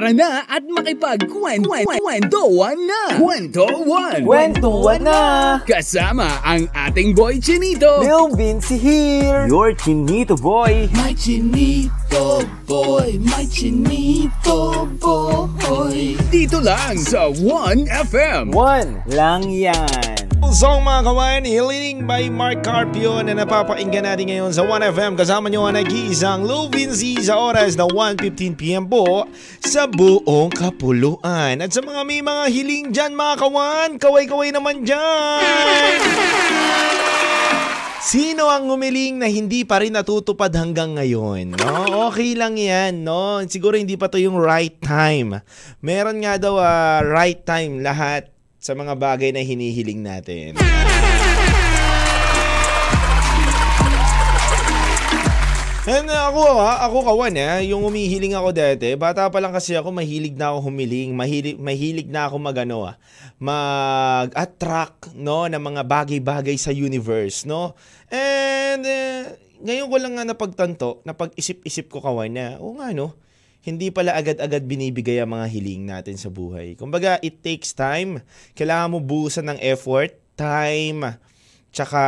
Tara 0.00 0.16
na 0.16 0.48
at 0.48 0.64
makipagkwentuhan 0.64 2.78
na! 2.88 3.20
Kwentuhan! 3.20 4.24
Kwentuhan 4.24 5.04
na! 5.04 5.20
Kasama 5.68 6.40
ang 6.40 6.64
ating 6.72 7.12
boy 7.12 7.36
Chinito! 7.36 8.00
Lil 8.00 8.32
Vinci 8.32 8.80
here! 8.80 9.44
Your 9.44 9.76
Chinito 9.76 10.40
boy! 10.40 10.88
My 10.96 11.12
Chinito 11.12 12.48
boy, 12.64 13.20
my 13.28 13.44
Chinito 13.44 14.88
boy. 14.96 16.16
Dito 16.32 16.64
lang 16.64 16.96
sa 16.96 17.28
1FM. 17.28 18.56
One 18.56 19.04
lang 19.04 19.52
yan! 19.52 20.19
Song 20.50 20.82
mga 20.82 21.06
kawan, 21.06 21.42
Healing 21.46 22.10
by 22.10 22.26
Mark 22.26 22.66
Carpio 22.66 23.22
na 23.22 23.38
napapakinggan 23.38 24.02
natin 24.02 24.34
ngayon 24.34 24.50
sa 24.50 24.66
1FM. 24.66 25.14
Kasama 25.14 25.46
nyo 25.46 25.62
ang 25.62 25.78
nag-iisang 25.78 26.42
Lou 26.42 26.66
Vinci 26.66 27.22
sa 27.22 27.38
oras 27.38 27.78
na 27.78 27.86
1.15pm 27.86 28.90
po 28.90 29.30
sa 29.62 29.86
buong 29.86 30.50
kapuluan. 30.50 31.62
At 31.62 31.70
sa 31.70 31.86
mga 31.86 32.02
may 32.02 32.18
mga 32.18 32.50
hiling 32.50 32.90
dyan 32.90 33.14
mga 33.14 33.34
kawan, 33.46 33.90
kaway-kaway 34.02 34.50
naman 34.50 34.82
dyan! 34.82 36.02
Sino 38.02 38.50
ang 38.50 38.66
umiling 38.66 39.22
na 39.22 39.30
hindi 39.30 39.62
pa 39.62 39.78
rin 39.78 39.94
natutupad 39.94 40.50
hanggang 40.50 40.98
ngayon? 40.98 41.54
No? 41.54 42.10
Okay 42.10 42.34
lang 42.34 42.58
yan, 42.58 43.06
no? 43.06 43.38
Siguro 43.46 43.78
hindi 43.78 43.94
pa 43.94 44.10
to 44.10 44.18
yung 44.18 44.34
right 44.34 44.74
time. 44.82 45.46
Meron 45.78 46.26
nga 46.26 46.42
daw 46.42 46.58
ah, 46.58 47.06
right 47.06 47.38
time 47.46 47.86
lahat 47.86 48.29
sa 48.60 48.76
mga 48.76 48.92
bagay 48.92 49.32
na 49.32 49.40
hinihiling 49.40 50.04
natin. 50.04 50.60
And 55.90 56.06
uh, 56.06 56.28
ako 56.28 56.42
ha, 56.60 56.84
ako 56.86 56.96
kawan 57.08 57.34
ha, 57.40 57.64
yung 57.64 57.82
umihiling 57.82 58.36
ako 58.36 58.52
dati, 58.52 58.94
bata 59.00 59.26
pa 59.32 59.40
lang 59.40 59.50
kasi 59.50 59.72
ako, 59.74 59.90
mahilig 59.90 60.36
na 60.36 60.52
ako 60.52 60.70
humiling, 60.70 61.16
mahilig, 61.16 61.56
mahilig 61.56 62.06
na 62.06 62.28
ako 62.28 62.36
magano 62.36 62.84
ah, 62.84 63.00
mag-attract 63.40 65.16
no, 65.16 65.48
ng 65.48 65.58
mga 65.58 65.82
bagay-bagay 65.88 66.54
sa 66.60 66.70
universe, 66.70 67.48
no? 67.48 67.74
And 68.12 68.84
uh, 68.84 69.34
ngayon 69.64 69.88
ko 69.88 69.96
lang 69.96 70.12
nga 70.20 70.24
napagtanto, 70.28 71.00
napag-isip-isip 71.08 71.88
ko 71.88 72.04
kawan 72.04 72.28
na, 72.28 72.60
oo 72.60 72.76
nga 72.76 72.92
no, 72.92 73.16
hindi 73.60 73.92
pala 73.92 74.16
agad-agad 74.16 74.64
binibigay 74.64 75.20
ang 75.20 75.36
mga 75.36 75.46
hiling 75.52 75.84
natin 75.84 76.16
sa 76.16 76.32
buhay. 76.32 76.76
Kumbaga, 76.80 77.20
it 77.20 77.44
takes 77.44 77.76
time. 77.76 78.24
Kailangan 78.56 78.96
mo 78.96 78.98
buusan 79.04 79.52
ng 79.52 79.58
effort, 79.60 80.16
time, 80.32 81.20
tsaka 81.68 82.02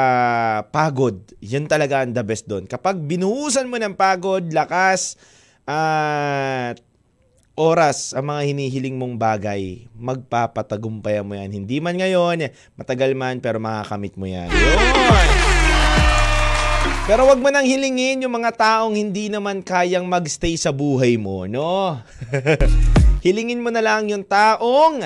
pagod. 0.73 1.21
Yan 1.45 1.69
talaga 1.69 2.03
ang 2.03 2.17
the 2.17 2.25
best 2.25 2.49
doon. 2.49 2.65
Kapag 2.65 2.99
binuhusan 3.05 3.69
mo 3.69 3.77
ng 3.77 3.93
pagod, 3.93 4.43
lakas, 4.49 5.21
at 5.69 6.81
oras 7.55 8.17
ang 8.17 8.33
mga 8.33 8.43
hinihiling 8.49 8.97
mong 8.97 9.21
bagay, 9.21 9.87
magpapatagumpayan 9.93 11.27
mo 11.27 11.37
yan. 11.37 11.53
Hindi 11.53 11.79
man 11.79 12.01
ngayon, 12.01 12.49
matagal 12.81 13.13
man, 13.13 13.45
pero 13.45 13.61
makakamit 13.61 14.17
mo 14.17 14.25
yan. 14.25 14.49
Yun! 14.51 15.42
Pero 17.03 17.27
wag 17.27 17.43
mo 17.43 17.51
nang 17.51 17.67
hilingin 17.67 18.23
yung 18.23 18.39
mga 18.39 18.55
taong 18.55 18.95
hindi 18.95 19.27
naman 19.27 19.67
kayang 19.67 20.07
magstay 20.07 20.55
sa 20.55 20.71
buhay 20.71 21.19
mo, 21.19 21.51
no? 21.51 21.99
Hilingin 23.27 23.59
mo 23.59 23.75
na 23.75 23.83
lang 23.83 24.07
yung 24.07 24.23
taong 24.23 25.03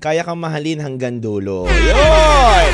kaya 0.00 0.24
kang 0.24 0.40
mahalin 0.40 0.80
hanggang 0.80 1.20
dulo. 1.20 1.68
Yun! 1.68 2.72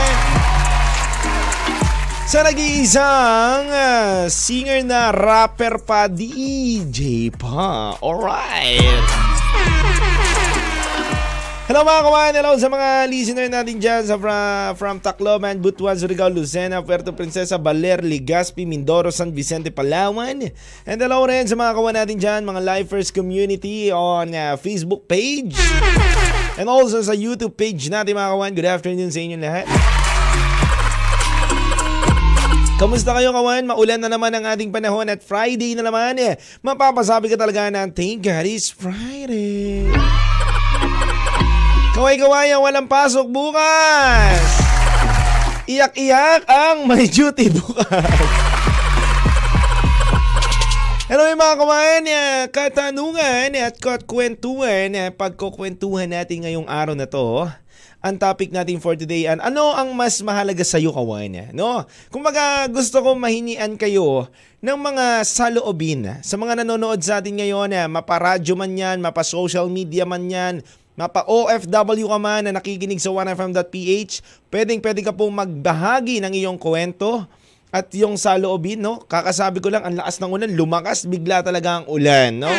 sa 2.30 2.45
nag-iisang 2.45 3.66
uh, 3.73 4.30
singer 4.30 4.86
na 4.86 5.09
rapper 5.09 5.81
pa, 5.81 6.05
DJ 6.05 7.33
pa. 7.33 7.98
Alright! 8.05 9.09
Hello 11.65 11.81
mga 11.81 12.02
kawan, 12.05 12.33
hello 12.37 12.54
sa 12.61 12.70
mga 12.70 13.09
listener 13.09 13.49
natin 13.49 13.81
dyan 13.81 14.05
sa 14.05 14.21
from, 14.21 14.77
from 14.77 14.95
Tacloban, 15.02 15.58
Butuan, 15.58 15.98
Surigao, 15.98 16.30
Lucena, 16.30 16.86
Puerto 16.86 17.17
Princesa, 17.17 17.58
Baler, 17.58 18.05
Legazpi, 18.05 18.61
Mindoro, 18.61 19.09
San 19.09 19.33
Vicente, 19.33 19.73
Palawan. 19.73 20.54
And 20.86 21.02
hello 21.02 21.25
rin 21.25 21.49
sa 21.49 21.58
mga 21.58 21.73
kawan 21.73 21.98
natin 21.98 22.21
dyan, 22.21 22.45
mga 22.45 22.61
Lifers 22.61 23.09
community 23.09 23.89
on 23.89 24.37
uh, 24.37 24.54
Facebook 24.61 25.09
page. 25.09 25.58
And 26.61 26.70
also 26.70 27.02
sa 27.02 27.17
YouTube 27.17 27.58
page 27.58 27.89
natin 27.89 28.14
mga 28.14 28.37
kawan. 28.37 28.54
Good 28.54 28.70
afternoon 28.70 29.09
sa 29.09 29.17
inyo 29.17 29.37
lahat. 29.42 29.98
Kamusta 32.80 33.12
kayo 33.12 33.36
kawan? 33.36 33.67
Maulan 33.67 34.00
na 34.00 34.08
naman 34.08 34.32
ang 34.32 34.56
ating 34.56 34.72
panahon 34.72 35.04
at 35.12 35.20
Friday 35.20 35.76
na 35.76 35.84
naman 35.84 36.16
eh. 36.16 36.40
Mapapasabi 36.64 37.28
ka 37.28 37.36
talaga 37.36 37.67
ng 37.67 37.92
thank 37.92 38.23
God 38.23 38.48
it's 38.48 38.72
Friday. 38.72 39.84
Kaway-kawayan 42.00 42.64
walang 42.64 42.88
pasok 42.88 43.28
bukas. 43.28 44.40
Iyak-iyak 45.67 46.48
ang 46.48 46.88
may 46.88 47.12
duty 47.12 47.52
bukas. 47.52 48.16
Hello 51.11 51.28
mga 51.36 51.56
kawan, 51.60 52.04
katanungan 52.48 53.60
at 53.60 53.76
kwentuhan, 54.08 54.96
pagkukwentuhan 55.20 56.16
natin 56.16 56.48
ngayong 56.48 56.72
araw 56.72 56.96
na 56.96 57.11
to 57.11 57.44
ang 57.99 58.15
topic 58.15 58.55
natin 58.55 58.80
for 58.80 58.95
today 58.95 59.27
an 59.27 59.43
ano 59.43 59.76
ang 59.76 59.92
mas 59.92 60.23
mahalaga 60.23 60.64
sa 60.64 60.80
iyo 60.80 60.95
kawan 60.95 61.52
no 61.52 61.83
kumbaga 62.08 62.64
gusto 62.71 63.04
ko 63.04 63.11
mahinian 63.15 63.76
kayo 63.76 64.32
ng 64.64 64.80
mga 64.80 65.27
saloobin 65.27 66.08
sa 66.23 66.39
mga 66.39 66.64
nanonood 66.64 67.04
sa 67.04 67.20
atin 67.20 67.36
ngayon 67.36 67.76
mapa-radyo 67.92 68.55
man 68.55 68.71
yan 68.71 69.04
mapa 69.04 69.23
social 69.27 69.67
media 69.67 70.08
man 70.08 70.32
yan 70.32 70.55
mapa 70.95 71.27
OFW 71.27 72.08
ka 72.08 72.20
man 72.20 72.48
na 72.48 72.55
nakikinig 72.55 73.04
sa 73.04 73.11
1FM.ph 73.11 74.23
pwedeng 74.48 74.80
pwede 74.80 74.99
ka 75.04 75.11
pong 75.11 75.36
magbahagi 75.36 76.23
ng 76.23 76.33
iyong 76.39 76.60
kwento 76.60 77.27
at 77.70 77.86
yung 77.93 78.17
saloobin, 78.17 78.81
no? 78.81 79.05
Kakasabi 79.05 79.61
ko 79.61 79.70
lang, 79.70 79.86
ang 79.86 79.93
lakas 80.02 80.17
ng 80.17 80.30
ulan, 80.33 80.52
lumakas 80.58 81.05
bigla 81.05 81.45
talaga 81.45 81.81
ang 81.81 81.86
ulan, 81.86 82.42
no? 82.42 82.49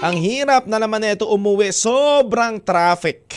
Ang 0.00 0.16
hirap 0.16 0.64
na 0.64 0.80
naman 0.80 1.04
na 1.04 1.12
ito 1.12 1.28
umuwi. 1.28 1.76
Sobrang 1.76 2.56
traffic. 2.56 3.36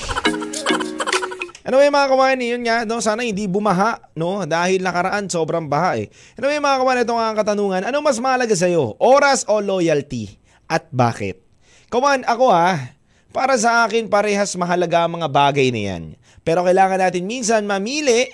Anyway 1.64 1.92
mga 1.92 2.08
kawan, 2.12 2.40
yun 2.40 2.64
nga, 2.64 2.88
no, 2.88 3.04
sana 3.04 3.24
hindi 3.24 3.48
bumaha, 3.48 4.00
no? 4.16 4.44
Dahil 4.44 4.84
nakaraan, 4.84 5.32
sobrang 5.32 5.68
baha 5.68 6.00
eh. 6.00 6.08
Anyway 6.40 6.60
mga 6.60 6.80
kawan, 6.80 7.04
ito 7.04 7.14
nga 7.16 7.26
ang 7.32 7.38
katanungan, 7.40 7.84
ano 7.88 8.04
mas 8.04 8.20
mahalaga 8.20 8.56
sa'yo? 8.56 8.96
Oras 9.00 9.48
o 9.48 9.64
loyalty? 9.64 10.40
At 10.68 10.88
bakit? 10.92 11.44
Kawan, 11.88 12.28
ako 12.28 12.52
ha, 12.52 12.96
para 13.36 13.56
sa 13.60 13.84
akin 13.84 14.12
parehas 14.12 14.56
mahalaga 14.56 15.04
ang 15.04 15.20
mga 15.20 15.28
bagay 15.32 15.68
na 15.72 15.82
yan. 15.92 16.04
Pero 16.48 16.64
kailangan 16.64 17.00
natin 17.00 17.28
minsan 17.28 17.64
mamili 17.64 18.28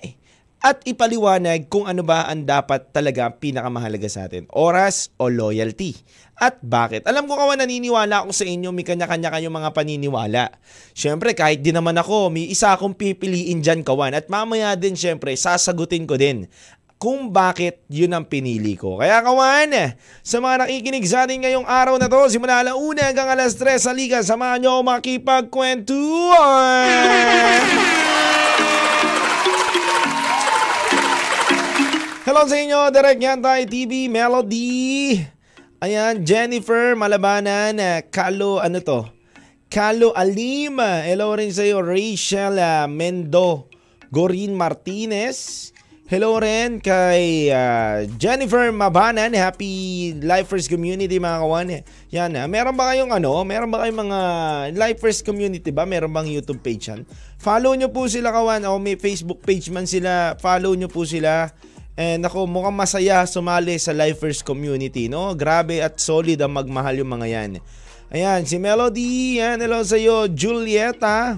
at 0.60 0.84
ipaliwanag 0.84 1.72
kung 1.72 1.88
ano 1.88 2.04
ba 2.04 2.28
ang 2.28 2.44
dapat 2.44 2.92
talaga 2.92 3.32
pinakamahalaga 3.32 4.10
sa 4.12 4.28
atin. 4.28 4.44
Oras 4.52 5.14
o 5.16 5.32
loyalty. 5.32 5.96
At 6.40 6.56
bakit? 6.64 7.04
Alam 7.04 7.28
ko 7.28 7.36
kawan 7.36 7.60
naniniwala 7.60 8.24
ako 8.24 8.32
sa 8.32 8.48
inyo, 8.48 8.72
may 8.72 8.88
kanya-kanya 8.88 9.28
kayong 9.28 9.52
mga 9.52 9.76
paniniwala. 9.76 10.56
Siyempre, 10.96 11.36
kahit 11.36 11.60
di 11.60 11.76
naman 11.76 12.00
ako, 12.00 12.32
may 12.32 12.48
isa 12.48 12.72
akong 12.72 12.96
pipiliin 12.96 13.60
dyan 13.60 13.84
kawan. 13.84 14.16
At 14.16 14.32
mamaya 14.32 14.72
din 14.80 14.96
siyempre, 14.96 15.36
sasagutin 15.36 16.08
ko 16.08 16.16
din 16.16 16.48
kung 16.96 17.36
bakit 17.36 17.84
yun 17.92 18.16
ang 18.16 18.24
pinili 18.24 18.80
ko. 18.80 18.96
Kaya 18.96 19.20
kawan, 19.20 20.00
sa 20.24 20.40
mga 20.40 20.64
nakikinig 20.64 21.04
sa 21.12 21.28
atin 21.28 21.44
ngayong 21.44 21.68
araw 21.68 22.00
na 22.00 22.08
to, 22.08 22.32
simula 22.32 22.64
alauna 22.64 23.12
hanggang 23.12 23.28
alas 23.28 23.60
3 23.60 23.76
sa 23.76 23.92
liga, 23.92 24.24
samahan 24.24 24.64
nyo 24.64 24.80
makipagkwentuhan! 24.84 26.88
Hello 32.24 32.48
sa 32.48 32.56
inyo, 32.56 32.80
Direct 32.96 33.20
Yantay 33.20 33.68
TV 33.68 34.08
Melody. 34.08 35.39
Ayan, 35.80 36.28
Jennifer 36.28 36.92
Malabanan, 36.92 37.80
Kalo, 38.12 38.60
ano 38.60 38.84
to? 38.84 39.08
Kalo 39.72 40.12
Alim. 40.12 40.76
Hello 40.76 41.32
rin 41.40 41.56
sa 41.56 41.64
Rachel 41.64 42.60
uh, 42.60 42.84
Mendo, 42.92 43.72
Gorin 44.12 44.60
Martinez. 44.60 45.72
Hello 46.12 46.36
rin 46.36 46.84
kay 46.84 47.48
uh, 47.48 48.04
Jennifer 48.20 48.76
Mabanan, 48.76 49.32
Happy 49.32 50.12
Lifers 50.20 50.68
Community 50.68 51.16
mga 51.16 51.48
kawan. 51.48 51.72
Yan, 52.12 52.36
uh, 52.36 52.44
meron 52.52 52.76
ba 52.76 52.92
kayong 52.92 53.16
ano? 53.16 53.40
Meron 53.48 53.72
ba 53.72 53.88
kayong 53.88 54.04
mga 54.04 54.20
Lifers 54.76 55.24
Community 55.24 55.72
ba? 55.72 55.88
Meron 55.88 56.12
bang 56.12 56.28
YouTube 56.28 56.60
page 56.60 56.92
yan? 56.92 57.08
Follow 57.40 57.72
nyo 57.80 57.88
po 57.88 58.04
sila 58.12 58.36
kawan 58.36 58.68
o 58.68 58.84
may 58.84 59.00
Facebook 59.00 59.40
page 59.48 59.72
man 59.72 59.88
sila. 59.88 60.36
Follow 60.44 60.76
nyo 60.76 60.92
po 60.92 61.08
sila. 61.08 61.56
And 62.00 62.24
ako, 62.24 62.48
mukhang 62.48 62.80
masaya 62.80 63.28
sumali 63.28 63.76
sa 63.76 63.92
Lifers 63.92 64.40
community, 64.40 65.12
no? 65.12 65.36
Grabe 65.36 65.84
at 65.84 66.00
solid 66.00 66.40
ang 66.40 66.56
magmahal 66.56 67.04
yung 67.04 67.12
mga 67.12 67.28
yan. 67.28 67.52
Ayan, 68.08 68.48
si 68.48 68.56
Melody, 68.56 69.44
yan, 69.44 69.60
hello 69.60 69.84
sa'yo. 69.84 70.32
Julieta, 70.32 71.36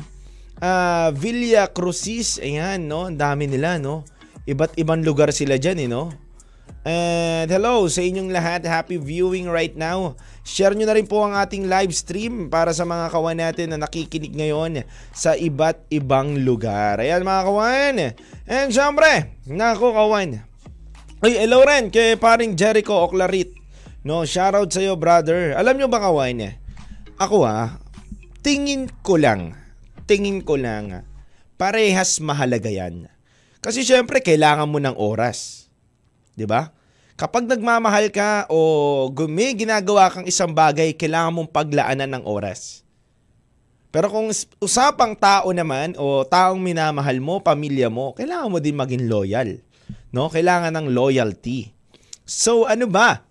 ah, 0.61 1.09
Villa 1.17 1.65
Crucis, 1.65 2.37
ayan, 2.37 2.85
no? 2.85 3.09
Ang 3.09 3.17
dami 3.17 3.49
nila, 3.49 3.81
no? 3.81 4.05
Iba't 4.45 4.77
ibang 4.77 5.01
lugar 5.01 5.33
sila 5.33 5.57
dyan, 5.57 5.81
eh, 5.81 5.89
no? 5.89 6.13
And 6.85 7.49
hello 7.49 7.89
sa 7.89 8.05
inyong 8.05 8.29
lahat. 8.29 8.61
Happy 8.65 8.97
viewing 9.01 9.49
right 9.49 9.73
now. 9.73 10.17
Share 10.41 10.73
nyo 10.73 10.89
na 10.89 10.97
rin 10.97 11.05
po 11.05 11.21
ang 11.21 11.37
ating 11.37 11.69
live 11.69 11.93
stream 11.93 12.49
para 12.49 12.73
sa 12.73 12.89
mga 12.89 13.13
kawan 13.13 13.37
natin 13.37 13.69
na 13.69 13.85
nakikinig 13.85 14.33
ngayon 14.33 14.81
sa 15.13 15.37
iba't 15.37 15.85
ibang 15.93 16.41
lugar. 16.41 16.97
Ayan 16.97 17.21
mga 17.21 17.45
kawan. 17.45 17.95
And 18.49 18.69
syempre, 18.73 19.29
nako 19.45 19.93
kawan. 19.93 20.50
Ay, 21.21 21.37
hello 21.37 21.61
rin 21.61 21.93
kay 21.93 22.17
paring 22.17 22.57
Jericho 22.57 22.97
Oclarit. 22.97 23.53
No, 24.01 24.25
shoutout 24.25 24.73
sa 24.73 24.81
iyo 24.81 24.97
brother. 24.97 25.53
Alam 25.53 25.77
nyo 25.77 25.85
ba 25.85 26.01
kawan? 26.01 26.57
Ako 27.21 27.45
ha, 27.45 27.77
tingin 28.41 28.89
ko 29.05 29.21
lang, 29.21 29.53
tingin 30.09 30.41
ko 30.41 30.57
lang, 30.57 31.05
parehas 31.61 32.17
mahalaga 32.17 32.73
yan. 32.73 33.05
Kasi 33.61 33.85
syempre, 33.85 34.25
kailangan 34.25 34.65
mo 34.65 34.81
ng 34.81 34.97
oras. 34.97 35.69
'Di 36.33 36.49
ba? 36.49 36.73
Kapag 37.13 37.45
nagmamahal 37.45 38.09
ka 38.09 38.49
o 38.49 39.05
gumi 39.13 39.53
ginagawa 39.53 40.09
kang 40.09 40.25
isang 40.25 40.49
bagay, 40.49 40.97
kailangan 40.97 41.37
mong 41.37 41.53
paglaanan 41.53 42.17
ng 42.17 42.25
oras. 42.25 42.81
Pero 43.93 44.09
kung 44.09 44.33
usapang 44.57 45.13
tao 45.13 45.53
naman 45.53 45.93
o 46.01 46.25
taong 46.25 46.57
minamahal 46.57 47.21
mo, 47.21 47.45
pamilya 47.45 47.93
mo, 47.93 48.17
kailangan 48.17 48.49
mo 48.49 48.57
din 48.57 48.73
maging 48.73 49.05
loyal. 49.05 49.61
No? 50.11 50.27
Kailangan 50.27 50.75
ng 50.75 50.87
loyalty. 50.91 51.71
So 52.27 52.63
ano 52.69 52.87
ba 52.87 53.27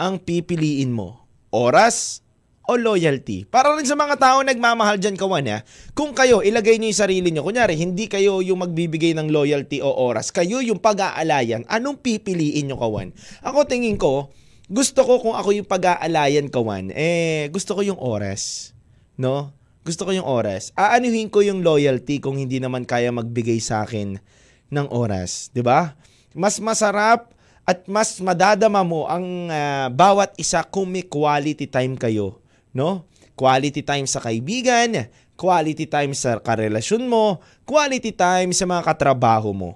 ang 0.00 0.20
pipiliin 0.20 0.94
mo? 0.94 1.28
Oras 1.52 2.24
o 2.70 2.78
loyalty? 2.78 3.42
Para 3.44 3.74
rin 3.74 3.84
sa 3.84 3.98
mga 3.98 4.16
tao 4.16 4.40
nagmamahal 4.46 4.96
dyan 5.02 5.18
kawan 5.18 5.50
ha, 5.50 5.58
kung 5.92 6.14
kayo 6.14 6.40
ilagay 6.40 6.78
niyo 6.78 6.94
yung 6.94 7.02
sarili 7.02 7.28
niyo, 7.34 7.42
kunyari 7.42 7.74
hindi 7.74 8.06
kayo 8.06 8.38
yung 8.40 8.62
magbibigay 8.62 9.12
ng 9.18 9.28
loyalty 9.28 9.82
o 9.82 9.90
oras, 9.90 10.30
kayo 10.30 10.62
yung 10.62 10.78
pag-aalayan, 10.78 11.66
anong 11.66 11.98
pipiliin 11.98 12.70
niyo 12.70 12.78
kawan? 12.78 13.10
Ako 13.42 13.66
tingin 13.66 13.98
ko, 13.98 14.30
gusto 14.70 15.02
ko 15.02 15.18
kung 15.18 15.34
ako 15.34 15.50
yung 15.50 15.66
pag-aalayan 15.66 16.46
kawan, 16.46 16.94
eh 16.94 17.50
gusto 17.50 17.74
ko 17.74 17.82
yung 17.82 17.98
oras. 17.98 18.70
No? 19.18 19.50
Gusto 19.82 20.06
ko 20.06 20.14
yung 20.14 20.28
oras. 20.28 20.70
Aanuhin 20.78 21.32
ko 21.32 21.42
yung 21.42 21.66
loyalty 21.66 22.22
kung 22.22 22.38
hindi 22.38 22.62
naman 22.62 22.86
kaya 22.86 23.10
magbigay 23.10 23.58
sa 23.58 23.82
akin 23.82 24.22
ng 24.70 24.86
oras, 24.88 25.50
'di 25.52 25.60
ba? 25.60 25.98
Mas 26.32 26.62
masarap 26.62 27.34
at 27.66 27.84
mas 27.90 28.16
madadama 28.22 28.80
mo 28.86 29.04
ang 29.10 29.50
ah, 29.50 29.90
bawat 29.90 30.32
isa 30.38 30.62
kung 30.64 30.88
may 30.88 31.04
quality 31.04 31.66
time 31.66 31.98
kayo, 31.98 32.40
no? 32.72 33.04
Quality 33.34 33.82
time 33.82 34.06
sa 34.06 34.22
kaibigan, 34.22 35.10
quality 35.38 35.86
time 35.88 36.12
sa 36.14 36.38
karelasyon 36.40 37.08
mo, 37.08 37.40
quality 37.64 38.12
time 38.12 38.52
sa 38.52 38.68
mga 38.68 38.82
katrabaho 38.84 39.50
mo. 39.50 39.70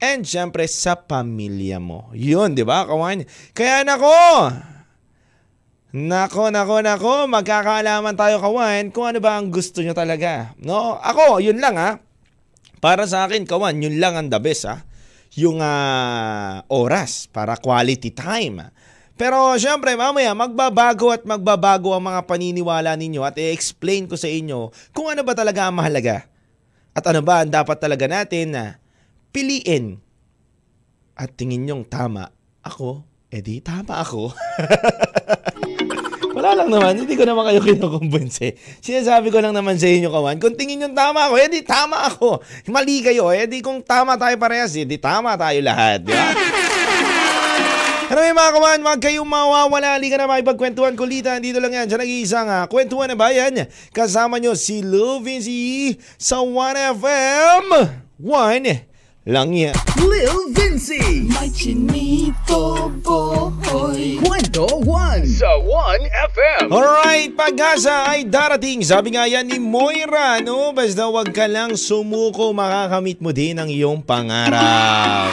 And 0.00 0.24
syempre 0.24 0.68
sa 0.68 0.96
pamilya 0.98 1.80
mo. 1.80 2.12
Yun, 2.12 2.52
di 2.52 2.64
ba, 2.64 2.84
kawan? 2.84 3.24
Kaya 3.56 3.84
nako, 3.84 4.52
Nako, 5.94 6.50
nako, 6.50 6.82
nako, 6.82 7.30
magkakaalaman 7.30 8.18
tayo 8.18 8.42
kawan 8.42 8.90
kung 8.90 9.06
ano 9.06 9.22
ba 9.22 9.38
ang 9.38 9.46
gusto 9.46 9.78
nyo 9.78 9.94
talaga. 9.94 10.50
No? 10.58 10.98
Ako, 10.98 11.38
yun 11.38 11.62
lang 11.62 11.78
ha. 11.78 12.02
Para 12.84 13.08
sa 13.08 13.24
akin, 13.24 13.48
kawan, 13.48 13.80
yun 13.80 13.96
lang 13.96 14.12
ang 14.12 14.28
the 14.28 14.36
best 14.36 14.68
ha. 14.68 14.84
Yung 15.40 15.64
ah, 15.64 16.60
oras 16.68 17.32
para 17.32 17.56
quality 17.56 18.12
time. 18.12 18.60
Pero 19.16 19.56
syempre, 19.56 19.96
mamaya 19.96 20.36
magbabago 20.36 21.08
at 21.08 21.24
magbabago 21.24 21.96
ang 21.96 22.12
mga 22.12 22.28
paniniwala 22.28 22.92
ninyo 22.92 23.24
at 23.24 23.40
i-explain 23.40 24.04
ko 24.04 24.20
sa 24.20 24.28
inyo 24.28 24.68
kung 24.92 25.08
ano 25.08 25.24
ba 25.24 25.32
talaga 25.32 25.64
ang 25.64 25.80
mahalaga. 25.80 26.28
At 26.92 27.08
ano 27.08 27.24
ba 27.24 27.40
ang 27.40 27.48
dapat 27.48 27.80
talaga 27.80 28.04
natin 28.04 28.52
na 28.52 28.76
piliin. 29.32 29.96
At 31.16 31.40
tingin 31.40 31.64
nyong 31.64 31.88
tama 31.88 32.36
ako, 32.60 33.00
edi 33.32 33.64
tama 33.64 33.96
ako. 34.04 34.28
Wala 36.44 36.60
lang 36.60 36.76
naman, 36.76 36.92
hindi 37.00 37.16
ko 37.16 37.24
naman 37.24 37.48
kayo 37.48 37.64
kinukumbinse. 37.64 38.52
Sinasabi 38.84 39.32
ko 39.32 39.40
lang 39.40 39.56
naman 39.56 39.80
sa 39.80 39.88
inyo, 39.88 40.12
kawan, 40.12 40.36
kung 40.36 40.52
tingin 40.52 40.84
yung 40.84 40.92
tama 40.92 41.24
ako, 41.24 41.40
edi 41.40 41.64
tama 41.64 42.04
ako. 42.04 42.44
Mali 42.68 43.00
kayo, 43.00 43.32
edi 43.32 43.64
kung 43.64 43.80
tama 43.80 44.20
tayo 44.20 44.36
parehas, 44.36 44.76
edi 44.76 45.00
tama 45.00 45.40
tayo 45.40 45.56
lahat. 45.64 46.04
Di? 46.04 46.12
Ano 48.12 48.20
yung 48.20 48.36
mga 48.36 48.52
kawan, 48.60 48.80
wag 48.84 49.00
kayong 49.00 49.24
mawawala. 49.24 49.96
Halika 49.96 50.20
na 50.20 50.28
makipagkwentuhan 50.28 50.92
kulitan. 50.92 51.40
Dito 51.40 51.64
lang 51.64 51.72
yan 51.72 51.88
sa 51.88 51.96
nag-iisang 51.96 52.44
uh, 52.52 52.68
kwentuhan 52.68 53.08
na 53.08 53.16
bayan. 53.16 53.64
Kasama 53.96 54.36
nyo 54.36 54.52
si 54.52 54.84
Lil 54.84 55.24
Vinci 55.24 55.96
sa 56.20 56.44
1FM. 56.44 57.72
1 58.20 58.93
lang 59.24 59.56
yan. 59.56 59.72
Lil 60.04 60.52
Vinci. 60.52 61.24
My 61.32 61.48
chinito 61.48 62.92
boy. 63.00 64.20
Kwento 64.20 64.68
1 64.84 65.24
sa 65.24 65.56
1FM. 65.56 66.68
Alright, 66.68 67.32
pag-asa 67.32 68.12
ay 68.12 68.28
darating. 68.28 68.84
Sabi 68.84 69.16
nga 69.16 69.24
yan 69.24 69.48
ni 69.48 69.56
Moira, 69.56 70.44
no? 70.44 70.76
Basta 70.76 71.08
wag 71.08 71.32
ka 71.32 71.48
lang 71.48 71.72
sumuko, 71.72 72.52
makakamit 72.52 73.24
mo 73.24 73.32
din 73.32 73.56
ang 73.56 73.72
iyong 73.72 74.04
pangarap. 74.04 75.32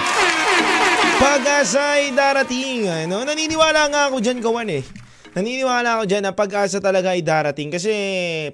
Pag-asa 1.20 2.00
ay 2.00 2.16
darating. 2.16 2.88
No? 3.12 3.28
Naniniwala 3.28 3.92
nga 3.92 4.02
ako 4.08 4.24
dyan, 4.24 4.40
kawan 4.40 4.72
eh. 4.72 4.84
Naniniwala 5.32 5.96
ako 5.96 6.04
dyan 6.12 6.28
na 6.28 6.36
pag-asa 6.36 6.84
talaga 6.84 7.16
ay 7.16 7.24
darating 7.24 7.72
kasi 7.72 7.88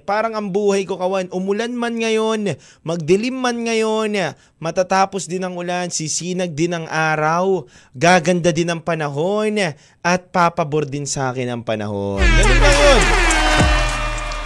parang 0.06 0.38
ang 0.38 0.54
buhay 0.54 0.86
ko 0.86 0.94
kawan, 0.94 1.26
umulan 1.34 1.74
man 1.74 1.98
ngayon, 1.98 2.54
magdilim 2.86 3.34
man 3.34 3.66
ngayon, 3.66 4.14
matatapos 4.62 5.26
din 5.26 5.42
ang 5.42 5.58
ulan, 5.58 5.90
sisinag 5.90 6.54
din 6.54 6.78
ang 6.78 6.86
araw, 6.86 7.66
gaganda 7.98 8.54
din 8.54 8.70
ang 8.70 8.78
panahon, 8.78 9.58
at 10.06 10.30
papabor 10.30 10.86
din 10.86 11.02
sa 11.02 11.34
akin 11.34 11.50
ang 11.50 11.62
panahon. 11.66 12.22
Ganun 12.22 12.62
lang 12.62 12.78
yun. 12.78 13.02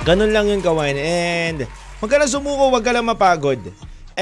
Ganun 0.03 0.33
lang 0.33 0.47
yun 0.49 0.61
kawan. 0.65 0.97
And 0.97 1.69
wag 2.01 2.09
ka 2.09 2.17
lang 2.17 2.33
sumuko, 2.33 2.73
wag 2.73 2.81
ka 2.81 2.97
lang 2.97 3.13
mapagod. 3.13 3.61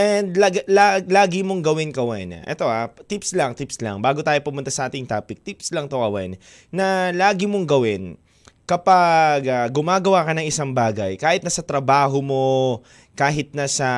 And 0.00 0.32
lag, 0.32 0.64
lag- 0.64 1.12
lagi 1.12 1.44
mong 1.44 1.60
gawin 1.60 1.92
kawan. 1.92 2.40
Ito 2.48 2.64
ah, 2.64 2.88
tips 2.88 3.36
lang, 3.36 3.52
tips 3.52 3.84
lang. 3.84 4.00
Bago 4.00 4.24
tayo 4.24 4.40
pumunta 4.40 4.72
sa 4.72 4.88
ating 4.88 5.04
topic, 5.04 5.44
tips 5.44 5.76
lang 5.76 5.92
to 5.92 6.00
kawan. 6.00 6.40
Na 6.72 7.12
lagi 7.12 7.44
mong 7.44 7.68
gawin 7.68 8.16
kapag 8.64 9.44
ah, 9.44 9.68
gumagawa 9.68 10.24
ka 10.24 10.32
ng 10.32 10.48
isang 10.48 10.72
bagay, 10.72 11.20
kahit 11.20 11.44
na 11.44 11.52
sa 11.52 11.60
trabaho 11.60 12.24
mo, 12.24 12.80
kahit 13.12 13.52
na 13.52 13.68
sa 13.68 13.90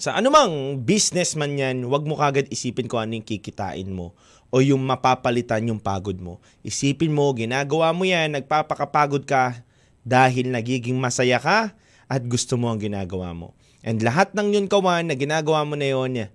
sa 0.00 0.16
anumang 0.16 0.80
business 0.80 1.36
man 1.36 1.52
yan, 1.52 1.84
wag 1.92 2.08
mo 2.08 2.16
kagad 2.16 2.48
isipin 2.48 2.88
kung 2.88 3.04
ano 3.04 3.20
yung 3.20 3.28
kikitain 3.28 3.92
mo 3.92 4.16
o 4.48 4.64
yung 4.64 4.80
mapapalitan 4.80 5.68
yung 5.68 5.78
pagod 5.78 6.16
mo. 6.16 6.40
Isipin 6.64 7.12
mo, 7.12 7.28
ginagawa 7.36 7.92
mo 7.92 8.08
yan, 8.08 8.32
nagpapakapagod 8.32 9.28
ka 9.28 9.60
dahil 10.00 10.48
nagiging 10.48 10.96
masaya 10.96 11.36
ka 11.36 11.76
at 12.08 12.22
gusto 12.24 12.56
mo 12.56 12.72
ang 12.72 12.80
ginagawa 12.80 13.36
mo. 13.36 13.52
And 13.82 13.98
lahat 13.98 14.34
ng 14.34 14.54
yun 14.54 14.66
kawan 14.70 15.10
na 15.10 15.14
ginagawa 15.18 15.66
mo 15.66 15.74
na 15.74 15.90
yun, 15.90 16.30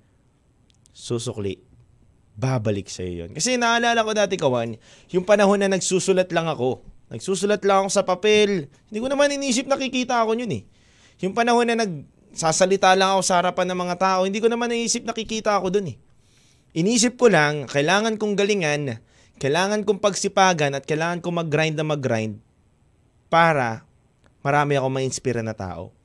susukli. 0.92 1.64
Babalik 2.38 2.92
sa 2.92 3.02
yun. 3.02 3.34
Kasi 3.34 3.58
naalala 3.58 4.06
ko 4.06 4.12
dati 4.14 4.38
kawan, 4.38 4.78
yung 5.10 5.26
panahon 5.26 5.58
na 5.58 5.72
nagsusulat 5.72 6.30
lang 6.36 6.46
ako. 6.46 6.86
Nagsusulat 7.08 7.64
lang 7.64 7.88
ako 7.88 7.90
sa 7.90 8.04
papel. 8.04 8.68
Hindi 8.92 9.00
ko 9.00 9.08
naman 9.08 9.32
inisip 9.32 9.66
nakikita 9.66 10.22
ako 10.22 10.38
yun 10.38 10.52
eh. 10.54 10.64
Yung 11.24 11.34
panahon 11.34 11.66
na 11.66 11.82
nagsasalita 11.82 12.94
lang 12.94 13.18
ako 13.18 13.22
sa 13.26 13.42
harapan 13.42 13.74
ng 13.74 13.80
mga 13.80 13.96
tao, 13.98 14.20
hindi 14.28 14.38
ko 14.38 14.52
naman 14.52 14.70
naisip 14.70 15.02
nakikita 15.02 15.58
ako 15.58 15.74
dun 15.74 15.96
eh. 15.96 15.98
Inisip 16.78 17.18
ko 17.18 17.26
lang, 17.32 17.66
kailangan 17.66 18.22
kong 18.22 18.38
galingan, 18.38 19.02
kailangan 19.42 19.82
kong 19.82 19.98
pagsipagan 19.98 20.78
at 20.78 20.86
kailangan 20.86 21.26
kong 21.26 21.42
mag-grind 21.42 21.74
na 21.74 21.86
mag-grind 21.88 22.38
para 23.34 23.82
marami 24.46 24.78
ako 24.78 24.88
ma-inspire 24.94 25.42
na 25.42 25.58
tao. 25.58 25.97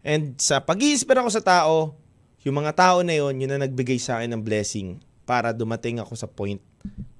And 0.00 0.36
sa 0.40 0.64
pag 0.64 0.80
inspire 0.80 1.20
ako 1.20 1.30
sa 1.32 1.44
tao, 1.44 1.94
yung 2.40 2.56
mga 2.56 2.72
tao 2.72 3.04
na 3.04 3.12
yon, 3.12 3.36
yun 3.36 3.50
na 3.52 3.60
nagbigay 3.60 4.00
sa 4.00 4.20
akin 4.20 4.32
ng 4.32 4.42
blessing 4.42 4.96
para 5.28 5.52
dumating 5.52 6.00
ako 6.00 6.16
sa 6.16 6.28
point 6.28 6.60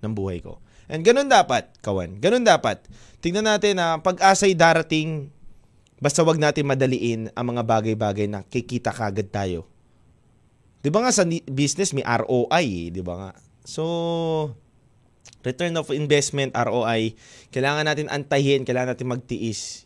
ng 0.00 0.12
buhay 0.12 0.40
ko. 0.40 0.56
And 0.90 1.04
ganun 1.04 1.30
dapat, 1.30 1.70
kawan. 1.84 2.18
Ganun 2.18 2.42
dapat. 2.42 2.82
Tingnan 3.22 3.46
natin 3.46 3.78
na 3.78 4.00
pag-asa'y 4.00 4.56
darating, 4.56 5.30
basta 6.00 6.24
wag 6.24 6.40
natin 6.40 6.66
madaliin 6.66 7.28
ang 7.36 7.46
mga 7.52 7.62
bagay-bagay 7.62 8.26
na 8.26 8.42
kikita 8.42 8.90
kagad 8.90 9.28
tayo. 9.28 9.68
'Di 10.80 10.88
ba 10.88 11.04
nga 11.04 11.12
sa 11.12 11.28
business 11.28 11.92
may 11.92 12.02
ROI, 12.02 12.64
eh, 12.64 12.86
'di 12.88 13.02
ba 13.04 13.14
nga? 13.20 13.30
So 13.68 13.84
return 15.44 15.76
of 15.76 15.92
investment 15.92 16.56
ROI, 16.56 17.16
kailangan 17.52 17.84
natin 17.84 18.08
antayin, 18.08 18.64
kailangan 18.64 18.96
natin 18.96 19.12
magtiis. 19.12 19.84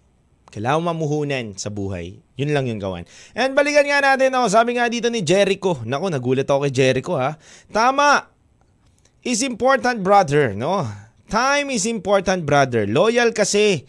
Kailangan 0.55 0.95
mamuhunan 0.95 1.59
sa 1.59 1.67
buhay. 1.67 2.23
Yun 2.39 2.55
lang 2.55 2.71
yung 2.71 2.79
gawan. 2.79 3.03
And 3.35 3.59
balikan 3.59 3.91
nga 3.91 3.99
natin, 3.99 4.31
oh, 4.39 4.47
sabi 4.47 4.79
nga 4.79 4.87
dito 4.87 5.11
ni 5.11 5.27
Jericho. 5.27 5.83
Naku, 5.83 6.15
nagulat 6.15 6.47
ako 6.47 6.71
kay 6.71 6.75
Jericho 6.75 7.19
ha. 7.19 7.35
Tama. 7.75 8.31
Is 9.27 9.43
important 9.43 9.99
brother, 10.07 10.55
no? 10.55 10.87
Time 11.27 11.75
is 11.75 11.91
important 11.91 12.47
brother. 12.47 12.87
Loyal 12.87 13.35
kasi 13.35 13.83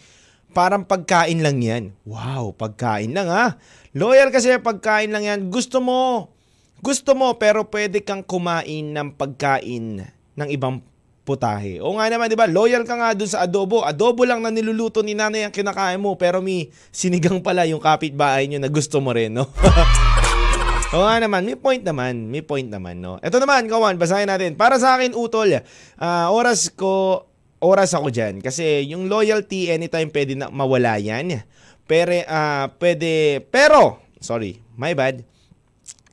parang 0.57 0.89
pagkain 0.89 1.45
lang 1.45 1.61
yan. 1.61 1.93
Wow, 2.01 2.57
pagkain 2.57 3.13
lang 3.13 3.29
ha. 3.29 3.61
Loyal 3.93 4.33
kasi 4.33 4.57
pagkain 4.57 5.13
lang 5.13 5.29
yan. 5.29 5.53
Gusto 5.53 5.85
mo, 5.85 6.33
gusto 6.81 7.13
mo 7.13 7.37
pero 7.37 7.69
pwede 7.69 8.01
kang 8.01 8.25
kumain 8.25 8.89
ng 8.89 9.13
pagkain 9.13 10.01
ng 10.33 10.49
ibang 10.49 10.81
putahe. 11.25 11.81
O 11.81 11.97
nga 11.97 12.05
naman, 12.05 12.29
di 12.29 12.37
ba? 12.37 12.45
Loyal 12.45 12.85
ka 12.85 12.93
nga 12.93 13.17
dun 13.17 13.25
sa 13.25 13.43
adobo. 13.43 13.81
Adobo 13.81 14.23
lang 14.23 14.45
na 14.45 14.53
niluluto 14.53 15.01
ni 15.01 15.17
nanay 15.17 15.49
ang 15.49 15.51
kinakain 15.51 15.97
mo 15.97 16.13
pero 16.13 16.39
may 16.39 16.69
sinigang 16.93 17.41
pala 17.41 17.65
yung 17.65 17.81
kapitbahay 17.81 18.45
nyo 18.45 18.61
na 18.61 18.69
gusto 18.69 19.01
mo 19.01 19.09
rin, 19.09 19.33
no? 19.33 19.49
Oo 20.95 21.03
nga 21.03 21.17
naman, 21.19 21.43
may 21.43 21.57
point 21.57 21.81
naman. 21.83 22.29
May 22.29 22.45
point 22.45 22.69
naman, 22.69 23.01
no? 23.01 23.17
Ito 23.19 23.41
naman, 23.41 23.65
kawan, 23.65 23.97
basahin 23.97 24.29
natin. 24.29 24.53
Para 24.55 24.77
sa 24.77 24.95
akin, 24.95 25.17
utol, 25.17 25.51
ah, 25.99 26.29
oras 26.31 26.71
ko, 26.71 27.25
oras 27.59 27.91
ako 27.97 28.13
dyan. 28.13 28.39
Kasi 28.39 28.85
yung 28.87 29.11
loyalty, 29.11 29.73
anytime 29.73 30.07
pwede 30.13 30.39
na 30.39 30.47
mawala 30.47 30.95
yan. 31.01 31.41
Pero, 31.89 32.15
ah, 32.29 32.69
pwede, 32.77 33.43
pero, 33.49 33.99
sorry, 34.21 34.61
my 34.77 34.93
bad. 34.93 35.25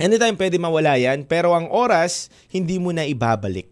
Anytime 0.02 0.34
pwede 0.34 0.58
mawala 0.58 0.98
yan, 0.98 1.28
pero 1.30 1.54
ang 1.54 1.70
oras, 1.70 2.32
hindi 2.50 2.80
mo 2.82 2.90
na 2.90 3.06
ibabalik. 3.06 3.71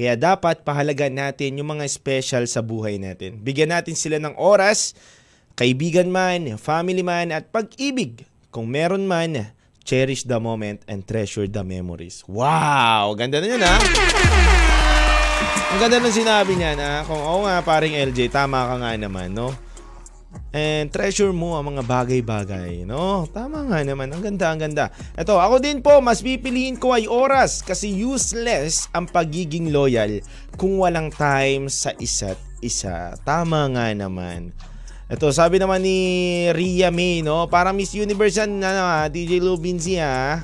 Kaya 0.00 0.16
dapat 0.16 0.64
pahalagan 0.64 1.12
natin 1.12 1.60
yung 1.60 1.76
mga 1.76 1.84
special 1.84 2.48
sa 2.48 2.64
buhay 2.64 2.96
natin. 2.96 3.36
Bigyan 3.36 3.68
natin 3.68 3.92
sila 3.92 4.16
ng 4.16 4.32
oras, 4.40 4.96
kaibigan 5.60 6.08
man, 6.08 6.56
family 6.56 7.04
man, 7.04 7.28
at 7.28 7.52
pag-ibig. 7.52 8.24
Kung 8.48 8.72
meron 8.72 9.04
man, 9.04 9.52
cherish 9.84 10.24
the 10.24 10.40
moment 10.40 10.80
and 10.88 11.04
treasure 11.04 11.44
the 11.44 11.60
memories. 11.60 12.24
Wow! 12.24 13.12
Ganda 13.12 13.44
na 13.44 13.46
yun, 13.52 13.60
ha? 13.60 13.76
Ang 15.76 15.78
ganda 15.84 16.00
ng 16.00 16.16
sinabi 16.16 16.56
niya 16.56 16.80
na 16.80 17.04
kung 17.04 17.20
oo 17.20 17.44
nga, 17.44 17.60
paring 17.60 17.92
LJ, 17.92 18.32
tama 18.32 18.72
ka 18.72 18.80
nga 18.80 18.96
naman, 18.96 19.36
no? 19.36 19.52
And 20.50 20.90
treasure 20.90 21.30
mo 21.30 21.54
ang 21.54 21.74
mga 21.74 21.86
bagay-bagay, 21.86 22.82
no? 22.82 23.22
Tama 23.30 23.70
nga 23.70 23.86
naman. 23.86 24.10
Ang 24.10 24.22
ganda, 24.22 24.50
ang 24.50 24.58
ganda. 24.58 24.84
Ito, 25.14 25.38
ako 25.38 25.62
din 25.62 25.78
po, 25.78 26.02
mas 26.02 26.22
pipiliin 26.26 26.74
ko 26.74 26.90
ay 26.90 27.06
oras 27.06 27.62
kasi 27.62 27.86
useless 27.86 28.90
ang 28.90 29.06
pagiging 29.06 29.70
loyal 29.70 30.18
kung 30.58 30.82
walang 30.82 31.14
time 31.14 31.70
sa 31.70 31.94
isa't 32.02 32.38
isa. 32.58 33.14
Tama 33.22 33.70
nga 33.74 33.94
naman. 33.94 34.50
Ito, 35.10 35.30
sabi 35.34 35.58
naman 35.58 35.82
ni 35.82 35.98
Ria 36.54 36.90
May, 36.90 37.22
no? 37.22 37.46
Parang 37.50 37.74
Miss 37.74 37.94
Universe 37.94 38.42
yan, 38.42 38.62
ano, 38.62 38.82
ha? 38.82 39.06
DJ 39.10 39.42
Lou 39.42 39.58
Vinci, 39.58 39.98
ha? 39.98 40.42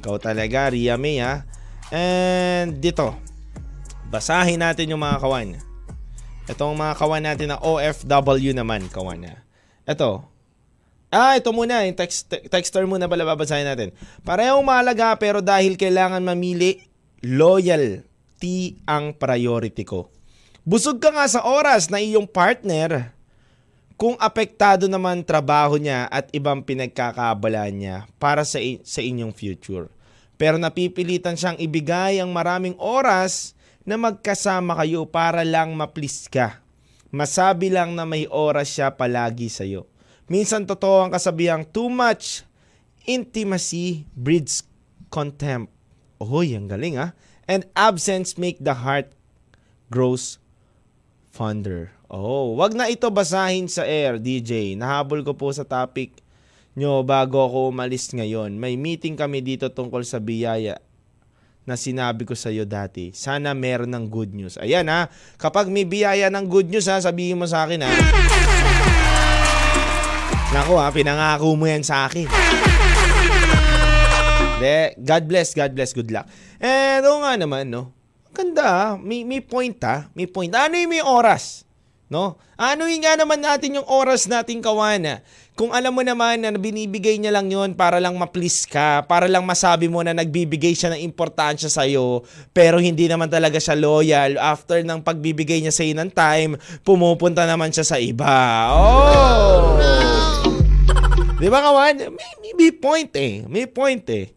Ikaw 0.00 0.16
talaga, 0.20 0.72
Ria 0.72 0.96
May, 0.96 1.20
ha? 1.20 1.44
And 1.92 2.76
dito, 2.76 3.12
basahin 4.08 4.64
natin 4.64 4.92
yung 4.92 5.00
mga 5.00 5.20
kawan. 5.20 5.65
Itong 6.46 6.78
mga 6.78 6.94
kawan 6.94 7.22
natin 7.26 7.50
na 7.50 7.58
OFW 7.58 8.54
naman, 8.54 8.86
kawan 8.86 9.18
na. 9.18 9.34
Ito. 9.82 10.22
Ah, 11.10 11.34
ito 11.34 11.50
muna. 11.50 11.82
Yung 11.82 11.98
text, 11.98 12.30
texter 12.30 12.86
muna 12.86 13.10
pala 13.10 13.26
babasahin 13.26 13.66
natin. 13.66 13.90
Parehong 14.22 14.62
mahalaga 14.62 15.18
pero 15.18 15.42
dahil 15.42 15.74
kailangan 15.74 16.22
mamili, 16.22 16.86
loyalty 17.18 18.78
ang 18.86 19.10
priority 19.14 19.82
ko. 19.82 20.06
Busog 20.62 21.02
ka 21.02 21.10
nga 21.10 21.26
sa 21.26 21.42
oras 21.46 21.90
na 21.90 21.98
iyong 21.98 22.26
partner 22.26 23.14
kung 23.98 24.14
apektado 24.20 24.86
naman 24.86 25.24
trabaho 25.24 25.80
niya 25.80 26.06
at 26.12 26.28
ibang 26.30 26.62
pinagkakabala 26.62 27.64
niya 27.72 28.06
para 28.22 28.46
sa, 28.46 28.62
sa 28.86 29.00
inyong 29.02 29.32
future. 29.34 29.90
Pero 30.36 30.60
napipilitan 30.60 31.34
siyang 31.34 31.56
ibigay 31.56 32.20
ang 32.20 32.28
maraming 32.28 32.76
oras 32.76 33.55
na 33.86 33.94
magkasama 33.94 34.74
kayo 34.82 35.06
para 35.06 35.46
lang 35.46 35.78
maplis 35.78 36.26
ka. 36.26 36.58
Masabi 37.14 37.70
lang 37.70 37.94
na 37.94 38.02
may 38.02 38.26
oras 38.26 38.74
siya 38.74 38.90
palagi 38.90 39.46
sa'yo. 39.46 39.86
Minsan 40.26 40.66
totoo 40.66 41.06
ang 41.06 41.14
kasabihang 41.14 41.62
too 41.70 41.86
much 41.86 42.42
intimacy 43.06 44.02
breeds 44.18 44.66
contempt. 45.06 45.70
Oy, 46.18 46.58
ang 46.58 46.66
galing 46.66 46.98
ah. 46.98 47.14
And 47.46 47.62
absence 47.78 48.34
make 48.34 48.58
the 48.58 48.74
heart 48.74 49.14
grows 49.86 50.42
fonder. 51.30 51.94
Oh, 52.10 52.58
wag 52.58 52.74
na 52.74 52.90
ito 52.90 53.06
basahin 53.06 53.70
sa 53.70 53.86
air, 53.86 54.18
DJ. 54.18 54.74
Nahabol 54.74 55.22
ko 55.22 55.38
po 55.38 55.54
sa 55.54 55.62
topic 55.62 56.26
nyo 56.74 57.06
bago 57.06 57.38
ako 57.46 57.70
umalis 57.70 58.10
ngayon. 58.10 58.58
May 58.58 58.74
meeting 58.74 59.14
kami 59.14 59.46
dito 59.46 59.70
tungkol 59.70 60.02
sa 60.02 60.18
biyaya 60.18 60.82
na 61.66 61.74
sinabi 61.74 62.22
ko 62.22 62.38
sa 62.38 62.48
iyo 62.48 62.62
dati. 62.62 63.10
Sana 63.10 63.50
meron 63.50 63.90
ng 63.90 64.06
good 64.06 64.30
news. 64.30 64.54
Ayan 64.62 64.86
ha, 64.86 65.10
kapag 65.34 65.66
may 65.66 65.82
biyaya 65.82 66.30
ng 66.30 66.46
good 66.46 66.70
news 66.70 66.86
ha, 66.86 67.02
sabihin 67.02 67.36
mo 67.36 67.44
sa 67.44 67.66
akin 67.66 67.82
ha. 67.82 67.90
Nako 70.54 70.78
ha, 70.78 70.94
pinangako 70.94 71.58
mo 71.58 71.66
yan 71.66 71.82
sa 71.82 72.06
akin. 72.06 72.30
De, 74.62 74.94
God 74.96 75.26
bless, 75.26 75.52
God 75.52 75.74
bless, 75.74 75.90
good 75.92 76.08
luck. 76.08 76.30
Eh, 76.62 77.02
oo 77.02 77.20
nga 77.20 77.34
naman, 77.36 77.68
no? 77.68 77.92
Ganda 78.30 78.94
may, 78.96 79.26
may 79.26 79.42
point 79.42 79.76
ha, 79.82 80.06
may 80.14 80.30
point. 80.30 80.54
Ano 80.54 80.78
yung 80.78 80.94
may 80.94 81.02
oras? 81.02 81.65
No? 82.06 82.38
Yung 82.54 83.02
nga 83.02 83.18
naman 83.18 83.42
natin 83.42 83.82
yung 83.82 83.88
oras 83.90 84.30
nating 84.30 84.62
kawana? 84.62 85.26
Kung 85.58 85.74
alam 85.74 85.90
mo 85.90 86.06
naman 86.06 86.38
na 86.38 86.54
binibigay 86.54 87.18
niya 87.18 87.34
lang 87.34 87.50
yon 87.50 87.74
para 87.74 87.98
lang 87.98 88.14
ma-please 88.14 88.68
ka, 88.68 89.02
para 89.08 89.26
lang 89.26 89.42
masabi 89.42 89.90
mo 89.90 90.04
na 90.06 90.14
nagbibigay 90.14 90.76
siya 90.76 90.94
ng 90.94 91.02
importansya 91.02 91.66
sa'yo, 91.66 92.22
pero 92.54 92.78
hindi 92.78 93.10
naman 93.10 93.26
talaga 93.26 93.58
siya 93.58 93.74
loyal. 93.74 94.38
After 94.38 94.84
ng 94.86 95.02
pagbibigay 95.02 95.64
niya 95.64 95.74
sa'yo 95.74 95.98
ng 95.98 96.12
time, 96.14 96.60
pumupunta 96.86 97.42
naman 97.42 97.74
siya 97.74 97.88
sa 97.88 97.98
iba. 97.98 98.70
Oh! 98.70 99.80
Di 101.36 101.48
ba 101.52 101.60
kawan? 101.60 102.12
May, 102.14 102.32
may, 102.40 102.52
may 102.56 102.72
point 102.72 103.12
eh. 103.18 103.44
May 103.44 103.66
point 103.68 104.04
eh. 104.08 104.32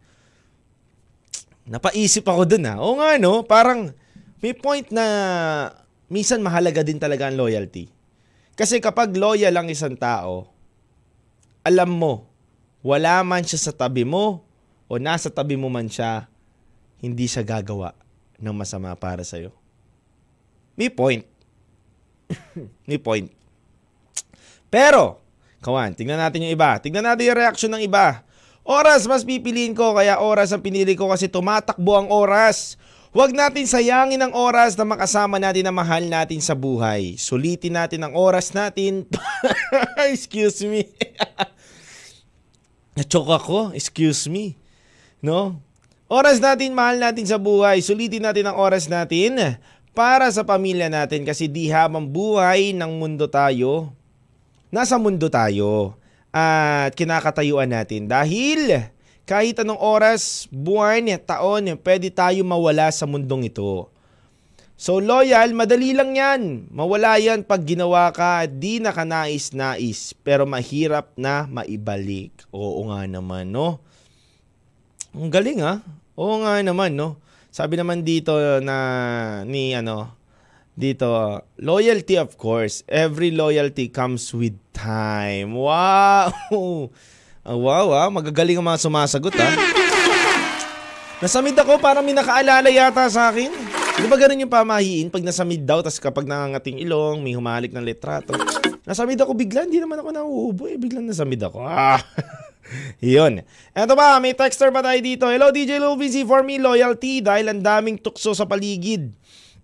Napaisip 1.69 2.25
ako 2.25 2.49
dun 2.49 2.65
ha. 2.65 2.81
Oo 2.81 2.97
nga 2.97 3.21
no, 3.21 3.45
parang 3.45 3.93
may 4.41 4.57
point 4.57 4.89
na 4.89 5.05
minsan 6.09 6.43
mahalaga 6.43 6.81
din 6.83 6.97
talaga 6.97 7.29
ang 7.29 7.37
loyalty. 7.37 7.87
Kasi 8.57 8.83
kapag 8.83 9.15
loyal 9.15 9.55
ang 9.55 9.71
isang 9.71 9.95
tao, 9.95 10.51
alam 11.63 11.87
mo, 11.87 12.27
wala 12.83 13.23
man 13.23 13.45
siya 13.45 13.71
sa 13.71 13.73
tabi 13.73 14.03
mo 14.03 14.43
o 14.89 14.99
nasa 14.99 15.31
tabi 15.31 15.55
mo 15.55 15.71
man 15.71 15.87
siya, 15.87 16.27
hindi 16.99 17.29
siya 17.29 17.45
gagawa 17.45 17.95
ng 18.35 18.55
masama 18.55 18.91
para 18.99 19.23
sa'yo. 19.23 19.55
May 20.75 20.91
point. 20.91 21.23
May 22.89 22.99
point. 22.99 23.31
Pero, 24.71 25.19
kawan, 25.59 25.95
tingnan 25.95 26.19
natin 26.19 26.47
yung 26.47 26.53
iba. 26.55 26.79
Tingnan 26.79 27.03
natin 27.03 27.31
yung 27.31 27.39
reaction 27.39 27.71
ng 27.73 27.83
iba. 27.83 28.23
Oras 28.63 29.09
mas 29.09 29.25
pipiliin 29.25 29.73
ko, 29.73 29.97
kaya 29.97 30.21
oras 30.21 30.53
ang 30.53 30.61
pinili 30.61 30.93
ko 30.93 31.09
kasi 31.09 31.25
tumatakbo 31.25 31.95
ang 31.97 32.07
oras. 32.13 32.77
Huwag 33.09 33.33
natin 33.33 33.65
sayangin 33.65 34.21
ang 34.21 34.37
oras 34.37 34.77
na 34.77 34.85
makasama 34.85 35.41
natin 35.41 35.65
na 35.65 35.73
mahal 35.73 36.05
natin 36.05 36.37
sa 36.45 36.53
buhay. 36.53 37.17
Sulitin 37.17 37.73
natin 37.73 38.05
ang 38.05 38.13
oras 38.13 38.53
natin. 38.53 39.09
Excuse 40.13 40.61
me. 40.61 40.85
Nachoke 42.97 43.33
ako. 43.33 43.59
Excuse 43.73 44.29
me. 44.29 44.53
No? 45.25 45.57
Oras 46.05 46.37
natin, 46.37 46.77
mahal 46.77 47.01
natin 47.01 47.25
sa 47.25 47.41
buhay. 47.41 47.81
Sulitin 47.81 48.29
natin 48.29 48.45
ang 48.45 48.61
oras 48.61 48.85
natin 48.85 49.57
para 49.97 50.29
sa 50.29 50.45
pamilya 50.45 50.85
natin 50.85 51.25
kasi 51.25 51.49
di 51.49 51.65
habang 51.73 52.05
buhay 52.05 52.77
ng 52.77 52.93
mundo 52.93 53.25
tayo, 53.25 53.89
nasa 54.69 55.01
mundo 55.01 55.33
tayo 55.33 55.97
at 56.29 56.93
kinakatayuan 56.93 57.73
natin 57.73 58.05
dahil 58.05 58.85
kahit 59.29 59.61
anong 59.61 59.77
oras, 59.77 60.49
buwan, 60.49 61.05
taon, 61.21 61.77
pwede 61.85 62.09
tayo 62.09 62.41
mawala 62.41 62.89
sa 62.89 63.05
mundong 63.05 63.45
ito. 63.45 63.85
So 64.73 64.97
loyal, 64.97 65.53
madali 65.53 65.93
lang 65.93 66.17
yan. 66.17 66.71
Mawala 66.73 67.21
yan 67.21 67.45
pag 67.45 67.61
ginawa 67.61 68.09
ka 68.09 68.47
at 68.47 68.57
di 68.57 68.81
na 68.81 68.89
kanais-nais. 68.89 70.17
Pero 70.25 70.49
mahirap 70.49 71.13
na 71.13 71.45
maibalik. 71.45 72.33
Oo 72.49 72.89
nga 72.89 73.05
naman, 73.05 73.53
no? 73.53 73.77
Ang 75.13 75.29
galing 75.29 75.61
ha? 75.61 75.83
Oo 76.17 76.41
nga 76.41 76.63
naman, 76.65 76.97
no? 76.97 77.21
Sabi 77.53 77.77
naman 77.77 78.01
dito 78.01 78.33
na 78.65 79.43
ni 79.45 79.75
ano, 79.75 80.15
dito, 80.73 81.43
loyalty 81.59 82.15
of 82.17 82.39
course. 82.39 82.81
Every 82.87 83.35
loyalty 83.35 83.91
comes 83.91 84.31
with 84.31 84.55
time. 84.73 85.53
Wow! 85.59 86.31
Ah, 87.49 87.57
wow, 87.57 87.89
ah. 87.97 88.13
Magagaling 88.13 88.61
ang 88.61 88.67
mga 88.69 88.77
sumasagot, 88.77 89.33
ah. 89.41 89.57
Nasamid 91.17 91.57
ako 91.57 91.81
para 91.81 91.97
may 92.05 92.13
nakaalala 92.13 92.69
yata 92.69 93.09
sa 93.09 93.33
akin. 93.33 93.49
Di 93.97 94.05
ba 94.05 94.21
ganun 94.21 94.45
yung 94.45 94.53
pamahiin 94.53 95.09
pag 95.09 95.25
nasamid 95.25 95.65
daw, 95.65 95.81
tapos 95.81 95.97
kapag 95.97 96.29
nangangating 96.29 96.77
ilong, 96.85 97.25
may 97.25 97.33
humalik 97.33 97.73
ng 97.73 97.81
letrato. 97.81 98.37
Nasamid 98.85 99.17
ako 99.17 99.33
bigla, 99.33 99.65
hindi 99.65 99.81
naman 99.81 99.97
ako 99.97 100.09
nauubo 100.13 100.63
eh. 100.69 100.77
Biglang 100.77 101.09
nasamid 101.09 101.41
ako. 101.41 101.65
Ah. 101.65 101.97
Yun. 103.01 103.41
Eto 103.73 103.97
ba, 103.97 104.21
may 104.21 104.37
texter 104.37 104.69
pa 104.69 104.85
tayo 104.85 105.01
dito. 105.01 105.25
Hello 105.25 105.49
DJ 105.49 105.81
Lovinci, 105.81 106.21
for 106.29 106.45
me, 106.45 106.61
loyalty 106.61 107.17
dahil 107.17 107.49
ang 107.49 107.65
daming 107.65 107.97
tukso 107.97 108.37
sa 108.37 108.45
paligid. 108.45 109.09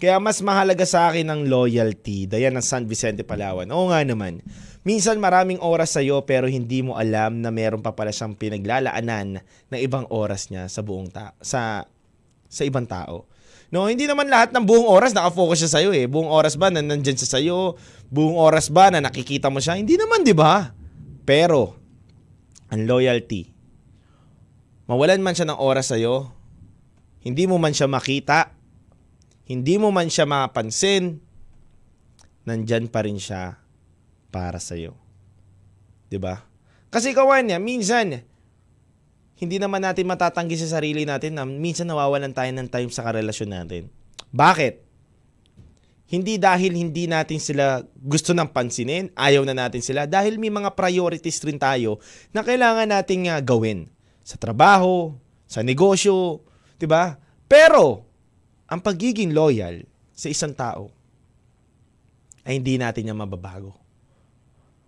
Kaya 0.01 0.17
mas 0.17 0.41
mahalaga 0.41 0.89
sa 0.89 1.13
akin 1.13 1.29
ang 1.29 1.45
loyalty. 1.45 2.25
Dayan 2.25 2.57
ng 2.57 2.65
San 2.65 2.89
Vicente, 2.89 3.21
Palawan. 3.21 3.69
Oo 3.69 3.93
nga 3.93 4.01
naman. 4.01 4.41
Minsan 4.85 5.17
maraming 5.17 5.57
oras 5.65 5.97
sa'yo 5.97 6.29
pero 6.29 6.45
hindi 6.45 6.85
mo 6.85 6.93
alam 6.93 7.41
na 7.41 7.49
meron 7.49 7.81
pa 7.81 7.97
pala 7.97 8.13
siyang 8.13 8.37
pinaglalaanan 8.37 9.41
ng 9.41 9.79
ibang 9.81 10.05
oras 10.13 10.53
niya 10.53 10.69
sa 10.69 10.85
buong 10.85 11.09
ta 11.09 11.33
sa 11.41 11.89
sa 12.45 12.61
ibang 12.61 12.85
tao. 12.85 13.25
No, 13.73 13.89
hindi 13.89 14.05
naman 14.05 14.29
lahat 14.29 14.53
ng 14.53 14.61
buong 14.61 14.85
oras 14.85 15.17
nakafocus 15.17 15.65
siya 15.65 15.71
sa 15.73 15.81
iyo 15.81 15.89
eh. 15.89 16.05
Buong 16.05 16.29
oras 16.29 16.53
ba 16.53 16.69
na 16.69 16.85
nandiyan 16.85 17.17
siya 17.17 17.29
sa 17.33 17.41
iyo? 17.41 17.81
Buong 18.13 18.37
oras 18.37 18.69
ba 18.69 18.93
na 18.93 19.01
nakikita 19.01 19.49
mo 19.49 19.57
siya? 19.57 19.73
Hindi 19.73 19.97
naman, 19.97 20.21
'di 20.21 20.37
ba? 20.37 20.69
Pero 21.25 21.73
ang 22.69 22.85
loyalty. 22.85 23.49
Mawalan 24.85 25.25
man 25.25 25.33
siya 25.33 25.49
ng 25.49 25.57
oras 25.57 25.89
sa 25.89 25.97
iyo, 25.97 26.29
hindi 27.25 27.49
mo 27.49 27.57
man 27.57 27.73
siya 27.73 27.89
makita, 27.89 28.53
hindi 29.49 29.81
mo 29.81 29.89
man 29.89 30.13
siya 30.13 30.29
mapansin, 30.29 31.25
nandyan 32.45 32.85
pa 32.85 33.01
rin 33.01 33.17
siya 33.17 33.64
para 34.35 34.59
sa 34.59 34.75
iyo. 34.75 34.99
'Di 36.11 36.19
ba? 36.19 36.43
Kasi 36.91 37.15
kawan 37.15 37.47
niya, 37.47 37.59
minsan 37.63 38.27
hindi 39.35 39.57
naman 39.59 39.83
natin 39.83 40.07
matatanggi 40.07 40.55
sa 40.59 40.79
sarili 40.79 41.03
natin 41.07 41.35
na 41.35 41.43
minsan 41.43 41.87
nawawalan 41.87 42.31
tayo 42.31 42.51
ng 42.55 42.67
time 42.71 42.91
sa 42.91 43.03
karelasyon 43.03 43.51
natin. 43.51 43.83
Bakit? 44.31 44.83
Hindi 46.05 46.39
dahil 46.39 46.77
hindi 46.77 47.09
natin 47.09 47.41
sila 47.41 47.83
gusto 47.97 48.31
ng 48.31 48.47
pansinin, 48.47 49.11
ayaw 49.17 49.43
na 49.43 49.57
natin 49.57 49.81
sila, 49.83 50.05
dahil 50.05 50.37
may 50.39 50.53
mga 50.53 50.71
priorities 50.77 51.41
rin 51.43 51.59
tayo 51.59 51.99
na 52.31 52.45
kailangan 52.45 52.87
nating 52.87 53.27
uh, 53.27 53.41
gawin 53.43 53.91
sa 54.23 54.39
trabaho, 54.39 55.11
sa 55.49 55.65
negosyo, 55.65 56.45
'di 56.79 56.87
ba? 56.87 57.19
Pero 57.49 58.05
ang 58.71 58.79
pagiging 58.79 59.35
loyal 59.35 59.83
sa 60.15 60.31
isang 60.31 60.55
tao 60.55 60.89
ay 62.45 62.61
hindi 62.61 62.77
natin 62.79 63.09
niya 63.09 63.17
mababago. 63.17 63.84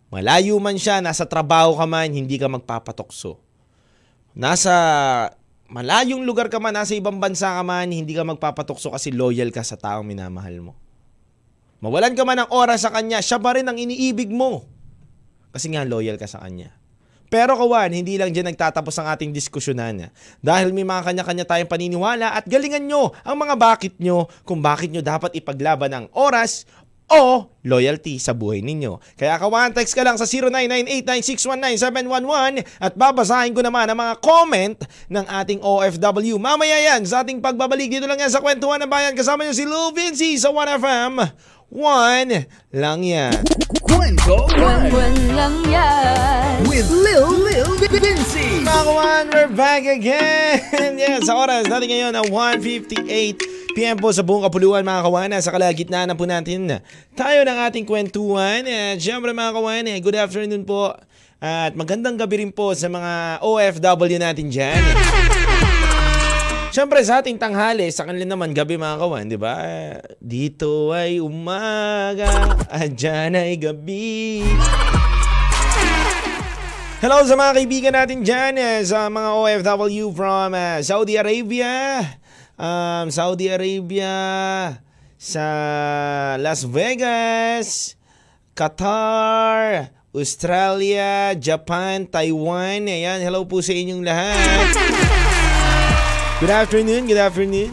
Malayo 0.08 0.56
man 0.62 0.80
siya, 0.80 1.04
nasa 1.04 1.28
trabaho 1.28 1.76
ka 1.76 1.84
man, 1.84 2.08
hindi 2.12 2.40
ka 2.40 2.48
magpapatokso 2.48 3.48
nasa 4.38 4.74
malayong 5.68 6.22
lugar 6.22 6.48
ka 6.54 6.62
man, 6.62 6.78
nasa 6.78 6.94
ibang 6.94 7.18
bansa 7.18 7.58
ka 7.58 7.64
man, 7.66 7.90
hindi 7.90 8.14
ka 8.14 8.22
magpapatukso 8.22 8.94
kasi 8.94 9.10
loyal 9.10 9.50
ka 9.50 9.66
sa 9.66 9.76
taong 9.76 10.06
minamahal 10.06 10.62
mo. 10.62 10.74
Mawalan 11.82 12.14
ka 12.14 12.24
man 12.24 12.46
ng 12.46 12.50
oras 12.54 12.86
sa 12.86 12.94
kanya, 12.94 13.18
siya 13.20 13.42
pa 13.42 13.58
rin 13.58 13.66
ang 13.66 13.76
iniibig 13.76 14.30
mo. 14.30 14.70
Kasi 15.52 15.74
nga 15.74 15.82
loyal 15.82 16.22
ka 16.22 16.30
sa 16.30 16.46
kanya. 16.46 16.78
Pero 17.28 17.60
kawan, 17.60 17.92
hindi 17.92 18.16
lang 18.16 18.32
dyan 18.32 18.56
nagtatapos 18.56 18.96
ang 19.04 19.12
ating 19.12 19.36
diskusyonan. 19.36 20.08
Dahil 20.40 20.72
may 20.72 20.88
mga 20.88 21.12
kanya-kanya 21.12 21.44
tayong 21.44 21.68
paniniwala 21.68 22.40
at 22.40 22.48
galingan 22.48 22.88
nyo 22.88 23.12
ang 23.28 23.36
mga 23.36 23.56
bakit 23.60 23.94
nyo 24.00 24.32
kung 24.48 24.64
bakit 24.64 24.96
nyo 24.96 25.04
dapat 25.04 25.36
ipaglaban 25.36 25.92
ang 25.92 26.06
oras 26.16 26.64
o 27.08 27.48
loyalty 27.64 28.16
sa 28.16 28.32
buhay 28.32 28.64
ninyo. 28.64 29.00
Kaya 29.16 29.36
kawan, 29.36 29.72
text 29.72 29.92
ka 29.92 30.04
lang 30.04 30.16
sa 30.16 30.24
0998-9619711 30.24 32.64
at 32.80 32.94
babasahin 32.96 33.52
ko 33.52 33.64
naman 33.64 33.88
ang 33.88 34.00
mga 34.00 34.16
comment 34.20 34.80
ng 35.08 35.26
ating 35.28 35.60
OFW. 35.60 36.40
Mamaya 36.40 36.94
yan 36.94 37.04
sa 37.04 37.24
ating 37.24 37.44
pagbabalik 37.44 37.92
dito 37.92 38.08
lang 38.08 38.20
yan 38.20 38.32
sa 38.32 38.40
Kwentuhan 38.40 38.80
ng 38.84 38.92
Bayan. 38.92 39.16
Kasama 39.16 39.44
nyo 39.44 39.52
si 39.52 39.68
Lil 39.68 39.92
Vinci 39.92 40.40
sa 40.40 40.52
1FM. 40.52 41.20
One 41.68 42.48
lang 42.72 43.04
yan. 43.04 43.44
Kwento 43.84 44.48
One 44.56 44.88
One 44.88 45.20
lang 45.36 45.56
yan. 45.68 46.64
with 46.72 46.88
Lil 46.88 47.28
Lil 47.44 47.68
Vinci. 48.38 48.62
Mga 48.62 48.82
kawan, 48.86 49.26
we're 49.34 49.54
back 49.54 49.84
again. 49.90 50.94
yes, 51.02 51.26
sa 51.26 51.34
oras 51.34 51.66
natin 51.66 51.90
ngayon 51.90 52.14
na 52.14 52.24
1.58 52.26 53.74
PM 53.74 53.98
po 53.98 54.10
sa 54.10 54.26
buong 54.26 54.46
kapuluan 54.46 54.82
mga 54.82 55.06
kawana 55.06 55.38
sa 55.38 55.54
kalagitnaan 55.54 56.10
na 56.10 56.18
po 56.18 56.26
natin 56.26 56.82
tayo 57.14 57.40
ng 57.46 57.58
ating 57.70 57.86
kwentuhan. 57.86 58.66
At 58.66 58.98
syempre 59.02 59.34
mga 59.34 59.52
kawana, 59.54 59.92
good 60.02 60.18
afternoon 60.18 60.66
po. 60.66 60.94
At 61.38 61.78
magandang 61.78 62.18
gabi 62.18 62.46
rin 62.46 62.54
po 62.54 62.74
sa 62.74 62.90
mga 62.90 63.42
OFW 63.46 64.18
natin 64.18 64.50
dyan. 64.50 64.82
Siyempre 66.74 67.02
sa 67.02 67.22
ating 67.22 67.42
tanghali, 67.42 67.90
sa 67.90 68.06
kanila 68.06 68.38
naman 68.38 68.54
gabi 68.54 68.78
mga 68.78 69.02
kawan, 69.02 69.26
di 69.30 69.38
ba? 69.38 69.58
Dito 70.22 70.94
ay 70.94 71.18
umaga, 71.18 72.54
at 72.70 72.94
dyan 72.94 73.34
ay 73.34 73.58
gabi. 73.58 74.46
Hello 77.08 77.24
sa 77.24 77.40
mga 77.40 77.56
kaibigan 77.56 77.96
natin 77.96 78.20
dyan, 78.20 78.60
eh, 78.60 78.84
sa 78.84 79.08
mga 79.08 79.32
OFW 79.32 80.12
from 80.12 80.52
uh, 80.52 80.84
Saudi 80.84 81.16
Arabia, 81.16 82.04
um, 82.60 83.08
Saudi 83.08 83.48
Arabia, 83.48 84.12
sa 85.16 85.46
Las 86.36 86.68
Vegas, 86.68 87.96
Qatar, 88.52 89.88
Australia, 90.12 91.32
Japan, 91.40 92.04
Taiwan. 92.12 92.92
Ayan, 92.92 93.24
hello 93.24 93.48
po 93.48 93.64
sa 93.64 93.72
inyong 93.72 94.04
lahat. 94.04 94.68
Good 96.44 96.52
afternoon, 96.52 97.08
good 97.08 97.24
afternoon. 97.24 97.72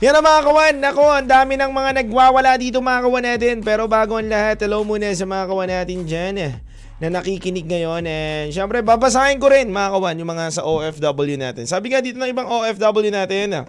Yan 0.00 0.16
ang 0.16 0.24
mga 0.24 0.40
kawan. 0.48 0.74
Nako, 0.80 1.04
ang 1.12 1.28
dami 1.28 1.60
ng 1.60 1.76
mga 1.76 1.90
nagwawala 2.00 2.56
dito 2.56 2.80
mga 2.80 3.04
kawan 3.04 3.24
natin. 3.36 3.60
Pero 3.60 3.84
bago 3.84 4.16
ang 4.16 4.32
lahat, 4.32 4.64
hello 4.64 4.80
muna 4.80 5.12
sa 5.12 5.28
mga 5.28 5.44
kawan 5.44 5.68
natin 5.68 6.08
dyan 6.08 6.34
eh, 6.40 6.52
na 7.00 7.08
nakikinig 7.08 7.64
ngayon. 7.64 8.04
And 8.04 8.52
syempre, 8.52 8.84
babasahin 8.84 9.40
ko 9.40 9.48
rin 9.48 9.72
mga 9.72 9.88
kawan 9.96 10.20
yung 10.20 10.30
mga 10.30 10.60
sa 10.60 10.62
OFW 10.68 11.40
natin. 11.40 11.64
Sabi 11.64 11.90
nga 11.90 12.04
dito 12.04 12.20
ng 12.20 12.28
ibang 12.28 12.46
OFW 12.46 13.08
natin, 13.08 13.64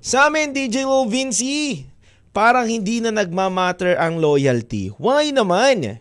sa 0.00 0.32
amin, 0.32 0.56
DJ 0.56 0.88
Lil 0.88 1.06
Vinci, 1.12 1.84
parang 2.32 2.64
hindi 2.64 3.04
na 3.04 3.12
nagmamatter 3.12 4.00
ang 4.00 4.16
loyalty. 4.16 4.92
Why 4.96 5.32
naman? 5.36 6.00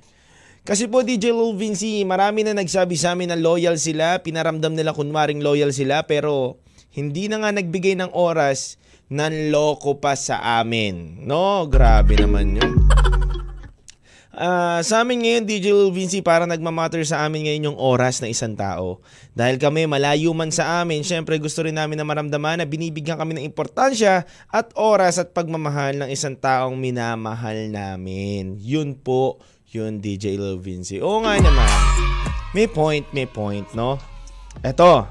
Kasi 0.66 0.88
po 0.88 1.04
DJ 1.04 1.36
Lil 1.36 1.54
Vinci, 1.60 2.02
marami 2.08 2.48
na 2.48 2.56
nagsabi 2.56 2.96
sa 2.96 3.14
amin 3.14 3.36
na 3.36 3.38
loyal 3.38 3.76
sila, 3.76 4.24
pinaramdam 4.24 4.72
nila 4.72 4.96
kunwaring 4.96 5.44
loyal 5.44 5.76
sila, 5.76 6.08
pero 6.08 6.64
hindi 6.96 7.28
na 7.28 7.44
nga 7.44 7.52
nagbigay 7.52 8.00
ng 8.00 8.16
oras, 8.16 8.80
nanloko 9.12 10.00
pa 10.00 10.16
sa 10.16 10.64
amin. 10.64 11.28
No, 11.28 11.68
grabe 11.68 12.16
naman 12.18 12.56
yun. 12.56 12.95
Ah, 14.36 14.84
sa 14.84 15.00
amin 15.00 15.24
ngayon, 15.24 15.48
DJ 15.48 15.72
Lil 15.72 15.96
Vinci, 15.96 16.20
para 16.20 16.44
nagmamatter 16.44 17.00
sa 17.08 17.24
amin 17.24 17.48
ngayon 17.48 17.72
yung 17.72 17.80
oras 17.80 18.20
ng 18.20 18.28
isang 18.28 18.52
tao. 18.52 19.00
Dahil 19.32 19.56
kami, 19.56 19.88
malayo 19.88 20.36
man 20.36 20.52
sa 20.52 20.84
amin, 20.84 21.08
syempre 21.08 21.40
gusto 21.40 21.64
rin 21.64 21.80
namin 21.80 21.96
na 21.96 22.04
maramdaman 22.04 22.60
na 22.60 22.68
binibigyan 22.68 23.16
kami 23.16 23.40
ng 23.40 23.48
importansya 23.48 24.28
at 24.52 24.76
oras 24.76 25.24
at 25.24 25.32
pagmamahal 25.32 26.04
ng 26.04 26.12
isang 26.12 26.36
taong 26.36 26.76
minamahal 26.76 27.72
namin. 27.72 28.60
Yun 28.60 29.00
po, 29.00 29.40
yun 29.72 30.04
DJ 30.04 30.36
Lil 30.36 30.60
Vinci. 30.60 31.00
Oo 31.00 31.24
nga 31.24 31.40
naman. 31.40 31.72
May 32.52 32.68
point, 32.68 33.08
may 33.16 33.32
point, 33.32 33.72
no? 33.72 33.96
Eto, 34.60 35.08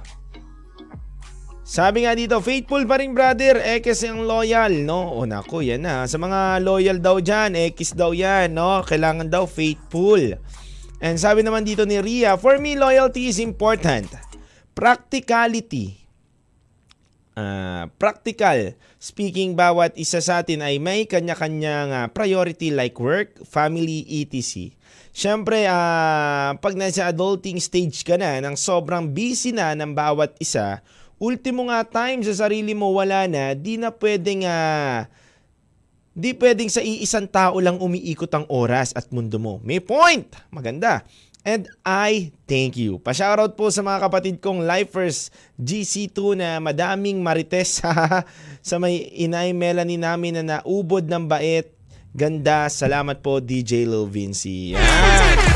sabi 1.65 2.05
nga 2.05 2.13
dito, 2.13 2.37
faithful 2.45 2.85
pa 2.85 3.01
rin 3.01 3.17
brother, 3.17 3.57
X 3.81 4.05
ang 4.05 4.29
loyal, 4.29 4.85
no? 4.85 5.17
O 5.17 5.25
nako, 5.25 5.65
yan 5.65 5.81
na. 5.81 6.05
Sa 6.05 6.21
mga 6.21 6.61
loyal 6.61 7.01
daw 7.01 7.25
dyan, 7.25 7.57
X 7.73 7.97
daw 7.97 8.13
yan, 8.13 8.53
no? 8.53 8.85
Kailangan 8.85 9.33
daw 9.33 9.49
faithful. 9.49 10.37
And 11.01 11.17
sabi 11.17 11.41
naman 11.41 11.65
dito 11.65 11.89
ni 11.89 11.97
Ria, 12.05 12.37
for 12.37 12.61
me, 12.61 12.77
loyalty 12.77 13.33
is 13.33 13.41
important. 13.41 14.13
Practicality. 14.77 16.05
Uh, 17.33 17.89
practical. 17.97 18.77
Speaking, 19.01 19.57
bawat 19.57 19.97
isa 19.97 20.21
sa 20.21 20.45
atin 20.45 20.61
ay 20.61 20.77
may 20.77 21.09
kanya-kanyang 21.09 22.13
priority 22.13 22.77
like 22.77 23.01
work, 23.01 23.41
family, 23.41 24.05
etc. 24.21 24.69
Siyempre, 25.17 25.65
uh, 25.65 26.55
pag 26.61 26.75
nasa 26.77 27.09
adulting 27.09 27.57
stage 27.57 28.05
ka 28.05 28.21
na, 28.21 28.37
nang 28.45 28.55
sobrang 28.55 29.09
busy 29.09 29.57
na 29.57 29.73
ng 29.73 29.97
bawat 29.97 30.37
isa, 30.43 30.85
ultimo 31.19 31.67
nga 31.71 31.83
time 31.87 32.23
sa 32.23 32.47
sarili 32.47 32.73
mo 32.73 32.91
wala 32.95 33.27
na, 33.31 33.55
di 33.55 33.79
na 33.79 33.91
pwedeng 33.95 34.45
uh, 34.47 35.07
di 36.15 36.31
pwedeng 36.39 36.71
sa 36.71 36.79
iisang 36.79 37.27
tao 37.27 37.59
lang 37.59 37.83
umiikot 37.83 38.31
ang 38.31 38.47
oras 38.47 38.95
at 38.95 39.11
mundo 39.11 39.43
mo. 39.43 39.59
May 39.67 39.83
point! 39.83 40.31
Maganda. 40.55 41.03
And 41.45 41.69
I 41.85 42.33
thank 42.49 42.81
you. 42.81 42.97
Pa-shoutout 43.05 43.53
po 43.53 43.69
sa 43.69 43.85
mga 43.85 44.09
kapatid 44.09 44.41
kong 44.41 44.65
lifers 44.65 45.29
GC2 45.61 46.41
na 46.41 46.57
madaming 46.57 47.21
marites 47.21 47.85
sa 48.69 48.77
may 48.81 49.13
inay 49.13 49.53
Melanie 49.53 50.01
namin 50.01 50.41
na 50.41 50.65
naubod 50.65 51.05
ng 51.05 51.29
bait. 51.29 51.69
Ganda. 52.17 52.73
Salamat 52.73 53.21
po 53.21 53.45
DJ 53.45 53.85
Lil 53.85 54.09
Vinci. 54.09 54.73
Yan. 54.73 55.54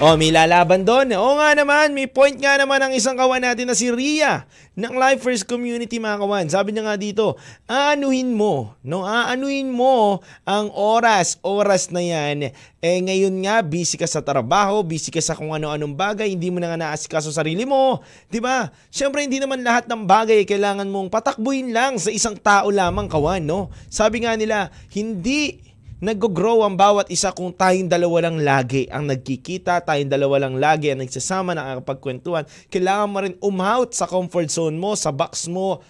Oh, 0.00 0.16
may 0.16 0.32
lalaban 0.32 0.80
doon. 0.80 1.12
Oo 1.12 1.36
nga 1.36 1.52
naman, 1.52 1.92
may 1.92 2.08
point 2.08 2.32
nga 2.32 2.56
naman 2.56 2.80
ang 2.80 2.96
isang 2.96 3.20
kawan 3.20 3.44
natin 3.44 3.68
na 3.68 3.76
si 3.76 3.92
Ria 3.92 4.48
ng 4.72 4.96
Lifers 4.96 5.44
Community 5.44 6.00
mga 6.00 6.24
kawan. 6.24 6.48
Sabi 6.48 6.72
niya 6.72 6.88
nga 6.88 6.96
dito, 6.96 7.36
aanuhin 7.68 8.32
mo, 8.32 8.72
no? 8.80 9.04
Aanuhin 9.04 9.68
mo 9.68 10.24
ang 10.48 10.72
oras, 10.72 11.36
oras 11.44 11.92
na 11.92 12.00
yan. 12.00 12.48
Eh 12.80 12.98
ngayon 13.04 13.44
nga, 13.44 13.60
busy 13.60 14.00
ka 14.00 14.08
sa 14.08 14.24
trabaho, 14.24 14.80
busy 14.80 15.12
ka 15.12 15.20
sa 15.20 15.36
kung 15.36 15.52
ano-anong 15.52 15.92
bagay, 15.92 16.32
hindi 16.32 16.48
mo 16.48 16.64
na 16.64 16.72
nga 16.72 16.80
naasikaso 16.80 17.28
sarili 17.28 17.68
mo. 17.68 18.00
'Di 18.32 18.40
ba? 18.40 18.72
Siyempre, 18.88 19.20
hindi 19.20 19.36
naman 19.36 19.60
lahat 19.60 19.84
ng 19.84 20.08
bagay 20.08 20.48
kailangan 20.48 20.88
mong 20.88 21.12
patakbuhin 21.12 21.76
lang 21.76 22.00
sa 22.00 22.08
isang 22.08 22.40
tao 22.40 22.72
lamang 22.72 23.04
kawan, 23.04 23.44
no? 23.44 23.68
Sabi 23.92 24.24
nga 24.24 24.32
nila, 24.32 24.72
hindi 24.96 25.60
nag-grow 26.00 26.64
ang 26.64 26.74
bawat 26.80 27.12
isa 27.12 27.28
kung 27.30 27.52
tayong 27.52 27.86
dalawa 27.86 28.26
lang 28.26 28.40
lagi 28.40 28.88
ang 28.88 29.04
nagkikita, 29.04 29.84
tayong 29.84 30.08
dalawa 30.08 30.48
lang 30.48 30.56
lagi 30.56 30.88
ang 30.88 31.04
nagsasama, 31.04 31.52
nakakapagkwentuhan. 31.52 32.48
Kailangan 32.72 33.08
mo 33.12 33.18
rin 33.20 33.36
umout 33.44 33.92
sa 33.92 34.08
comfort 34.08 34.48
zone 34.48 34.80
mo, 34.80 34.96
sa 34.96 35.12
box 35.12 35.46
mo, 35.46 35.84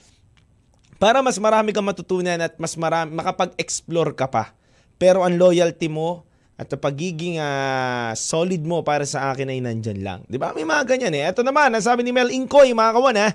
para 1.00 1.22
mas 1.24 1.38
marami 1.40 1.70
kang 1.72 1.86
matutunan 1.86 2.36
at 2.42 2.58
mas 2.58 2.74
marami, 2.74 3.14
makapag-explore 3.16 4.12
ka 4.18 4.28
pa. 4.28 4.52
Pero 5.00 5.24
ang 5.24 5.32
loyalty 5.38 5.88
mo 5.88 6.28
at 6.60 6.68
ang 6.68 6.82
pagiging 6.82 7.40
ah, 7.40 8.12
solid 8.12 8.60
mo 8.68 8.84
para 8.84 9.08
sa 9.08 9.32
akin 9.32 9.48
ay 9.48 9.64
nandyan 9.64 10.04
lang. 10.04 10.20
Di 10.28 10.36
ba? 10.36 10.52
May 10.52 10.68
mga 10.68 10.84
ganyan 10.92 11.16
eh. 11.16 11.24
Ito 11.32 11.40
naman, 11.40 11.72
ang 11.72 11.80
sabi 11.80 12.04
ni 12.04 12.12
Mel 12.12 12.28
Incoy, 12.28 12.76
mga 12.76 12.92
kawan 12.92 13.16
ha, 13.16 13.28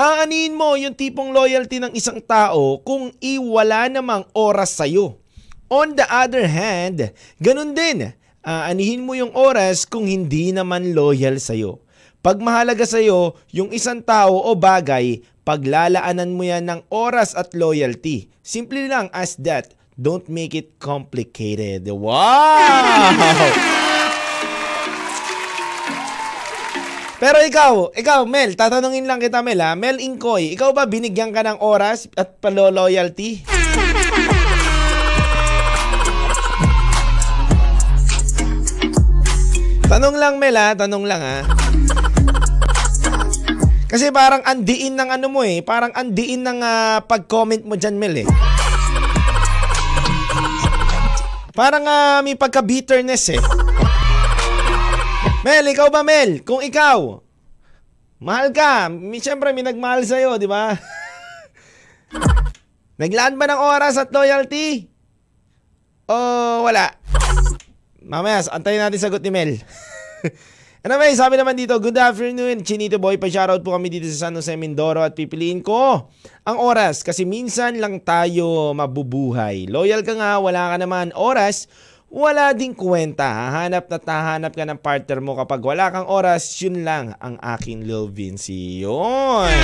aanin 0.00 0.56
mo 0.56 0.80
yung 0.80 0.96
tipong 0.96 1.36
loyalty 1.36 1.76
ng 1.76 1.92
isang 1.92 2.24
tao 2.24 2.80
kung 2.80 3.12
iwala 3.20 3.92
namang 3.92 4.24
oras 4.32 4.80
sa'yo. 4.80 5.20
On 5.70 5.94
the 5.94 6.02
other 6.10 6.50
hand, 6.50 7.14
ganun 7.38 7.78
din, 7.78 8.10
aanihin 8.42 9.06
mo 9.06 9.14
yung 9.14 9.30
oras 9.38 9.86
kung 9.86 10.02
hindi 10.02 10.50
naman 10.50 10.98
loyal 10.98 11.38
sa'yo. 11.38 11.78
Pag 12.26 12.42
mahalaga 12.42 12.82
sa'yo 12.82 13.38
yung 13.54 13.70
isang 13.70 14.02
tao 14.02 14.34
o 14.34 14.58
bagay, 14.58 15.22
paglalaanan 15.46 16.34
mo 16.34 16.42
yan 16.42 16.66
ng 16.66 16.90
oras 16.90 17.38
at 17.38 17.54
loyalty. 17.54 18.26
Simple 18.42 18.90
lang 18.90 19.14
as 19.14 19.38
that. 19.38 19.78
Don't 19.94 20.26
make 20.26 20.58
it 20.58 20.82
complicated. 20.82 21.86
Wow! 21.86 22.18
Pero 27.22 27.38
ikaw, 27.46 27.94
ikaw 27.94 28.26
Mel, 28.26 28.58
tatanungin 28.58 29.06
lang 29.06 29.22
kita 29.22 29.38
Mel 29.38 29.62
ha. 29.62 29.78
Mel 29.78 30.02
Inkoy, 30.02 30.50
ikaw 30.58 30.74
ba 30.74 30.90
binigyan 30.90 31.30
ka 31.30 31.46
ng 31.46 31.62
oras 31.62 32.10
at 32.18 32.42
palo-loyalty? 32.42 33.49
Tanong 39.90 40.22
lang 40.22 40.38
Mel 40.38 40.54
ha, 40.54 40.70
tanong 40.78 41.02
lang 41.02 41.18
ha. 41.18 41.42
Kasi 43.90 44.14
parang 44.14 44.38
andiin 44.46 44.94
ng 44.94 45.18
ano 45.18 45.26
mo 45.26 45.42
eh, 45.42 45.66
parang 45.66 45.90
andiin 45.90 46.46
ng 46.46 46.62
ah, 46.62 47.02
pag-comment 47.02 47.66
mo 47.66 47.74
dyan 47.74 47.98
Mel 47.98 48.22
eh. 48.22 48.28
Parang 51.58 51.82
ah, 51.90 52.22
may 52.22 52.38
pagka-bitterness 52.38 53.34
eh. 53.34 53.42
Mel, 55.42 55.74
ikaw 55.74 55.90
ba 55.90 56.06
Mel? 56.06 56.46
Kung 56.46 56.62
ikaw, 56.62 57.18
mahal 58.22 58.54
ka, 58.54 58.86
may, 58.86 59.18
syempre 59.18 59.50
may 59.50 59.66
nagmahal 59.66 60.06
sa'yo, 60.06 60.38
di 60.38 60.46
ba? 60.46 60.70
Naglaan 63.02 63.34
ba 63.34 63.50
ng 63.50 63.58
oras 63.58 63.98
at 63.98 64.14
loyalty? 64.14 64.86
O 66.06 66.14
wala? 66.62 66.94
Mamaya, 68.10 68.42
antayin 68.50 68.82
natin 68.82 68.98
sagot 68.98 69.22
ni 69.22 69.30
Mel. 69.30 69.54
anyway, 70.84 71.14
sabi 71.14 71.38
naman 71.38 71.54
dito, 71.54 71.78
good 71.78 71.94
afternoon, 71.94 72.58
Chinito 72.66 72.98
Boy. 72.98 73.22
Pa-shoutout 73.22 73.62
po 73.62 73.70
kami 73.70 73.86
dito 73.86 74.10
sa 74.10 74.26
San 74.26 74.34
Jose, 74.34 74.50
Mindoro 74.58 74.98
at 75.06 75.14
pipiliin 75.14 75.62
ko 75.62 76.10
ang 76.42 76.58
oras 76.58 77.06
kasi 77.06 77.22
minsan 77.22 77.78
lang 77.78 78.02
tayo 78.02 78.74
mabubuhay. 78.74 79.70
Loyal 79.70 80.02
ka 80.02 80.18
nga, 80.18 80.42
wala 80.42 80.74
ka 80.74 80.76
naman 80.82 81.14
oras, 81.14 81.70
wala 82.10 82.50
ding 82.50 82.74
kwenta. 82.74 83.30
Hahanap 83.30 83.86
na 83.86 83.98
tahanap 84.02 84.52
ka 84.58 84.66
ng 84.66 84.82
partner 84.82 85.22
mo 85.22 85.38
kapag 85.38 85.62
wala 85.62 85.94
kang 85.94 86.10
oras, 86.10 86.50
yun 86.58 86.82
lang 86.82 87.14
ang 87.22 87.38
aking 87.38 87.86
Lil 87.86 88.10
Vinci. 88.10 88.82
Yun. 88.82 89.54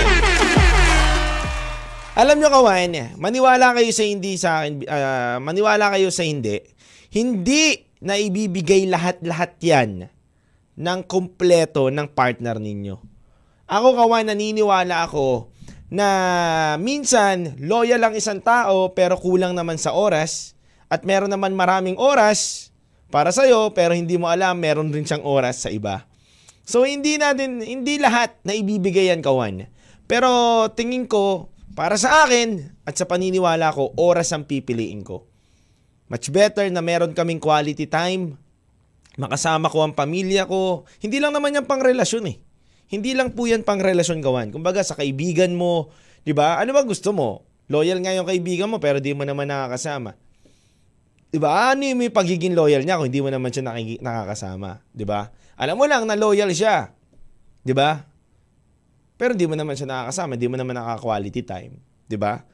Alam 2.15 2.39
nyo 2.39 2.49
kawan, 2.49 3.19
maniwala 3.19 3.75
kayo 3.75 3.91
sa 3.91 4.07
hindi 4.07 4.39
sa 4.39 4.63
akin, 4.63 4.87
ah, 4.87 5.37
maniwala 5.43 5.99
kayo 5.99 6.15
sa 6.15 6.23
hindi, 6.23 6.63
hindi 7.11 7.86
na 8.01 8.21
ibibigay 8.21 8.85
lahat-lahat 8.89 9.57
yan 9.61 9.91
ng 10.77 11.01
kompleto 11.09 11.89
ng 11.89 12.09
partner 12.13 12.61
ninyo. 12.61 12.97
Ako 13.67 13.99
kawan, 13.99 14.31
naniniwala 14.31 15.09
ako 15.09 15.51
na 15.91 16.09
minsan 16.83 17.57
loyal 17.63 18.03
lang 18.03 18.15
isang 18.19 18.43
tao 18.43 18.91
pero 18.91 19.15
kulang 19.15 19.55
naman 19.55 19.79
sa 19.79 19.95
oras 19.95 20.59
at 20.91 21.07
meron 21.07 21.31
naman 21.31 21.55
maraming 21.55 21.99
oras 21.99 22.71
para 23.11 23.31
sa'yo 23.31 23.71
pero 23.71 23.95
hindi 23.95 24.19
mo 24.19 24.27
alam 24.27 24.59
meron 24.59 24.91
rin 24.91 25.07
siyang 25.07 25.23
oras 25.23 25.67
sa 25.67 25.71
iba. 25.71 26.07
So 26.67 26.83
hindi 26.83 27.19
natin, 27.19 27.63
hindi 27.63 28.03
lahat 28.03 28.43
na 28.43 28.55
ibibigay 28.55 29.15
yan 29.15 29.23
kawan. 29.23 29.71
Pero 30.11 30.31
tingin 30.75 31.07
ko, 31.07 31.51
para 31.79 31.95
sa 31.99 32.27
akin 32.27 32.83
at 32.83 32.99
sa 32.99 33.07
paniniwala 33.07 33.71
ko, 33.71 33.95
oras 33.99 34.35
ang 34.35 34.47
pipiliin 34.47 35.07
ko. 35.07 35.27
Much 36.07 36.31
better 36.31 36.66
na 36.71 36.83
meron 36.83 37.11
kaming 37.11 37.42
quality 37.42 37.90
time, 37.90 38.38
makasama 39.19 39.66
ko 39.66 39.83
ang 39.83 39.97
pamilya 39.97 40.47
ko. 40.47 40.87
Hindi 41.03 41.19
lang 41.19 41.35
naman 41.35 41.57
yan 41.57 41.66
pang 41.66 41.83
relasyon 41.83 42.31
eh. 42.31 42.37
Hindi 42.87 43.19
lang 43.19 43.35
po 43.35 43.51
yan 43.51 43.66
pang 43.66 43.83
relasyon 43.83 44.23
gawan. 44.23 44.55
Kumbaga 44.55 44.79
sa 44.87 44.95
kaibigan 44.95 45.59
mo, 45.59 45.90
'di 46.23 46.31
ba? 46.31 46.62
Ano 46.62 46.71
ba 46.71 46.87
gusto 46.87 47.11
mo? 47.11 47.42
Loyal 47.66 47.99
nga 47.99 48.14
yung 48.14 48.31
kaibigan 48.31 48.71
mo 48.71 48.79
pero 48.79 49.03
di 49.03 49.11
mo 49.11 49.27
naman 49.27 49.51
nakakasama. 49.51 50.14
'Di 51.35 51.38
ba? 51.42 51.75
Ano 51.75 51.83
yung 51.83 51.99
may 51.99 52.14
pagiging 52.14 52.55
loyal 52.55 52.87
niya 52.87 53.03
kung 53.03 53.11
hindi 53.11 53.19
mo 53.19 53.31
naman 53.35 53.51
siya 53.51 53.66
nakakasama, 53.99 54.87
'di 54.95 55.03
ba? 55.03 55.35
Alam 55.59 55.75
mo 55.75 55.85
lang 55.90 56.07
na 56.07 56.14
loyal 56.14 56.55
siya. 56.55 56.95
'Di 57.66 57.75
ba? 57.75 58.07
Pero 59.19 59.35
di 59.35 59.51
mo 59.51 59.59
naman 59.59 59.75
siya 59.75 59.90
nakakasama, 59.90 60.38
di 60.38 60.47
mo 60.47 60.55
naman 60.55 60.79
nakaka-quality 60.79 61.42
time, 61.42 61.83
'di 62.07 62.14
ba? 62.14 62.47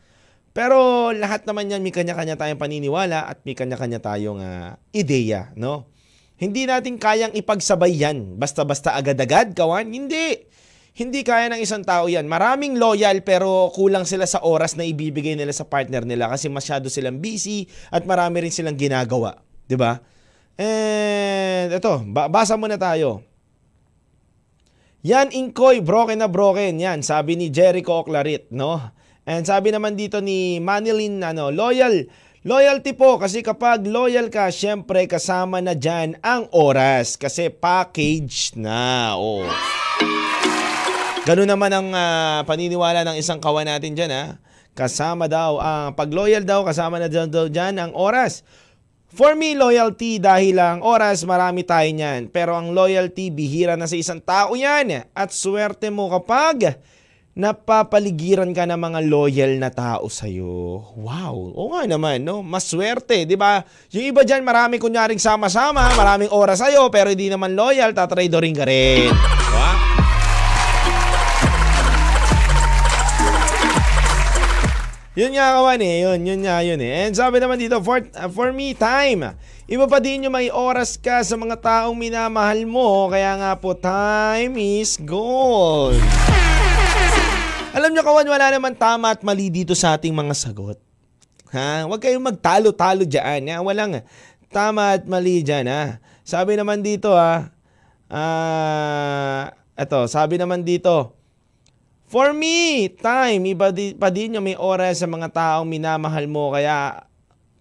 Pero 0.52 1.08
lahat 1.16 1.48
naman 1.48 1.72
yan 1.72 1.80
may 1.80 1.92
kanya-kanya 1.92 2.36
tayong 2.36 2.60
paniniwala 2.60 3.24
at 3.24 3.40
may 3.48 3.56
kanya-kanya 3.56 4.04
tayong 4.04 4.40
ah, 4.40 4.76
ideya, 4.92 5.48
no? 5.56 5.88
Hindi 6.36 6.68
natin 6.68 7.00
kayang 7.00 7.32
ipagsabay 7.32 7.92
yan. 7.96 8.36
Basta-basta 8.36 8.92
agad-agad, 8.92 9.56
kawan. 9.56 9.88
Hindi. 9.88 10.44
Hindi 10.92 11.24
kaya 11.24 11.48
ng 11.48 11.62
isang 11.62 11.86
tao 11.86 12.04
yan. 12.04 12.28
Maraming 12.28 12.76
loyal 12.76 13.24
pero 13.24 13.72
kulang 13.72 14.04
sila 14.04 14.28
sa 14.28 14.44
oras 14.44 14.76
na 14.76 14.84
ibibigay 14.84 15.32
nila 15.32 15.54
sa 15.56 15.64
partner 15.64 16.04
nila 16.04 16.28
kasi 16.28 16.52
masyado 16.52 16.92
silang 16.92 17.16
busy 17.16 17.64
at 17.88 18.04
marami 18.04 18.44
rin 18.44 18.52
silang 18.52 18.76
ginagawa. 18.76 19.40
ba? 19.72 20.04
And 20.60 21.72
ito, 21.72 21.94
ba- 22.12 22.28
basa 22.28 22.60
muna 22.60 22.76
tayo. 22.76 23.24
Yan 25.02 25.32
Inkoy, 25.32 25.80
broken 25.80 26.20
na 26.20 26.28
broken. 26.28 26.76
Yan, 26.76 27.00
sabi 27.00 27.40
ni 27.40 27.48
Jericho 27.48 28.04
Oclarit, 28.04 28.52
no? 28.52 28.78
And 29.22 29.46
sabi 29.46 29.70
naman 29.70 29.94
dito 29.94 30.18
ni 30.18 30.58
Manilin, 30.58 31.22
ano, 31.22 31.54
loyal. 31.54 32.11
Loyalty 32.42 32.90
po 32.90 33.22
kasi 33.22 33.38
kapag 33.38 33.87
loyal 33.87 34.26
ka, 34.26 34.50
syempre 34.50 35.06
kasama 35.06 35.62
na 35.62 35.78
dyan 35.78 36.18
ang 36.26 36.50
oras 36.50 37.14
kasi 37.14 37.46
package 37.54 38.58
na. 38.58 39.14
Oh. 39.14 39.46
Ganun 41.22 41.46
naman 41.46 41.70
ang 41.70 41.88
ah, 41.94 42.42
paniniwala 42.42 43.06
ng 43.06 43.14
isang 43.14 43.38
kawan 43.38 43.70
natin 43.70 43.94
dyan 43.94 44.11
ha. 44.11 44.24
Kasama 44.74 45.30
daw, 45.30 45.62
ah, 45.62 45.94
pag 45.94 46.11
loyal 46.11 46.42
daw, 46.42 46.66
kasama 46.66 46.98
na 46.98 47.06
daw, 47.06 47.30
daw 47.30 47.46
dyan 47.46 47.78
ang 47.78 47.94
oras. 47.94 48.42
For 49.12 49.38
me, 49.38 49.54
loyalty 49.54 50.18
dahil 50.18 50.58
lang 50.58 50.82
oras, 50.82 51.22
marami 51.22 51.62
tayo 51.62 51.87
niyan. 51.87 52.26
Pero 52.32 52.58
ang 52.58 52.74
loyalty, 52.74 53.30
bihira 53.30 53.78
na 53.78 53.87
sa 53.87 53.94
isang 53.94 54.18
tao 54.18 54.58
yan. 54.58 55.06
At 55.14 55.30
swerte 55.30 55.94
mo 55.94 56.11
kapag 56.11 56.80
napapaligiran 57.32 58.52
ka 58.52 58.68
ng 58.68 58.76
mga 58.76 59.00
loyal 59.08 59.52
na 59.56 59.72
tao 59.72 60.04
sa'yo. 60.12 60.84
Wow. 61.00 61.56
O 61.56 61.72
nga 61.72 61.88
naman, 61.88 62.20
no? 62.20 62.44
Maswerte, 62.44 63.24
di 63.24 63.40
ba? 63.40 63.64
Yung 63.88 64.12
iba 64.12 64.20
dyan, 64.20 64.44
marami 64.44 64.76
kunyaring 64.76 65.16
sama-sama, 65.16 65.96
maraming 65.96 66.28
oras 66.28 66.60
sa'yo, 66.60 66.92
pero 66.92 67.08
hindi 67.08 67.32
naman 67.32 67.56
loyal, 67.56 67.96
tatradorin 67.96 68.52
ka 68.52 68.68
rin. 68.68 69.08
Diba? 69.08 69.70
Yun 75.12 75.36
nga 75.36 75.60
kawan 75.60 75.80
eh, 75.84 76.08
yun, 76.08 76.20
yun 76.24 76.40
nga 76.40 76.64
yun 76.64 76.80
eh. 76.80 77.08
And 77.08 77.12
sabi 77.12 77.36
naman 77.40 77.60
dito, 77.60 77.80
for, 77.84 78.00
uh, 78.00 78.32
for 78.32 78.48
me, 78.52 78.72
time. 78.76 79.36
Iba 79.68 79.88
pa 79.88 80.00
din 80.04 80.28
yung 80.28 80.36
may 80.36 80.52
oras 80.52 81.00
ka 81.00 81.24
sa 81.24 81.36
mga 81.36 81.60
taong 81.64 81.96
minamahal 81.96 82.64
mo, 82.68 83.08
kaya 83.08 83.40
nga 83.40 83.52
po, 83.56 83.72
time 83.72 84.56
is 84.56 85.00
gold. 85.00 86.00
Alam 87.72 87.96
nyo 87.96 88.04
kawan, 88.04 88.28
wala 88.28 88.52
naman 88.52 88.76
tama 88.76 89.16
at 89.16 89.24
mali 89.24 89.48
dito 89.48 89.72
sa 89.72 89.96
ating 89.96 90.12
mga 90.12 90.37
sagot. 90.37 90.76
Ha? 91.56 91.88
Huwag 91.88 92.04
kayong 92.04 92.20
magtalo-talo 92.20 93.08
dyan. 93.08 93.48
Ha? 93.48 93.64
Walang 93.64 94.04
tama 94.52 95.00
at 95.00 95.08
mali 95.08 95.40
dyan. 95.40 95.64
Ha? 95.72 95.96
Sabi 96.20 96.61
naman 96.61 96.85
dito 96.85 97.16
ha, 97.16 97.48
ah, 98.12 99.56
eto, 99.72 100.04
sabi 100.04 100.37
naman 100.37 100.68
dito, 100.68 101.16
For 102.12 102.37
me, 102.37 102.92
time, 102.92 103.40
iba 103.56 103.72
di, 103.72 103.96
pa 103.96 104.12
din 104.12 104.37
yung 104.37 104.44
may 104.44 104.58
oras 104.61 105.00
sa 105.00 105.08
mga 105.08 105.32
taong 105.32 105.64
minamahal 105.64 106.28
mo, 106.28 106.52
kaya 106.52 107.08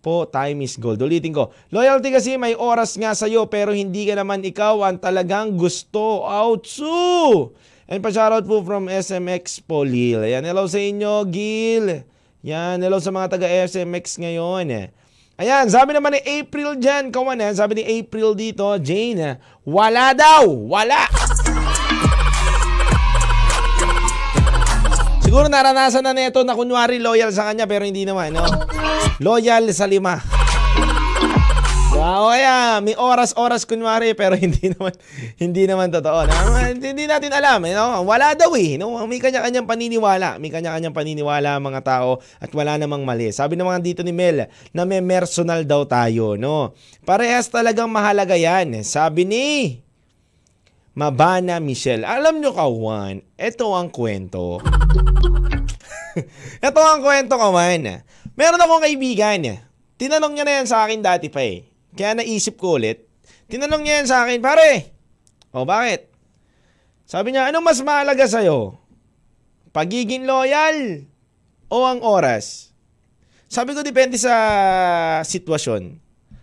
po, 0.04 0.28
time 0.28 0.68
is 0.68 0.76
gold. 0.76 1.00
Ulitin 1.00 1.32
ko, 1.32 1.56
loyalty 1.72 2.12
kasi 2.12 2.36
may 2.36 2.52
oras 2.52 3.00
nga 3.00 3.16
sa'yo, 3.16 3.48
pero 3.48 3.72
hindi 3.72 4.12
ka 4.12 4.20
naman 4.20 4.44
ikaw 4.44 4.84
ang 4.84 5.00
talagang 5.00 5.56
gusto. 5.56 6.28
Outsu! 6.28 7.56
And 7.92 8.00
pa-shoutout 8.00 8.48
po 8.48 8.64
from 8.64 8.88
SMX 8.88 9.60
po, 9.68 9.84
Lil. 9.84 10.24
Ayan, 10.24 10.48
hello 10.48 10.64
sa 10.64 10.80
inyo, 10.80 11.28
Gil. 11.28 12.08
Yan, 12.40 12.80
hello 12.80 13.04
sa 13.04 13.12
mga 13.12 13.36
taga-SMX 13.36 14.16
ngayon. 14.16 14.88
Ayan, 15.36 15.68
sabi 15.68 15.92
naman 15.92 16.16
ni 16.16 16.24
April 16.40 16.80
dyan, 16.80 17.12
kawan 17.12 17.44
eh. 17.44 17.52
Sabi 17.52 17.84
ni 17.84 17.84
April 18.00 18.32
dito, 18.32 18.64
Jane, 18.80 19.44
wala 19.68 20.16
daw, 20.16 20.48
wala. 20.72 21.12
Siguro 25.20 25.52
naranasan 25.52 26.08
na 26.08 26.16
nito 26.16 26.48
na 26.48 26.56
kunwari 26.56 26.96
loyal 26.96 27.36
sa 27.36 27.52
kanya 27.52 27.68
pero 27.68 27.84
hindi 27.84 28.08
naman, 28.08 28.32
no? 28.32 28.48
Loyal 29.20 29.68
sa 29.76 29.84
lima. 29.84 30.41
Wow, 32.02 32.34
kaya 32.34 32.82
may 32.82 32.98
oras-oras 32.98 33.62
kunwari 33.62 34.18
pero 34.18 34.34
hindi 34.42 34.74
naman 34.74 34.90
hindi 35.38 35.70
naman 35.70 35.94
totoo. 35.94 36.26
No? 36.26 36.58
Hindi 36.58 37.06
natin 37.06 37.30
alam, 37.30 37.62
eh, 37.62 37.78
no? 37.78 38.02
Wala 38.10 38.34
daw 38.34 38.58
eh, 38.58 38.82
no? 38.82 38.98
May 39.06 39.22
kanya-kanyang 39.22 39.70
paniniwala, 39.70 40.42
may 40.42 40.50
kanya-kanyang 40.50 40.98
paniniwala 40.98 41.62
ang 41.62 41.66
mga 41.70 41.86
tao 41.86 42.18
at 42.42 42.50
wala 42.58 42.82
namang 42.82 43.06
mali. 43.06 43.30
Sabi 43.30 43.54
naman 43.54 43.86
dito 43.86 44.02
ni 44.02 44.10
Mel 44.10 44.50
na 44.74 44.82
may 44.82 44.98
personal 45.06 45.62
daw 45.62 45.86
tayo, 45.86 46.42
no? 46.42 46.74
Parehas 47.06 47.54
talagang 47.54 47.94
mahalaga 47.94 48.34
'yan. 48.34 48.82
Sabi 48.82 49.30
ni 49.30 49.46
Mabana 50.98 51.62
Michelle. 51.62 52.02
Alam 52.02 52.42
nyo 52.42 52.58
kawan, 52.58 53.22
ito 53.38 53.78
ang 53.78 53.94
kwento. 53.94 54.58
ito 56.66 56.82
ang 56.82 57.06
kwento 57.06 57.38
kawan. 57.38 58.02
Meron 58.34 58.58
akong 58.58 58.90
kaibigan. 58.90 59.62
Tinanong 60.02 60.34
niya 60.34 60.46
na 60.50 60.54
yan 60.58 60.66
sa 60.66 60.82
akin 60.82 61.06
dati 61.06 61.30
pa 61.30 61.46
eh. 61.46 61.71
Kaya 61.96 62.18
naisip 62.18 62.56
ko 62.56 62.80
ulit. 62.80 63.08
Tinanong 63.52 63.84
niya 63.84 63.96
yan 64.02 64.08
sa 64.08 64.24
akin, 64.24 64.40
pare. 64.40 64.96
O 65.52 65.68
bakit? 65.68 66.08
Sabi 67.04 67.36
niya, 67.36 67.52
ano 67.52 67.60
mas 67.60 67.84
mahalaga 67.84 68.24
sa'yo? 68.24 68.80
Pagiging 69.76 70.24
loyal 70.24 71.08
o 71.68 71.84
ang 71.84 72.00
oras? 72.00 72.72
Sabi 73.52 73.76
ko, 73.76 73.84
depende 73.84 74.16
sa 74.16 74.32
sitwasyon. 75.28 76.00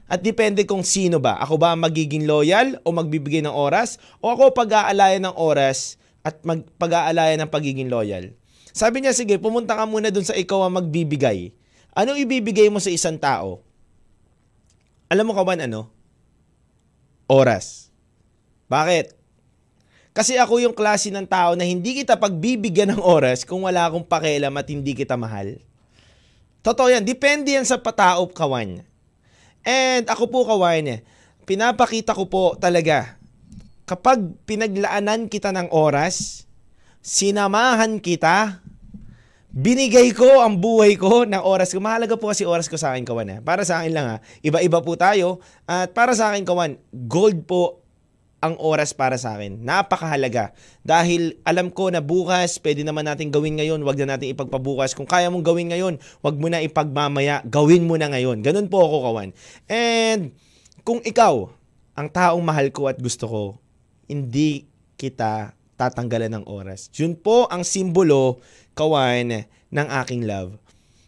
At 0.09 0.25
depende 0.25 0.65
kung 0.69 0.85
sino 0.85 1.21
ba. 1.21 1.41
Ako 1.41 1.61
ba 1.61 1.77
magiging 1.77 2.29
loyal 2.29 2.81
o 2.85 2.93
magbibigay 2.93 3.45
ng 3.45 3.53
oras? 3.53 4.01
O 4.21 4.33
ako 4.33 4.53
pag-aalayan 4.53 5.25
ng 5.29 5.37
oras 5.37 6.01
at 6.25 6.41
mag- 6.45 6.69
pag-aalayan 6.77 7.45
ng 7.45 7.53
pagiging 7.53 7.93
loyal? 7.93 8.33
Sabi 8.73 9.05
niya, 9.05 9.13
sige, 9.17 9.37
pumunta 9.41 9.77
ka 9.77 9.85
muna 9.85 10.13
dun 10.13 10.25
sa 10.25 10.37
ikaw 10.37 10.65
ang 10.65 10.81
magbibigay. 10.81 11.53
Anong 11.93 12.25
ibibigay 12.25 12.69
mo 12.73 12.81
sa 12.81 12.93
isang 12.93 13.17
tao? 13.21 13.65
Alam 15.09 15.29
mo 15.29 15.33
kawan 15.33 15.65
ano? 15.65 15.89
Oras. 17.29 17.89
Bakit? 18.69 19.17
Kasi 20.13 20.37
ako 20.37 20.61
yung 20.61 20.77
klase 20.77 21.09
ng 21.09 21.25
tao 21.25 21.57
na 21.57 21.65
hindi 21.65 21.97
kita 22.03 22.19
pagbibigyan 22.19 22.97
ng 22.97 23.03
oras 23.03 23.47
kung 23.47 23.65
wala 23.65 23.89
akong 23.89 24.05
pakialam 24.05 24.53
at 24.57 24.69
hindi 24.69 24.93
kita 24.93 25.17
mahal. 25.17 25.57
Totoo 26.61 26.93
yan. 26.93 27.07
Depende 27.07 27.55
yan 27.55 27.65
sa 27.65 27.81
patao, 27.81 28.29
kawan. 28.29 28.83
And 29.65 30.05
ako 30.11 30.29
po 30.29 30.39
kawain, 30.45 31.01
pinapakita 31.49 32.13
ko 32.13 32.29
po 32.29 32.45
talaga, 32.61 33.17
kapag 33.89 34.21
pinaglaanan 34.45 35.33
kita 35.33 35.49
ng 35.55 35.73
oras, 35.73 36.45
sinamahan 37.01 37.97
kita, 38.03 38.61
binigay 39.59 40.15
ko 40.15 40.39
ang 40.39 40.55
buhay 40.63 40.95
ko 40.95 41.27
ng 41.27 41.43
oras 41.43 41.75
ko. 41.75 41.83
Mahalaga 41.83 42.15
po 42.15 42.31
kasi 42.31 42.47
oras 42.47 42.71
ko 42.71 42.79
sa 42.79 42.95
akin, 42.95 43.03
kawan. 43.03 43.29
Eh. 43.35 43.39
Para 43.43 43.67
sa 43.67 43.83
akin 43.83 43.91
lang 43.91 44.07
ha. 44.07 44.17
Iba-iba 44.39 44.79
po 44.79 44.95
tayo. 44.95 45.43
At 45.67 45.91
para 45.91 46.15
sa 46.15 46.31
akin, 46.31 46.47
kawan, 46.47 46.79
gold 47.11 47.43
po 47.43 47.83
ang 48.39 48.55
oras 48.63 48.95
para 48.95 49.19
sa 49.19 49.35
akin. 49.35 49.59
Napakahalaga. 49.59 50.55
Dahil 50.87 51.43
alam 51.43 51.75
ko 51.75 51.91
na 51.91 51.99
bukas, 51.99 52.63
pwede 52.63 52.87
naman 52.87 53.03
natin 53.03 53.35
gawin 53.35 53.59
ngayon, 53.59 53.83
wag 53.83 53.99
na 53.99 54.15
natin 54.15 54.31
ipagpabukas. 54.31 54.95
Kung 54.95 55.11
kaya 55.11 55.27
mong 55.27 55.43
gawin 55.43 55.75
ngayon, 55.75 55.99
wag 56.23 56.39
mo 56.39 56.47
na 56.47 56.63
ipagmamaya, 56.63 57.43
gawin 57.43 57.83
mo 57.83 57.99
na 57.99 58.07
ngayon. 58.15 58.39
Ganun 58.47 58.71
po 58.71 58.87
ako, 58.87 59.11
kawan. 59.11 59.35
And 59.67 60.39
kung 60.87 61.03
ikaw, 61.03 61.51
ang 61.99 62.09
taong 62.15 62.47
mahal 62.47 62.71
ko 62.71 62.87
at 62.87 63.03
gusto 63.03 63.27
ko, 63.27 63.43
hindi 64.07 64.71
kita 64.95 65.58
tatanggalan 65.79 66.35
ng 66.35 66.45
oras. 66.51 66.91
Yun 66.99 67.15
po 67.15 67.47
ang 67.47 67.63
simbolo, 67.63 68.43
kawan, 68.75 69.47
ng 69.71 69.89
aking 70.05 70.27
love. 70.27 70.59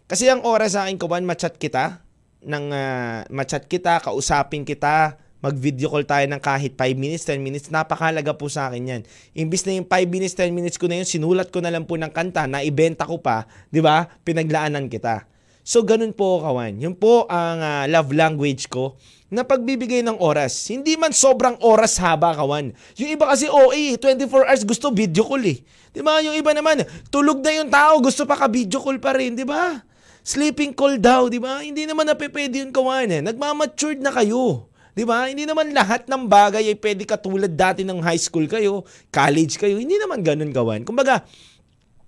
Kasi 0.06 0.30
ang 0.30 0.46
oras 0.46 0.78
sa 0.78 0.86
akin, 0.86 0.94
kawan, 0.94 1.26
machat 1.26 1.58
kita, 1.58 1.98
ng 2.40 2.64
uh, 2.72 3.26
machat 3.28 3.66
kita, 3.66 4.00
kausapin 4.00 4.64
kita, 4.64 5.18
mag-video 5.40 5.88
call 5.88 6.04
tayo 6.04 6.24
ng 6.28 6.40
kahit 6.40 6.76
5 6.76 6.96
minutes, 6.96 7.24
10 7.24 7.40
minutes, 7.40 7.66
napakalaga 7.72 8.36
po 8.36 8.48
sa 8.48 8.68
akin 8.68 8.82
yan. 8.96 9.02
Imbis 9.32 9.64
na 9.64 9.76
yung 9.76 9.88
5 9.88 10.08
minutes, 10.08 10.36
10 10.36 10.52
minutes 10.52 10.76
ko 10.76 10.88
na 10.88 11.00
yun, 11.00 11.08
sinulat 11.08 11.48
ko 11.48 11.64
na 11.64 11.72
lang 11.72 11.88
po 11.88 11.96
ng 11.96 12.12
kanta, 12.12 12.44
na 12.44 12.60
ibenta 12.60 13.08
ko 13.08 13.20
pa, 13.20 13.48
di 13.72 13.80
ba? 13.80 14.08
Pinaglaanan 14.24 14.88
kita. 14.92 15.24
So, 15.64 15.84
ganun 15.84 16.16
po, 16.16 16.40
kawan. 16.40 16.80
Yun 16.80 16.96
po 16.96 17.28
ang 17.28 17.60
uh, 17.60 17.84
love 17.88 18.12
language 18.16 18.68
ko 18.72 18.96
na 19.30 19.46
pagbibigay 19.46 20.02
ng 20.02 20.18
oras. 20.18 20.66
Hindi 20.66 20.98
man 20.98 21.14
sobrang 21.14 21.56
oras 21.62 21.96
haba, 22.02 22.34
kawan. 22.34 22.74
Yung 22.98 23.10
iba 23.14 23.30
kasi 23.30 23.46
OA, 23.46 23.94
24 23.96 24.26
hours 24.50 24.62
gusto 24.66 24.90
video 24.90 25.22
call 25.22 25.46
eh. 25.46 25.62
Di 25.94 26.02
ba? 26.02 26.18
Yung 26.18 26.34
iba 26.34 26.50
naman, 26.50 26.82
tulog 27.08 27.38
na 27.40 27.54
yung 27.54 27.70
tao, 27.70 28.02
gusto 28.02 28.26
pa 28.26 28.34
ka-video 28.34 28.82
call 28.82 28.98
pa 28.98 29.14
rin, 29.14 29.38
di 29.38 29.46
ba? 29.46 29.80
Sleeping 30.26 30.74
call 30.74 30.98
daw, 30.98 31.30
di 31.30 31.38
ba? 31.38 31.62
Hindi 31.62 31.86
naman 31.86 32.10
napipwede 32.10 32.60
yun, 32.60 32.74
kawan 32.74 33.08
eh. 33.08 33.22
Nagmamatured 33.24 34.02
na 34.02 34.12
kayo. 34.12 34.66
'Di 34.90 35.06
ba? 35.06 35.30
Hindi 35.30 35.46
naman 35.46 35.70
lahat 35.70 36.10
ng 36.10 36.26
bagay 36.26 36.66
ay 36.66 36.76
pwede 36.76 37.06
katulad 37.06 37.48
dati 37.48 37.86
ng 37.86 38.02
high 38.02 38.18
school 38.20 38.44
kayo, 38.50 38.82
college 39.08 39.56
kayo. 39.56 39.78
Hindi 39.78 39.96
naman 39.96 40.20
ganun 40.20 40.50
kawan. 40.50 40.82
Kumbaga, 40.82 41.24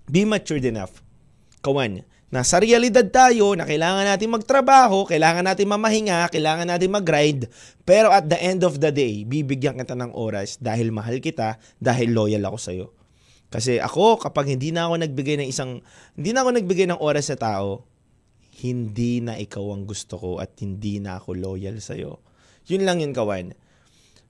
be 0.05 0.27
matured 0.27 0.67
enough. 0.67 0.99
Kawan, 1.63 2.03
nasa 2.33 2.57
realidad 2.57 3.05
tayo 3.13 3.53
na 3.53 3.61
kailangan 3.61 4.09
natin 4.09 4.33
magtrabaho, 4.33 5.05
kailangan 5.05 5.45
natin 5.45 5.69
mamahinga, 5.69 6.25
kailangan 6.33 6.65
natin 6.65 6.89
mag-grind, 6.89 7.45
pero 7.85 8.09
at 8.09 8.25
the 8.25 8.41
end 8.41 8.65
of 8.65 8.81
the 8.81 8.89
day, 8.89 9.21
bibigyan 9.21 9.77
kita 9.77 9.93
ng 9.93 10.17
oras 10.17 10.57
dahil 10.57 10.89
mahal 10.89 11.21
kita, 11.21 11.61
dahil 11.77 12.09
loyal 12.09 12.41
ako 12.49 12.57
sa'yo. 12.57 12.87
Kasi 13.53 13.77
ako, 13.77 14.17
kapag 14.17 14.49
hindi 14.49 14.73
na 14.73 14.89
ako 14.89 15.05
nagbigay 15.05 15.45
ng 15.45 15.47
isang, 15.53 15.85
hindi 16.17 16.33
na 16.33 16.41
ako 16.41 16.57
nagbigay 16.57 16.89
ng 16.89 16.97
oras 17.05 17.29
sa 17.29 17.37
tao, 17.37 17.85
hindi 18.65 19.21
na 19.21 19.37
ikaw 19.37 19.69
ang 19.69 19.85
gusto 19.85 20.17
ko 20.17 20.31
at 20.41 20.57
hindi 20.57 20.97
na 20.97 21.21
ako 21.21 21.37
loyal 21.37 21.77
sa'yo. 21.77 22.17
Yun 22.65 22.81
lang 22.81 22.97
yun, 23.05 23.13
kawan. 23.13 23.53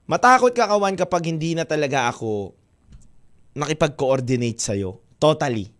Matakot 0.04 0.52
ka, 0.52 0.68
kawan, 0.68 1.00
kapag 1.00 1.32
hindi 1.32 1.56
na 1.56 1.64
talaga 1.64 2.12
ako 2.12 2.52
nakipag-coordinate 3.56 4.60
sa'yo. 4.60 5.00
Totally. 5.16 5.72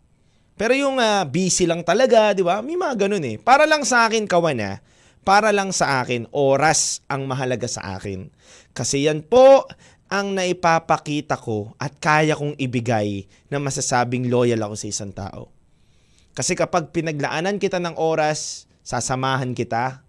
Pero 0.54 0.72
yung 0.78 1.02
uh, 1.02 1.26
busy 1.26 1.66
lang 1.66 1.82
talaga, 1.82 2.30
di 2.30 2.46
ba? 2.46 2.62
May 2.62 2.78
mga 2.78 3.06
ganun 3.06 3.26
eh. 3.26 3.36
Para 3.42 3.66
lang 3.66 3.82
sa 3.82 4.06
akin, 4.06 4.30
kawan 4.30 4.62
ha. 4.62 4.78
Para 5.26 5.50
lang 5.50 5.74
sa 5.74 6.04
akin, 6.04 6.30
oras 6.30 7.02
ang 7.10 7.26
mahalaga 7.26 7.66
sa 7.66 7.96
akin. 7.98 8.30
Kasi 8.76 9.08
yan 9.08 9.24
po 9.24 9.66
ang 10.12 10.36
naipapakita 10.36 11.40
ko 11.40 11.72
at 11.80 11.96
kaya 11.98 12.36
kong 12.38 12.54
ibigay 12.60 13.26
na 13.50 13.58
masasabing 13.58 14.30
loyal 14.30 14.62
ako 14.62 14.74
sa 14.78 14.86
isang 14.86 15.10
tao. 15.10 15.50
Kasi 16.34 16.58
kapag 16.58 16.90
pinaglaanan 16.90 17.62
kita 17.62 17.78
ng 17.78 17.94
oras, 17.98 18.66
sasamahan 18.84 19.54
kita, 19.54 20.02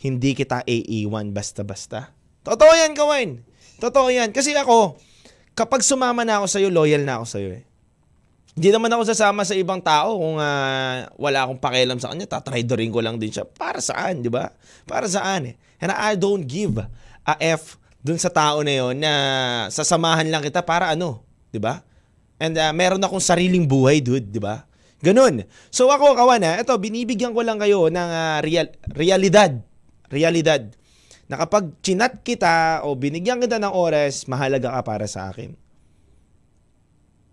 hindi 0.00 0.32
kita 0.32 0.64
aiiwan 0.64 1.36
basta-basta. 1.36 2.16
Totoo 2.44 2.72
yan, 2.74 2.96
kawain. 2.96 3.44
Totoo 3.76 4.08
yan. 4.08 4.32
Kasi 4.32 4.56
ako, 4.56 4.96
kapag 5.52 5.84
sumama 5.84 6.24
na 6.24 6.40
ako 6.40 6.46
sa'yo, 6.48 6.68
loyal 6.72 7.04
na 7.04 7.20
ako 7.20 7.26
sa'yo 7.28 7.50
eh. 7.60 7.65
Hindi 8.56 8.72
naman 8.72 8.88
ako 8.88 9.12
sasama 9.12 9.44
sa 9.44 9.52
ibang 9.52 9.84
tao 9.84 10.16
kung 10.16 10.40
uh, 10.40 11.04
wala 11.20 11.44
akong 11.44 11.60
pakialam 11.60 12.00
sa 12.00 12.08
kanya, 12.10 12.24
tatraidorin 12.24 12.88
ko 12.88 13.04
lang 13.04 13.20
din 13.20 13.28
siya. 13.28 13.44
Para 13.44 13.84
saan, 13.84 14.24
di 14.24 14.32
ba? 14.32 14.48
Para 14.88 15.04
saan 15.04 15.52
eh. 15.52 15.54
And 15.76 15.92
I 15.92 16.16
don't 16.16 16.48
give 16.48 16.80
a 16.80 17.34
F 17.36 17.76
dun 18.00 18.16
sa 18.16 18.32
tao 18.32 18.64
na 18.64 18.72
yon 18.72 18.96
na 18.96 19.12
sasamahan 19.68 20.24
lang 20.32 20.40
kita 20.40 20.64
para 20.64 20.88
ano, 20.88 21.20
di 21.52 21.60
ba? 21.60 21.84
And 22.40 22.56
uh, 22.56 22.72
meron 22.72 23.04
akong 23.04 23.20
sariling 23.20 23.68
buhay, 23.68 24.00
dude, 24.00 24.32
di 24.32 24.40
ba? 24.40 24.64
Ganun. 25.04 25.44
So 25.68 25.92
ako, 25.92 26.16
kawan 26.16 26.40
ha, 26.40 26.56
ito, 26.56 26.72
binibigyan 26.80 27.36
ko 27.36 27.44
lang 27.44 27.60
kayo 27.60 27.92
ng 27.92 28.08
uh, 28.08 28.40
real, 28.40 28.72
realidad 28.96 29.60
realidad 30.10 30.70
na 31.26 31.42
kapag 31.42 31.74
chinat 31.82 32.22
kita 32.22 32.86
o 32.86 32.94
binigyan 32.94 33.42
kita 33.42 33.58
ng 33.58 33.74
oras, 33.74 34.30
mahalaga 34.30 34.70
ka 34.78 34.80
para 34.86 35.06
sa 35.10 35.34
akin. 35.34 35.58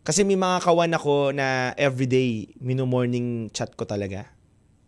Kasi 0.04 0.28
may 0.28 0.36
mga 0.36 0.60
kawan 0.60 0.92
ako 1.00 1.32
na 1.32 1.72
everyday 1.80 2.52
mino-morning 2.60 3.48
chat 3.56 3.72
ko 3.80 3.88
talaga. 3.88 4.28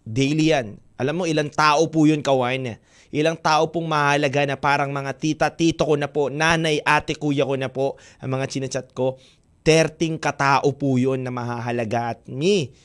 Daily 0.04 0.52
yan. 0.52 0.76
Alam 1.00 1.16
mo, 1.20 1.24
ilang 1.24 1.48
tao 1.48 1.88
po 1.88 2.04
yun 2.04 2.20
kawan. 2.20 2.76
Ilang 3.16 3.40
tao 3.40 3.72
pong 3.72 3.88
mahalaga 3.88 4.44
na 4.44 4.60
parang 4.60 4.92
mga 4.92 5.12
tita, 5.16 5.48
tito 5.56 5.88
ko 5.88 5.96
na 5.96 6.12
po, 6.12 6.28
nanay, 6.28 6.84
ate, 6.84 7.16
kuya 7.16 7.48
ko 7.48 7.56
na 7.56 7.72
po, 7.72 7.96
ang 8.20 8.36
mga 8.36 8.46
chinachat 8.52 8.92
ko. 8.92 9.16
30 9.64 10.20
katao 10.20 10.68
po 10.76 11.00
yun 11.00 11.24
na 11.24 11.32
mahahalaga 11.32 12.14
at 12.14 12.22
me, 12.30 12.76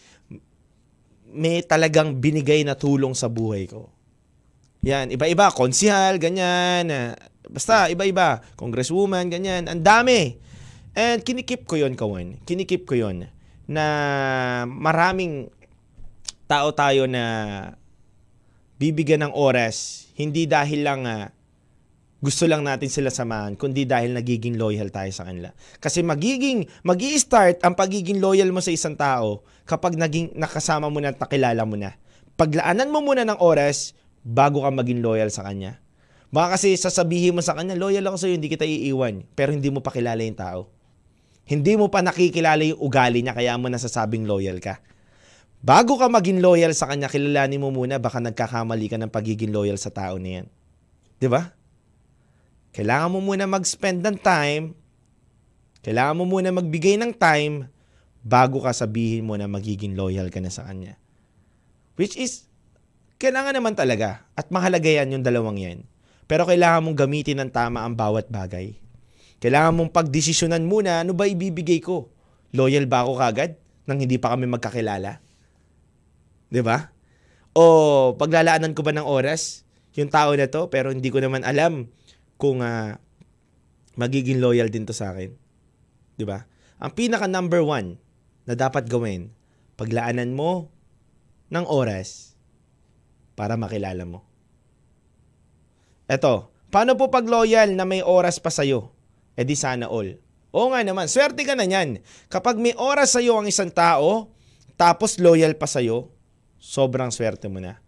may 1.31 1.61
talagang 1.66 2.16
binigay 2.19 2.62
na 2.62 2.79
tulong 2.79 3.12
sa 3.12 3.27
buhay 3.27 3.66
ko. 3.66 3.90
Yan, 4.87 5.12
iba-iba, 5.12 5.53
konsihal, 5.53 6.16
ganyan. 6.16 6.88
Basta, 7.51 7.93
iba-iba. 7.93 8.40
Congresswoman, 8.57 9.29
ganyan. 9.29 9.69
Ang 9.69 9.85
dami. 9.85 10.40
And 10.94 11.22
kinikip 11.22 11.70
ko 11.70 11.79
yon 11.79 11.94
kawan. 11.94 12.42
Kinikip 12.42 12.87
ko 12.87 12.98
yon 12.98 13.31
na 13.70 13.87
maraming 14.66 15.46
tao 16.50 16.74
tayo 16.74 17.07
na 17.07 17.24
bibigyan 18.81 19.31
ng 19.31 19.35
oras, 19.38 20.09
hindi 20.18 20.50
dahil 20.50 20.83
lang 20.83 21.07
ah, 21.07 21.31
gusto 22.20 22.44
lang 22.50 22.66
natin 22.66 22.90
sila 22.90 23.09
samahan, 23.09 23.55
kundi 23.55 23.87
dahil 23.87 24.12
nagiging 24.12 24.59
loyal 24.59 24.90
tayo 24.90 25.09
sa 25.14 25.24
kanila. 25.31 25.55
Kasi 25.79 26.03
magiging, 26.03 26.66
mag 26.83 26.98
start 26.98 27.62
ang 27.62 27.79
pagiging 27.79 28.18
loyal 28.18 28.50
mo 28.50 28.59
sa 28.59 28.74
isang 28.74 28.98
tao 28.98 29.46
kapag 29.64 29.94
naging 29.94 30.35
nakasama 30.35 30.90
mo 30.90 30.98
na 30.98 31.14
at 31.14 31.20
nakilala 31.22 31.62
mo 31.62 31.79
na. 31.79 31.96
Paglaanan 32.35 32.90
mo 32.90 33.00
muna 33.00 33.22
ng 33.22 33.38
oras 33.38 33.94
bago 34.26 34.66
ka 34.66 34.70
maging 34.74 35.00
loyal 35.00 35.31
sa 35.31 35.46
kanya. 35.46 35.79
Baka 36.35 36.59
kasi 36.59 36.74
sasabihin 36.74 37.38
mo 37.38 37.42
sa 37.46 37.55
kanya, 37.55 37.79
loyal 37.79 38.05
ako 38.11 38.16
sa'yo, 38.26 38.35
hindi 38.37 38.50
kita 38.50 38.66
iiwan. 38.66 39.24
Pero 39.38 39.55
hindi 39.55 39.70
mo 39.70 39.81
pa 39.81 39.94
kilala 39.94 40.20
yung 40.20 40.38
tao. 40.38 40.80
Hindi 41.51 41.75
mo 41.75 41.91
pa 41.91 41.99
nakikilala 41.99 42.63
yung 42.63 42.79
ugali 42.79 43.27
niya, 43.27 43.35
kaya 43.35 43.59
mo 43.59 43.67
nasasabing 43.67 44.23
loyal 44.23 44.63
ka. 44.63 44.79
Bago 45.59 45.99
ka 45.99 46.07
maging 46.07 46.39
loyal 46.39 46.71
sa 46.79 46.87
kanya, 46.87 47.11
kilalanin 47.11 47.59
mo 47.59 47.75
muna, 47.75 47.99
baka 47.99 48.23
nagkakamali 48.23 48.87
ka 48.87 48.97
ng 49.03 49.11
pagiging 49.11 49.51
loyal 49.51 49.75
sa 49.75 49.91
tao 49.91 50.15
na 50.23 50.41
yan. 50.41 50.47
Ba? 51.27 51.51
Kailangan 52.71 53.11
mo 53.11 53.19
muna 53.19 53.51
mag-spend 53.51 53.99
ng 53.99 54.17
time, 54.23 54.79
kailangan 55.83 56.23
mo 56.23 56.25
muna 56.31 56.55
magbigay 56.55 56.95
ng 57.03 57.19
time, 57.19 57.67
bago 58.23 58.63
ka 58.63 58.71
sabihin 58.71 59.27
mo 59.27 59.35
na 59.35 59.51
magiging 59.51 59.99
loyal 59.99 60.31
ka 60.31 60.39
na 60.39 60.55
sa 60.55 60.71
kanya. 60.71 61.01
Which 61.99 62.15
is, 62.15 62.47
kailangan 63.21 63.59
naman 63.59 63.75
talaga. 63.77 64.25
At 64.39 64.49
mahalaga 64.55 64.89
yan 64.89 65.19
yung 65.19 65.25
dalawang 65.27 65.59
yan. 65.61 65.85
Pero 66.31 66.47
kailangan 66.47 66.87
mong 66.87 66.99
gamitin 67.05 67.43
ng 67.43 67.51
tama 67.51 67.83
ang 67.83 67.99
bawat 67.99 68.31
bagay. 68.31 68.79
Kailangan 69.40 69.72
mong 69.72 69.90
pagdesisyonan 69.96 70.68
muna, 70.68 71.00
ano 71.00 71.16
ba 71.16 71.24
ibibigay 71.24 71.81
ko? 71.81 72.12
Loyal 72.53 72.85
ba 72.85 73.09
ako 73.09 73.16
kagad 73.16 73.57
nang 73.88 73.98
hindi 74.05 74.20
pa 74.20 74.37
kami 74.37 74.44
magkakilala? 74.46 75.18
'Di 76.50 76.61
ba? 76.61 76.92
O 77.57 78.14
paglalaanan 78.18 78.76
ko 78.76 78.85
ba 78.85 78.92
ng 78.92 79.07
oras 79.07 79.64
yung 79.96 80.12
tao 80.12 80.35
na 80.35 80.46
to 80.46 80.70
pero 80.70 80.94
hindi 80.94 81.09
ko 81.11 81.18
naman 81.18 81.42
alam 81.42 81.90
kung 82.37 82.62
ah, 82.62 82.98
magiging 83.98 84.38
loyal 84.38 84.68
din 84.68 84.85
to 84.85 84.92
sa 84.92 85.14
akin. 85.14 85.33
'Di 86.18 86.24
ba? 86.29 86.44
Ang 86.83 86.92
pinaka 86.92 87.24
number 87.31 87.64
one 87.64 87.96
na 88.44 88.59
dapat 88.59 88.90
gawin, 88.90 89.33
paglaanan 89.79 90.37
mo 90.37 90.68
ng 91.48 91.64
oras 91.64 92.35
para 93.38 93.57
makilala 93.57 94.05
mo. 94.05 94.26
Eto, 96.11 96.50
paano 96.74 96.98
po 96.98 97.09
pag 97.09 97.24
loyal 97.24 97.79
na 97.79 97.87
may 97.87 98.03
oras 98.03 98.42
pa 98.42 98.50
sa'yo? 98.50 99.00
E 99.35 99.43
di 99.47 99.57
sana 99.59 99.87
all. 99.87 100.19
Oo 100.51 100.75
nga 100.75 100.83
naman, 100.83 101.07
swerte 101.07 101.47
ka 101.47 101.55
na 101.55 101.66
yan. 101.66 102.03
Kapag 102.27 102.59
may 102.59 102.75
oras 102.75 103.14
sa'yo 103.14 103.38
ang 103.38 103.47
isang 103.47 103.71
tao, 103.71 104.35
tapos 104.75 105.23
loyal 105.23 105.55
pa 105.55 105.71
sa'yo, 105.71 106.11
sobrang 106.59 107.14
swerte 107.14 107.47
mo 107.47 107.62
na. 107.62 107.79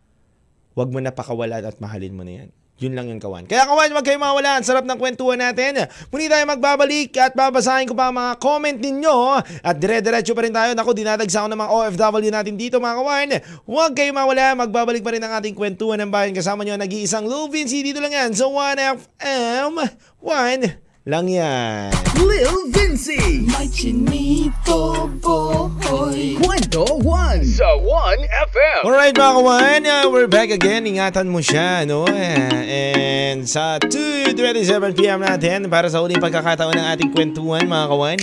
Huwag 0.78 0.88
mo 0.94 1.02
na 1.02 1.10
pakawalan 1.10 1.66
at 1.66 1.76
mahalin 1.82 2.14
mo 2.14 2.22
na 2.22 2.32
yan. 2.44 2.50
Yun 2.82 2.98
lang 2.98 3.06
yung 3.06 3.22
kawan. 3.22 3.46
Kaya 3.46 3.62
kawan, 3.68 3.94
huwag 3.94 4.02
kayo 4.02 4.18
mawala. 4.18 4.58
Ang 4.58 4.66
sarap 4.66 4.82
ng 4.82 4.98
kwentuhan 4.98 5.38
natin. 5.38 5.86
Muli 6.10 6.26
tayo 6.26 6.42
magbabalik 6.50 7.14
at 7.14 7.30
babasahin 7.30 7.86
ko 7.86 7.94
pa 7.94 8.10
ang 8.10 8.16
mga 8.18 8.32
comment 8.42 8.74
ninyo. 8.74 9.38
At 9.62 9.78
dire-diretso 9.78 10.34
pa 10.34 10.42
rin 10.42 10.50
tayo. 10.50 10.74
Naku, 10.74 10.90
dinadagsa 10.90 11.46
ko 11.46 11.48
ng 11.52 11.60
mga 11.62 11.70
OFW 11.70 12.32
natin 12.34 12.58
dito 12.58 12.82
mga 12.82 12.96
kawan. 12.98 13.28
Huwag 13.70 13.92
kayo 13.94 14.10
mawala. 14.10 14.58
Magbabalik 14.58 15.04
pa 15.06 15.14
rin 15.14 15.22
ang 15.22 15.38
ating 15.38 15.54
kwentuhan 15.54 16.02
ng 16.02 16.10
bayan. 16.10 16.34
Kasama 16.34 16.66
nyo 16.66 16.74
ang 16.74 16.82
nag-iisang 16.82 17.22
Lou 17.22 17.46
Vinci. 17.46 17.86
Dito 17.86 18.02
lang 18.02 18.10
yan. 18.10 18.34
So 18.34 18.50
1FM, 18.50 19.78
1 20.18 20.81
lang 21.02 21.26
yan. 21.26 21.90
Lil 22.14 22.70
Vinci. 22.70 23.42
May 23.50 23.66
chinito 23.66 25.10
boy. 25.18 26.38
Kwento 26.38 26.86
1 27.02 27.42
sa 27.42 27.74
1FM. 27.74 28.86
Alright 28.86 29.10
mga 29.10 29.32
kawan, 29.34 29.82
uh, 29.82 30.06
we're 30.14 30.30
back 30.30 30.54
again. 30.54 30.86
Ingatan 30.86 31.26
mo 31.26 31.42
siya, 31.42 31.82
no? 31.82 32.06
And 32.06 33.42
sa 33.50 33.82
2.27pm 33.82 35.26
natin 35.26 35.66
para 35.66 35.90
sa 35.90 35.98
uling 36.06 36.22
pagkakataon 36.22 36.78
ng 36.78 36.86
ating 36.94 37.10
kwentuhan 37.10 37.66
mga 37.66 37.86
kawan. 37.90 38.18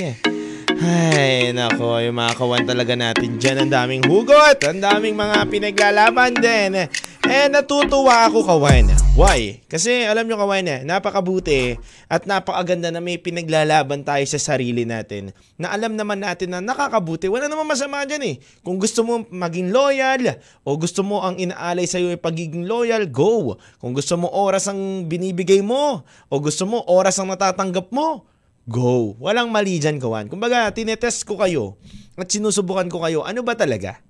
Ay, 0.79 1.51
nako, 1.51 1.99
yung 1.99 2.15
mga 2.15 2.33
kawan 2.39 2.63
talaga 2.63 2.95
natin 2.95 3.35
dyan. 3.35 3.67
Ang 3.67 3.71
daming 3.75 4.03
hugot, 4.07 4.63
ang 4.63 4.79
daming 4.79 5.19
mga 5.19 5.51
pinaglalaban 5.51 6.31
din. 6.39 6.87
Eh, 7.29 7.45
natutuwa 7.45 8.25
ako 8.25 8.41
kawan. 8.41 8.89
Why? 9.13 9.61
Kasi 9.69 10.01
alam 10.01 10.25
nyo 10.25 10.33
kawan, 10.33 10.81
napakabuti 10.81 11.77
at 12.09 12.25
napakaganda 12.25 12.89
na 12.89 12.97
may 12.97 13.21
pinaglalaban 13.21 14.01
tayo 14.01 14.25
sa 14.25 14.41
sarili 14.41 14.81
natin. 14.81 15.29
Na 15.53 15.69
alam 15.69 15.93
naman 15.93 16.25
natin 16.25 16.49
na 16.49 16.57
nakakabuti. 16.57 17.29
Wala 17.29 17.45
namang 17.45 17.69
masama 17.69 18.01
dyan 18.09 18.33
eh. 18.33 18.35
Kung 18.65 18.81
gusto 18.81 19.05
mo 19.05 19.29
maging 19.29 19.69
loyal 19.69 20.41
o 20.65 20.73
gusto 20.73 21.05
mo 21.05 21.21
ang 21.21 21.37
inaalay 21.37 21.85
sa'yo 21.85 22.09
ay 22.09 22.17
pagiging 22.17 22.65
loyal, 22.65 23.05
go. 23.05 23.61
Kung 23.77 23.93
gusto 23.93 24.17
mo 24.17 24.25
oras 24.33 24.65
ang 24.65 25.05
binibigay 25.05 25.61
mo 25.61 26.01
o 26.33 26.35
gusto 26.41 26.65
mo 26.65 26.81
oras 26.89 27.21
ang 27.21 27.29
natatanggap 27.29 27.93
mo, 27.93 28.25
go. 28.65 29.13
Walang 29.21 29.53
mali 29.53 29.77
dyan, 29.77 30.01
kawan. 30.01 30.33
Kumbaga, 30.33 30.73
tinetest 30.73 31.29
ko 31.29 31.37
kayo 31.37 31.77
at 32.17 32.25
sinusubukan 32.25 32.89
ko 32.89 33.05
kayo, 33.05 33.21
ano 33.21 33.45
ba 33.45 33.53
talaga? 33.53 34.01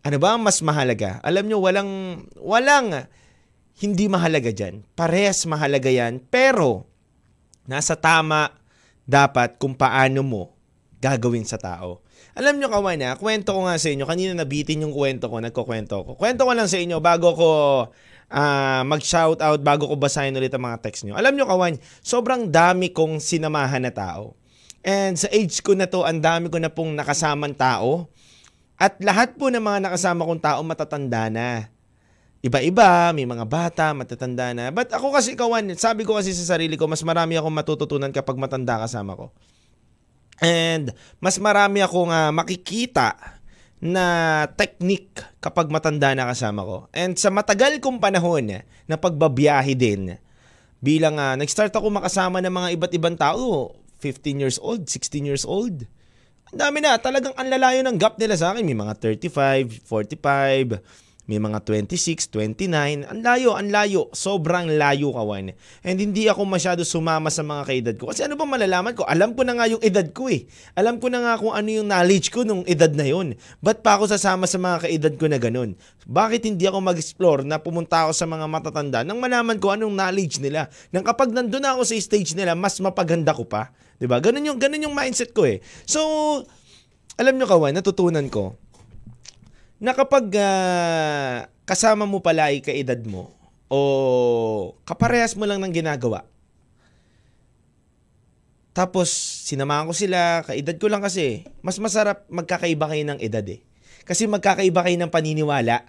Ano 0.00 0.16
ba 0.16 0.32
ang 0.32 0.40
mas 0.40 0.64
mahalaga? 0.64 1.20
Alam 1.20 1.44
nyo, 1.44 1.60
walang, 1.60 2.24
walang 2.40 3.04
hindi 3.80 4.08
mahalaga 4.08 4.48
dyan. 4.48 4.84
Parehas 4.96 5.44
mahalaga 5.44 5.92
yan, 5.92 6.24
pero 6.32 6.88
nasa 7.68 7.96
tama 7.96 8.52
dapat 9.04 9.60
kung 9.60 9.76
paano 9.76 10.24
mo 10.24 10.42
gagawin 11.00 11.44
sa 11.44 11.56
tao. 11.56 12.04
Alam 12.36 12.60
nyo 12.60 12.68
kawan 12.68 13.02
kwento 13.16 13.56
ko 13.56 13.66
nga 13.66 13.80
sa 13.80 13.88
inyo, 13.88 14.04
kanina 14.04 14.32
nabitin 14.36 14.84
yung 14.84 14.94
kwento 14.94 15.26
ko, 15.26 15.40
nagkukwento 15.40 15.96
ko. 16.04 16.10
Kwento 16.14 16.44
ko 16.44 16.52
lang 16.52 16.68
sa 16.68 16.78
inyo 16.78 16.96
bago 17.00 17.28
ko 17.34 17.50
ah, 18.30 18.86
mag-shout 18.86 19.40
out, 19.42 19.60
bago 19.60 19.88
ko 19.88 19.96
basahin 19.98 20.36
ulit 20.36 20.52
ang 20.54 20.64
mga 20.64 20.80
text 20.84 21.04
nyo. 21.04 21.16
Alam 21.16 21.34
nyo 21.34 21.44
kawan, 21.48 21.80
sobrang 22.04 22.48
dami 22.48 22.92
kong 22.94 23.18
sinamahan 23.18 23.82
na 23.82 23.92
tao. 23.92 24.38
And 24.80 25.16
sa 25.18 25.28
age 25.28 25.60
ko 25.60 25.76
na 25.76 25.88
to, 25.90 26.06
ang 26.06 26.24
dami 26.24 26.48
ko 26.48 26.56
na 26.56 26.72
pong 26.72 26.96
nakasamang 26.96 27.52
tao. 27.52 28.08
At 28.80 28.96
lahat 29.04 29.36
po 29.36 29.52
ng 29.52 29.60
mga 29.60 29.84
nakasama 29.84 30.24
kong 30.24 30.40
tao 30.40 30.64
matatanda 30.64 31.28
na. 31.28 31.68
Iba-iba, 32.40 33.12
may 33.12 33.28
mga 33.28 33.44
bata, 33.44 33.92
matatanda 33.92 34.56
na. 34.56 34.72
But 34.72 34.88
ako 34.96 35.12
kasi 35.12 35.36
kawan, 35.36 35.76
sabi 35.76 36.08
ko 36.08 36.16
kasi 36.16 36.32
sa 36.32 36.56
sarili 36.56 36.80
ko, 36.80 36.88
mas 36.88 37.04
marami 37.04 37.36
akong 37.36 37.52
matututunan 37.52 38.08
kapag 38.08 38.40
matanda 38.40 38.80
kasama 38.80 39.12
ko. 39.12 39.36
And 40.40 40.96
mas 41.20 41.36
marami 41.36 41.84
akong 41.84 42.08
ah, 42.08 42.32
makikita 42.32 43.36
na 43.84 44.04
technique 44.56 45.20
kapag 45.44 45.68
matanda 45.68 46.16
na 46.16 46.32
kasama 46.32 46.64
ko. 46.64 46.88
And 46.96 47.12
sa 47.20 47.28
matagal 47.28 47.84
kong 47.84 48.00
panahon 48.00 48.64
na 48.88 48.96
pagbabiyahe 48.96 49.76
din, 49.76 50.16
bilang 50.80 51.20
ah, 51.20 51.36
nag-start 51.36 51.76
ako 51.76 51.92
makasama 51.92 52.40
ng 52.40 52.52
mga 52.56 52.68
iba't 52.80 52.92
ibang 52.96 53.16
tao, 53.20 53.76
15 54.00 54.40
years 54.40 54.56
old, 54.56 54.88
16 54.88 55.28
years 55.28 55.44
old. 55.44 55.84
Ang 56.50 56.58
dami 56.66 56.82
na, 56.82 56.98
talagang 56.98 57.30
ang 57.38 57.46
lalayo 57.46 57.78
ng 57.86 57.94
gap 57.94 58.18
nila 58.18 58.34
sa 58.34 58.50
akin. 58.50 58.66
May 58.66 58.74
mga 58.74 58.98
35, 58.98 59.86
45, 59.86 60.82
may 61.30 61.38
mga 61.38 61.62
26, 61.62 62.26
29. 62.26 63.06
Ang 63.06 63.20
layo, 63.22 63.54
ang 63.54 63.70
layo. 63.70 64.10
Sobrang 64.10 64.66
layo 64.66 65.14
kawan. 65.14 65.54
And 65.86 65.96
hindi 66.02 66.26
ako 66.26 66.42
masyado 66.42 66.82
sumama 66.82 67.30
sa 67.30 67.46
mga 67.46 67.62
kaedad 67.70 67.94
ko. 67.94 68.10
Kasi 68.10 68.26
ano 68.26 68.34
ba 68.34 68.42
malalaman 68.50 68.98
ko? 68.98 69.06
Alam 69.06 69.38
ko 69.38 69.46
na 69.46 69.54
nga 69.54 69.70
yung 69.70 69.78
edad 69.78 70.10
ko 70.10 70.26
eh. 70.26 70.50
Alam 70.74 70.98
ko 70.98 71.06
na 71.06 71.22
nga 71.22 71.38
kung 71.38 71.54
ano 71.54 71.70
yung 71.70 71.86
knowledge 71.86 72.34
ko 72.34 72.42
nung 72.42 72.66
edad 72.66 72.90
na 72.90 73.06
yun. 73.06 73.38
Ba't 73.62 73.86
pa 73.86 73.94
ako 73.94 74.10
sasama 74.10 74.50
sa 74.50 74.58
mga 74.58 74.90
kaedad 74.90 75.14
ko 75.14 75.30
na 75.30 75.38
ganun? 75.38 75.78
Bakit 76.10 76.50
hindi 76.50 76.66
ako 76.66 76.82
mag-explore 76.82 77.46
na 77.46 77.62
pumunta 77.62 78.10
ako 78.10 78.12
sa 78.18 78.26
mga 78.26 78.50
matatanda 78.50 79.06
nang 79.06 79.22
malaman 79.22 79.62
ko 79.62 79.70
anong 79.70 79.94
knowledge 79.94 80.42
nila? 80.42 80.66
Nang 80.90 81.06
kapag 81.06 81.30
nandun 81.30 81.62
na 81.62 81.78
ako 81.78 81.86
sa 81.86 81.94
stage 81.94 82.34
nila, 82.34 82.58
mas 82.58 82.74
mapaganda 82.82 83.30
ko 83.30 83.46
pa. 83.46 83.70
'Di 84.00 84.08
ba? 84.08 84.16
Ganun 84.18 84.48
yung 84.48 84.58
ganun 84.58 84.88
yung 84.88 84.96
mindset 84.96 85.36
ko 85.36 85.44
eh. 85.44 85.60
So, 85.84 86.00
alam 87.20 87.36
nyo 87.36 87.44
kawan, 87.44 87.76
natutunan 87.76 88.32
ko 88.32 88.56
na 89.76 89.92
kapag 89.92 90.32
ah, 90.40 91.48
kasama 91.68 92.08
mo 92.08 92.24
pala 92.24 92.48
ay 92.48 92.64
kaedad 92.64 93.00
mo 93.04 93.32
o 93.68 94.74
kaparehas 94.88 95.36
mo 95.36 95.44
lang 95.44 95.60
ng 95.60 95.72
ginagawa. 95.72 96.24
Tapos 98.72 99.12
sinamahan 99.44 99.84
ko 99.84 99.94
sila, 99.94 100.40
kaedad 100.48 100.76
ko 100.80 100.88
lang 100.88 101.04
kasi. 101.04 101.44
Mas 101.60 101.76
masarap 101.76 102.24
magkakaiba 102.32 102.88
kayo 102.88 103.04
ng 103.04 103.20
edad 103.20 103.44
eh. 103.44 103.60
Kasi 104.08 104.24
magkakaiba 104.24 104.80
kayo 104.86 104.96
ng 104.96 105.12
paniniwala. 105.12 105.84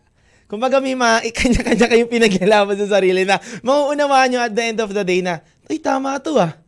Kumbaga 0.51 0.83
may 0.83 0.99
mga 0.99 1.31
kanya-kanya 1.39 1.87
kayong 1.87 2.11
pinaglalaban 2.11 2.75
sa 2.75 2.99
sarili 2.99 3.23
na 3.23 3.39
mauunawaan 3.63 4.35
nyo 4.35 4.39
at 4.43 4.51
the 4.51 4.63
end 4.67 4.79
of 4.83 4.91
the 4.91 5.03
day 5.07 5.23
na, 5.23 5.39
ay 5.71 5.79
tama 5.79 6.19
to 6.19 6.35
ah. 6.35 6.59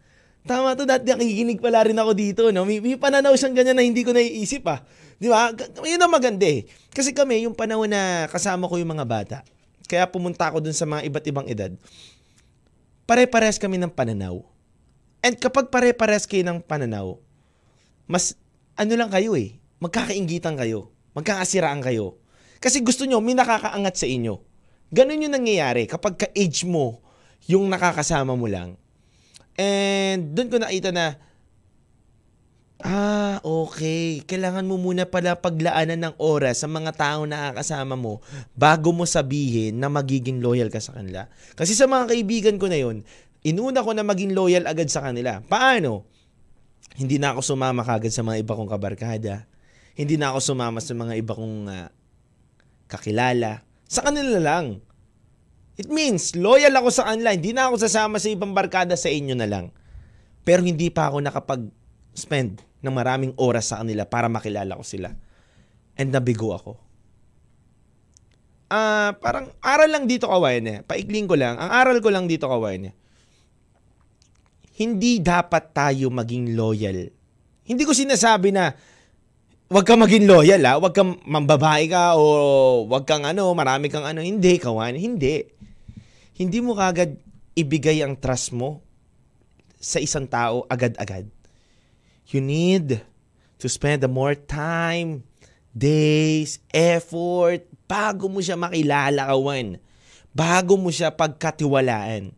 Tama 0.43 0.75
to, 0.75 0.83
dati 0.83 1.07
nakikinig 1.07 1.63
pala 1.63 1.87
rin 1.87 1.95
ako 1.95 2.11
dito. 2.11 2.41
No? 2.51 2.67
May, 2.67 2.83
may 2.83 2.99
pananaw 2.99 3.31
siyang 3.39 3.55
ganyan 3.55 3.79
na 3.79 3.83
hindi 3.87 4.03
ko 4.03 4.11
naiisip 4.11 4.67
ah. 4.67 4.83
Di 5.15 5.31
ba? 5.31 5.55
Yun 5.87 6.03
ang 6.03 6.11
maganda 6.11 6.43
eh. 6.43 6.67
Kasi 6.91 7.15
kami, 7.15 7.47
yung 7.47 7.55
panahon 7.55 7.87
na 7.87 8.27
kasama 8.27 8.67
ko 8.67 8.75
yung 8.75 8.91
mga 8.91 9.07
bata, 9.07 9.37
kaya 9.87 10.03
pumunta 10.11 10.51
ako 10.51 10.59
dun 10.59 10.75
sa 10.75 10.83
mga 10.83 11.07
iba't 11.07 11.25
ibang 11.31 11.47
edad, 11.47 11.71
pare-pares 13.07 13.55
kami 13.55 13.79
ng 13.79 13.91
pananaw. 13.91 14.43
And 15.23 15.39
kapag 15.39 15.71
pare-pares 15.71 16.27
kayo 16.27 16.43
ng 16.43 16.59
pananaw, 16.59 17.15
mas 18.03 18.35
ano 18.75 18.99
lang 18.99 19.07
kayo 19.07 19.39
eh, 19.39 19.55
magkakaingitan 19.79 20.59
kayo, 20.59 20.91
magkakasiraan 21.15 21.79
kayo. 21.79 22.19
Kasi 22.59 22.83
gusto 22.83 23.07
nyo, 23.07 23.23
may 23.23 23.35
nakakaangat 23.35 23.95
sa 23.95 24.07
inyo. 24.07 24.43
Ganun 24.91 25.23
yung 25.23 25.35
nangyayari 25.39 25.87
kapag 25.87 26.19
ka-age 26.19 26.67
mo 26.67 26.99
yung 27.47 27.71
nakakasama 27.71 28.35
mo 28.35 28.47
lang. 28.47 28.75
And 29.53 30.33
doon 30.33 30.49
ko 30.49 30.57
nakita 30.57 30.89
na, 30.89 31.21
ah, 32.81 33.37
okay. 33.45 34.25
Kailangan 34.25 34.65
mo 34.65 34.81
muna 34.81 35.05
pala 35.05 35.37
paglaanan 35.37 35.99
ng 36.09 36.15
oras 36.17 36.65
sa 36.65 36.67
mga 36.67 36.91
tao 36.93 37.23
na 37.29 37.53
nakakasama 37.53 37.93
mo 37.93 38.19
bago 38.57 38.89
mo 38.91 39.05
sabihin 39.05 39.77
na 39.77 39.87
magiging 39.87 40.41
loyal 40.41 40.73
ka 40.73 40.81
sa 40.81 40.97
kanila. 40.97 41.29
Kasi 41.53 41.77
sa 41.77 41.85
mga 41.85 42.13
kaibigan 42.13 42.55
ko 42.57 42.65
na 42.67 42.77
yun, 42.81 43.05
inuna 43.45 43.85
ko 43.85 43.93
na 43.93 44.01
maging 44.01 44.33
loyal 44.33 44.65
agad 44.65 44.89
sa 44.89 45.05
kanila. 45.05 45.39
Paano? 45.45 46.09
Hindi 46.93 47.17
na 47.17 47.33
ako 47.33 47.55
sumama 47.55 47.81
kagad 47.81 48.13
sa 48.13 48.21
mga 48.21 48.41
iba 48.45 48.53
kong 48.53 48.69
kabarkada. 48.69 49.49
Hindi 49.93 50.17
na 50.17 50.33
ako 50.33 50.53
sumama 50.53 50.81
sa 50.81 50.93
mga 50.93 51.13
iba 51.17 51.33
kong 51.33 51.57
ah, 51.69 51.89
kakilala. 52.89 53.65
Sa 53.85 54.01
kanila 54.01 54.41
lang. 54.41 54.81
It 55.73 55.89
means, 55.89 56.37
loyal 56.37 56.77
ako 56.77 56.89
sa 56.93 57.09
kanila. 57.09 57.33
Hindi 57.33 57.49
na 57.49 57.69
ako 57.69 57.81
sasama 57.81 58.21
sa 58.21 58.29
ibang 58.29 58.53
barkada 58.53 58.93
sa 58.93 59.09
inyo 59.09 59.33
na 59.33 59.49
lang. 59.49 59.73
Pero 60.45 60.61
hindi 60.61 60.93
pa 60.93 61.09
ako 61.09 61.17
nakapag-spend 61.25 62.61
ng 62.83 62.93
maraming 62.93 63.33
oras 63.39 63.73
sa 63.73 63.81
kanila 63.81 64.05
para 64.05 64.29
makilala 64.29 64.77
ko 64.77 64.85
sila. 64.85 65.15
And 65.97 66.13
nabigo 66.13 66.53
ako. 66.53 66.77
Ah, 68.69 69.17
parang 69.17 69.53
aral 69.61 69.89
lang 69.89 70.05
dito 70.05 70.29
kawain 70.29 70.65
eh. 70.65 70.77
Paikling 70.85 71.25
ko 71.25 71.37
lang. 71.37 71.57
Ang 71.57 71.69
aral 71.73 71.97
ko 72.01 72.09
lang 72.13 72.29
dito 72.29 72.45
kawain 72.45 72.89
eh. 72.89 72.93
Hindi 74.77 75.21
dapat 75.21 75.73
tayo 75.73 76.09
maging 76.09 76.57
loyal. 76.57 77.09
Hindi 77.63 77.83
ko 77.85 77.93
sinasabi 77.93 78.49
na 78.49 78.73
wag 79.69 79.85
kang 79.85 80.01
maging 80.01 80.25
loyal 80.25 80.61
ha. 80.65 80.81
Wag 80.81 80.93
kang 80.93 81.21
mambabae 81.21 81.85
ka 81.89 82.17
o 82.17 82.85
wag 82.89 83.05
kang 83.05 83.25
ano, 83.25 83.53
marami 83.53 83.93
kang 83.93 84.05
ano. 84.05 84.25
Hindi, 84.25 84.57
kawan. 84.57 84.97
Hindi. 84.97 85.62
Hindi 86.33 86.59
mo 86.59 86.73
kagad 86.73 87.17
ibigay 87.53 88.01
ang 88.01 88.17
trust 88.17 88.53
mo 88.53 88.81
sa 89.77 90.01
isang 90.01 90.25
tao 90.25 90.65
agad-agad. 90.65 91.29
You 92.29 92.41
need 92.41 93.03
to 93.61 93.67
spend 93.69 94.01
the 94.01 94.09
more 94.09 94.33
time, 94.33 95.21
days, 95.69 96.57
effort, 96.73 97.65
bago 97.85 98.25
mo 98.25 98.41
siya 98.41 98.57
makilala. 98.57 99.29
Bago 100.33 100.73
mo 100.79 100.89
siya 100.89 101.13
pagkatiwalaan. 101.13 102.33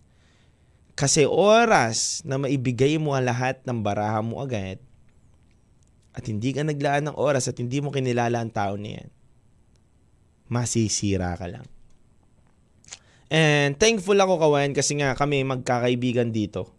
Kasi 0.95 1.27
oras 1.27 2.23
na 2.23 2.39
maibigay 2.39 2.95
mo 2.95 3.11
ang 3.15 3.27
lahat 3.27 3.59
ng 3.67 3.83
baraha 3.83 4.23
mo 4.23 4.39
agad, 4.39 4.79
at 6.15 6.23
hindi 6.31 6.55
ka 6.55 6.63
naglaan 6.63 7.11
ng 7.11 7.19
oras 7.19 7.51
at 7.51 7.59
hindi 7.59 7.83
mo 7.83 7.91
kinilala 7.91 8.39
ang 8.39 8.47
tao 8.47 8.79
na 8.79 8.95
yan, 8.95 9.11
masisira 10.47 11.35
ka 11.35 11.51
lang. 11.51 11.67
And 13.29 13.73
thankful 13.81 14.17
ako 14.21 14.37
kawan 14.37 14.77
kasi 14.77 15.01
nga 15.01 15.17
kami 15.17 15.41
magkakaibigan 15.41 16.29
dito. 16.29 16.69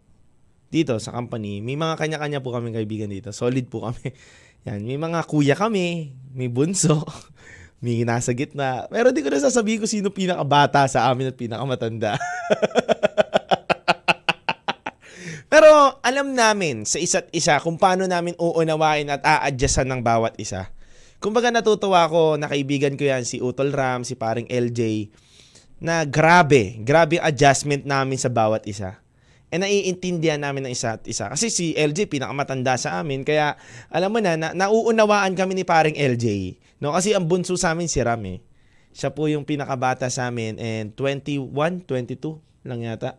Dito 0.67 0.99
sa 0.99 1.15
company, 1.15 1.63
may 1.63 1.79
mga 1.79 1.95
kanya-kanya 1.95 2.39
po 2.43 2.51
kami 2.55 2.75
kaibigan 2.75 3.11
dito. 3.11 3.31
Solid 3.31 3.67
po 3.67 3.87
kami. 3.87 4.11
Yan, 4.67 4.83
may 4.83 4.99
mga 4.99 5.23
kuya 5.27 5.55
kami, 5.55 6.11
may 6.35 6.51
bunso, 6.51 7.07
may 7.83 8.03
nasa 8.03 8.35
gitna. 8.35 8.87
Pero 8.91 9.15
di 9.15 9.23
ko 9.23 9.31
na 9.31 9.39
sasabihin 9.39 9.79
ko 9.79 9.87
sino 9.87 10.11
pinakabata 10.11 10.87
sa 10.91 11.07
amin 11.11 11.31
at 11.31 11.39
pinakamatanda. 11.39 12.19
Pero 15.47 15.95
alam 16.03 16.35
namin 16.35 16.83
sa 16.83 16.99
isa't 16.99 17.31
isa 17.31 17.55
kung 17.63 17.79
paano 17.79 18.03
namin 18.03 18.35
uunawain 18.35 19.07
at 19.07 19.23
a-adjustan 19.23 19.87
ng 19.87 20.03
bawat 20.03 20.35
isa. 20.35 20.67
Kumbaga 21.23 21.49
natutuwa 21.49 22.03
ako 22.03 22.35
na 22.35 22.51
kaibigan 22.51 22.99
ko 22.99 23.07
yan 23.07 23.23
si 23.23 23.39
Utol 23.39 23.71
Ram, 23.71 24.03
si 24.03 24.19
paring 24.19 24.51
LJ, 24.51 25.07
na 25.77 26.05
grabe, 26.05 26.81
grabe 26.81 27.21
adjustment 27.21 27.85
namin 27.85 28.17
sa 28.17 28.29
bawat 28.29 28.65
isa. 28.65 28.97
E 29.47 29.55
naiintindihan 29.55 30.41
namin 30.41 30.67
ng 30.67 30.73
isa't 30.75 31.07
isa. 31.07 31.31
Kasi 31.31 31.47
si 31.47 31.71
LJ 31.71 32.11
pinakamatanda 32.11 32.75
sa 32.75 32.99
amin, 32.99 33.23
kaya 33.23 33.55
alam 33.87 34.11
mo 34.11 34.19
na, 34.19 34.35
na 34.35 34.51
nauunawaan 34.51 35.37
kami 35.39 35.55
ni 35.55 35.63
paring 35.63 35.95
LJ. 35.95 36.57
No? 36.83 36.91
Kasi 36.91 37.15
ang 37.15 37.23
bunso 37.23 37.55
sa 37.55 37.71
amin 37.71 37.87
si 37.87 38.03
Ram 38.03 38.19
eh. 38.27 38.43
Siya 38.91 39.13
po 39.13 39.29
yung 39.31 39.47
pinakabata 39.47 40.09
sa 40.11 40.27
amin 40.27 40.59
and 40.59 40.91
21, 40.99 41.47
22 41.85 42.43
lang 42.67 42.83
yata. 42.83 43.15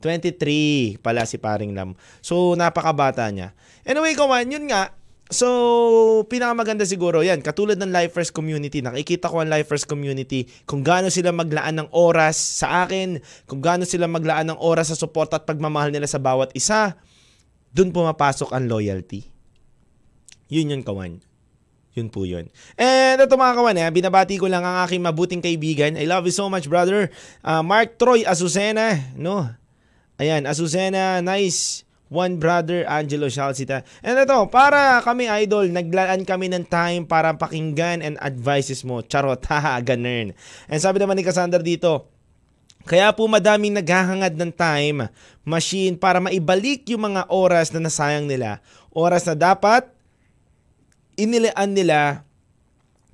23 0.00 1.00
pala 1.00 1.28
si 1.28 1.36
paring 1.36 1.76
Lam. 1.76 1.92
So, 2.24 2.56
napakabata 2.56 3.28
niya. 3.28 3.52
Anyway, 3.84 4.16
kawan, 4.16 4.48
yun 4.48 4.64
nga. 4.68 4.96
So, 5.30 6.26
pinakamaganda 6.26 6.82
siguro 6.82 7.22
yan. 7.22 7.38
Katulad 7.38 7.78
ng 7.78 7.94
Lifers 7.94 8.34
Community. 8.34 8.82
Nakikita 8.82 9.30
ko 9.30 9.38
ang 9.38 9.46
Lifers 9.46 9.86
Community 9.86 10.50
kung 10.66 10.82
gaano 10.82 11.06
sila 11.06 11.30
maglaan 11.30 11.78
ng 11.78 11.88
oras 11.94 12.34
sa 12.34 12.82
akin, 12.82 13.22
kung 13.46 13.62
gaano 13.62 13.86
sila 13.86 14.10
maglaan 14.10 14.50
ng 14.50 14.58
oras 14.58 14.90
sa 14.90 14.98
support 14.98 15.30
at 15.30 15.46
pagmamahal 15.46 15.94
nila 15.94 16.10
sa 16.10 16.18
bawat 16.18 16.50
isa. 16.58 16.98
Doon 17.70 17.94
pumapasok 17.94 18.50
ang 18.50 18.66
loyalty. 18.66 19.30
Yun 20.50 20.74
yun, 20.74 20.82
kawan. 20.82 21.22
Yun 21.94 22.10
po 22.10 22.26
yun. 22.26 22.50
And 22.74 23.22
ito 23.22 23.38
mga 23.38 23.54
kawan, 23.54 23.78
eh, 23.78 23.86
binabati 23.94 24.34
ko 24.34 24.50
lang 24.50 24.66
ang 24.66 24.82
aking 24.82 24.98
mabuting 24.98 25.42
kaibigan. 25.42 25.94
I 25.94 26.10
love 26.10 26.26
you 26.26 26.34
so 26.34 26.50
much, 26.50 26.66
brother. 26.66 27.06
Uh, 27.46 27.62
Mark 27.62 28.02
Troy 28.02 28.26
Azucena, 28.26 28.98
no? 29.14 29.46
Ayan, 30.18 30.42
Azucena, 30.50 31.22
nice. 31.22 31.86
One 32.10 32.42
brother, 32.42 32.82
Angelo 32.90 33.30
Shalsita. 33.30 33.86
And 34.02 34.18
ito, 34.18 34.34
para 34.50 34.98
kami 35.06 35.30
idol, 35.30 35.70
naglaan 35.70 36.26
kami 36.26 36.50
ng 36.50 36.66
time 36.66 37.06
para 37.06 37.30
pakinggan 37.38 38.02
and 38.02 38.18
advices 38.18 38.82
mo. 38.82 38.98
Charot, 39.06 39.38
haha, 39.50 39.78
ganun. 39.78 40.34
And 40.66 40.80
sabi 40.82 40.98
naman 40.98 41.14
ni 41.14 41.22
Cassandra 41.22 41.62
dito, 41.62 42.10
kaya 42.82 43.14
po 43.14 43.30
madaming 43.30 43.78
naghahangad 43.78 44.34
ng 44.34 44.50
time 44.50 45.06
machine 45.46 45.94
para 45.94 46.18
maibalik 46.18 46.82
yung 46.90 47.14
mga 47.14 47.30
oras 47.30 47.70
na 47.70 47.78
nasayang 47.78 48.26
nila. 48.26 48.58
Oras 48.90 49.22
na 49.30 49.38
dapat 49.38 49.86
inilaan 51.14 51.70
nila 51.76 52.26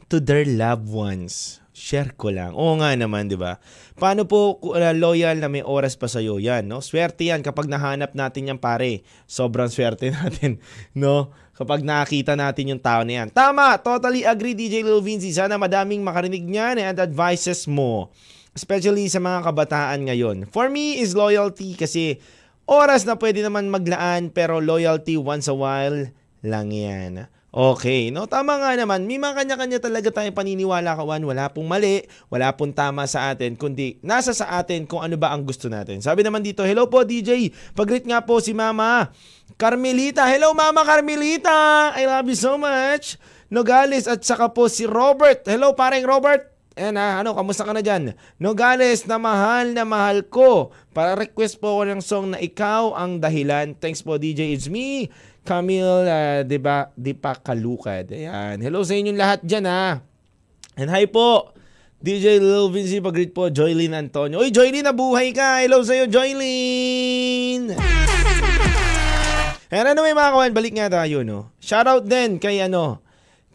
to 0.08 0.22
their 0.22 0.48
loved 0.48 0.88
ones. 0.88 1.60
Share 1.76 2.16
ko 2.16 2.32
lang. 2.32 2.56
Oo 2.56 2.80
nga 2.80 2.96
naman, 2.96 3.28
di 3.28 3.36
ba? 3.36 3.60
Paano 4.00 4.24
po 4.24 4.56
uh, 4.72 4.96
loyal 4.96 5.36
na 5.44 5.52
may 5.52 5.60
oras 5.60 5.92
pa 5.92 6.08
sa'yo? 6.08 6.40
Yan, 6.40 6.64
no? 6.64 6.80
Swerte 6.80 7.28
yan 7.28 7.44
kapag 7.44 7.68
nahanap 7.68 8.16
natin 8.16 8.48
yan, 8.48 8.56
pare. 8.56 9.04
Sobrang 9.28 9.68
swerte 9.68 10.08
natin, 10.16 10.56
no? 10.96 11.36
Kapag 11.52 11.84
nakita 11.84 12.32
natin 12.32 12.72
yung 12.72 12.80
tao 12.80 13.04
na 13.04 13.20
yan. 13.20 13.28
Tama! 13.28 13.76
Totally 13.76 14.24
agree, 14.24 14.56
DJ 14.56 14.88
Lil 14.88 15.04
Vinci. 15.04 15.28
Sana 15.36 15.60
madaming 15.60 16.00
makarinig 16.00 16.48
niyan 16.48 16.80
and 16.80 16.96
advices 16.96 17.68
mo. 17.68 18.08
Especially 18.56 19.12
sa 19.12 19.20
mga 19.20 19.44
kabataan 19.44 20.08
ngayon. 20.08 20.48
For 20.48 20.72
me 20.72 20.96
is 20.96 21.12
loyalty 21.12 21.76
kasi 21.76 22.24
oras 22.64 23.04
na 23.04 23.20
pwede 23.20 23.44
naman 23.44 23.68
maglaan 23.68 24.32
pero 24.32 24.64
loyalty 24.64 25.20
once 25.20 25.44
a 25.44 25.52
while 25.52 26.08
lang 26.40 26.72
yan. 26.72 27.28
Okay, 27.56 28.12
no? 28.12 28.28
Tama 28.28 28.60
nga 28.60 28.76
naman. 28.76 29.08
May 29.08 29.16
mga 29.16 29.32
kanya-kanya 29.32 29.80
talaga 29.80 30.12
tayong 30.12 30.36
paniniwala 30.36 30.92
kawan. 30.92 31.24
Wala 31.24 31.48
pong 31.48 31.64
mali, 31.64 32.04
wala 32.28 32.52
pong 32.52 32.76
tama 32.76 33.08
sa 33.08 33.32
atin, 33.32 33.56
kundi 33.56 33.96
nasa 34.04 34.36
sa 34.36 34.60
atin 34.60 34.84
kung 34.84 35.00
ano 35.00 35.16
ba 35.16 35.32
ang 35.32 35.40
gusto 35.40 35.72
natin. 35.72 36.04
Sabi 36.04 36.20
naman 36.20 36.44
dito, 36.44 36.60
hello 36.68 36.84
po 36.92 37.00
DJ. 37.00 37.48
Pagrit 37.72 38.04
nga 38.04 38.20
po 38.20 38.44
si 38.44 38.52
Mama 38.52 39.08
Carmelita. 39.56 40.28
Hello 40.28 40.52
Mama 40.52 40.84
Carmelita. 40.84 41.96
I 41.96 42.04
love 42.04 42.28
you 42.28 42.36
so 42.36 42.60
much. 42.60 43.16
Nogales 43.48 44.04
at 44.04 44.20
saka 44.20 44.52
po 44.52 44.68
si 44.68 44.84
Robert. 44.84 45.40
Hello 45.48 45.72
paring 45.72 46.04
Robert. 46.04 46.52
And 46.76 47.00
ah, 47.00 47.24
ano, 47.24 47.32
kamusta 47.32 47.64
ka 47.64 47.72
na 47.72 47.80
dyan? 47.80 48.12
Nogales 48.36 49.08
na 49.08 49.16
mahal 49.16 49.72
na 49.72 49.88
mahal 49.88 50.28
ko. 50.28 50.76
Para 50.92 51.16
request 51.16 51.56
po 51.56 51.80
ako 51.80 51.82
ng 51.88 52.02
song 52.04 52.36
na 52.36 52.38
ikaw 52.44 52.92
ang 52.92 53.16
dahilan. 53.16 53.72
Thanks 53.80 54.04
po 54.04 54.20
DJ, 54.20 54.52
it's 54.52 54.68
me. 54.68 55.08
Camille, 55.46 56.02
uh, 56.10 56.42
di 56.42 56.58
ba, 56.58 56.90
di 56.98 57.14
pa 57.14 57.38
kalukad. 57.38 58.10
Ayan. 58.10 58.58
Hello 58.58 58.82
sa 58.82 58.98
inyong 58.98 59.14
lahat 59.14 59.40
dyan 59.46 59.70
ha. 59.70 60.02
And 60.74 60.90
hi 60.90 61.06
po. 61.06 61.54
DJ 61.96 62.42
Lil 62.42 62.68
Vinci 62.68 63.00
pag 63.00 63.16
po, 63.32 63.48
Joylyn 63.48 63.96
Antonio. 63.96 64.42
Uy, 64.44 64.52
Joylyn, 64.52 64.84
nabuhay 64.84 65.32
ka. 65.32 65.64
Hello 65.64 65.80
sa'yo, 65.80 66.04
Joylyn! 66.06 67.72
And 69.66 69.98
may 69.98 70.14
mga 70.14 70.30
kawan, 70.30 70.52
balik 70.54 70.76
nga 70.76 70.92
tayo, 70.92 71.26
no? 71.26 71.50
Shoutout 71.58 72.06
din 72.06 72.38
kay 72.38 72.62
ano, 72.62 73.02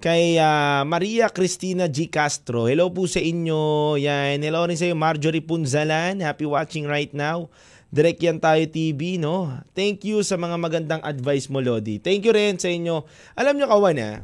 kay 0.03 0.35
uh, 0.41 0.83
Maria 0.83 1.29
Cristina 1.29 1.87
G. 1.87 2.09
Castro. 2.09 2.67
Hello 2.67 2.91
po 2.91 3.05
sa 3.07 3.21
inyo. 3.21 3.95
Yan. 4.01 4.41
Hello 4.41 4.65
rin 4.65 4.75
sa 4.75 4.89
iyo, 4.89 4.97
Marjorie 4.97 5.45
Punzalan. 5.45 6.19
Happy 6.19 6.43
watching 6.43 6.89
right 6.89 7.13
now. 7.15 7.47
Direct 7.91 8.23
tayo 8.39 8.63
TV, 8.71 9.19
no? 9.19 9.51
Thank 9.75 10.07
you 10.07 10.23
sa 10.23 10.39
mga 10.39 10.55
magandang 10.55 11.03
advice 11.03 11.51
mo, 11.51 11.59
Lodi. 11.59 11.99
Thank 11.99 12.23
you 12.23 12.31
rin 12.31 12.55
sa 12.55 12.71
inyo. 12.71 13.03
Alam 13.35 13.59
nyo, 13.59 13.67
kawan, 13.67 13.99
ha? 13.99 14.23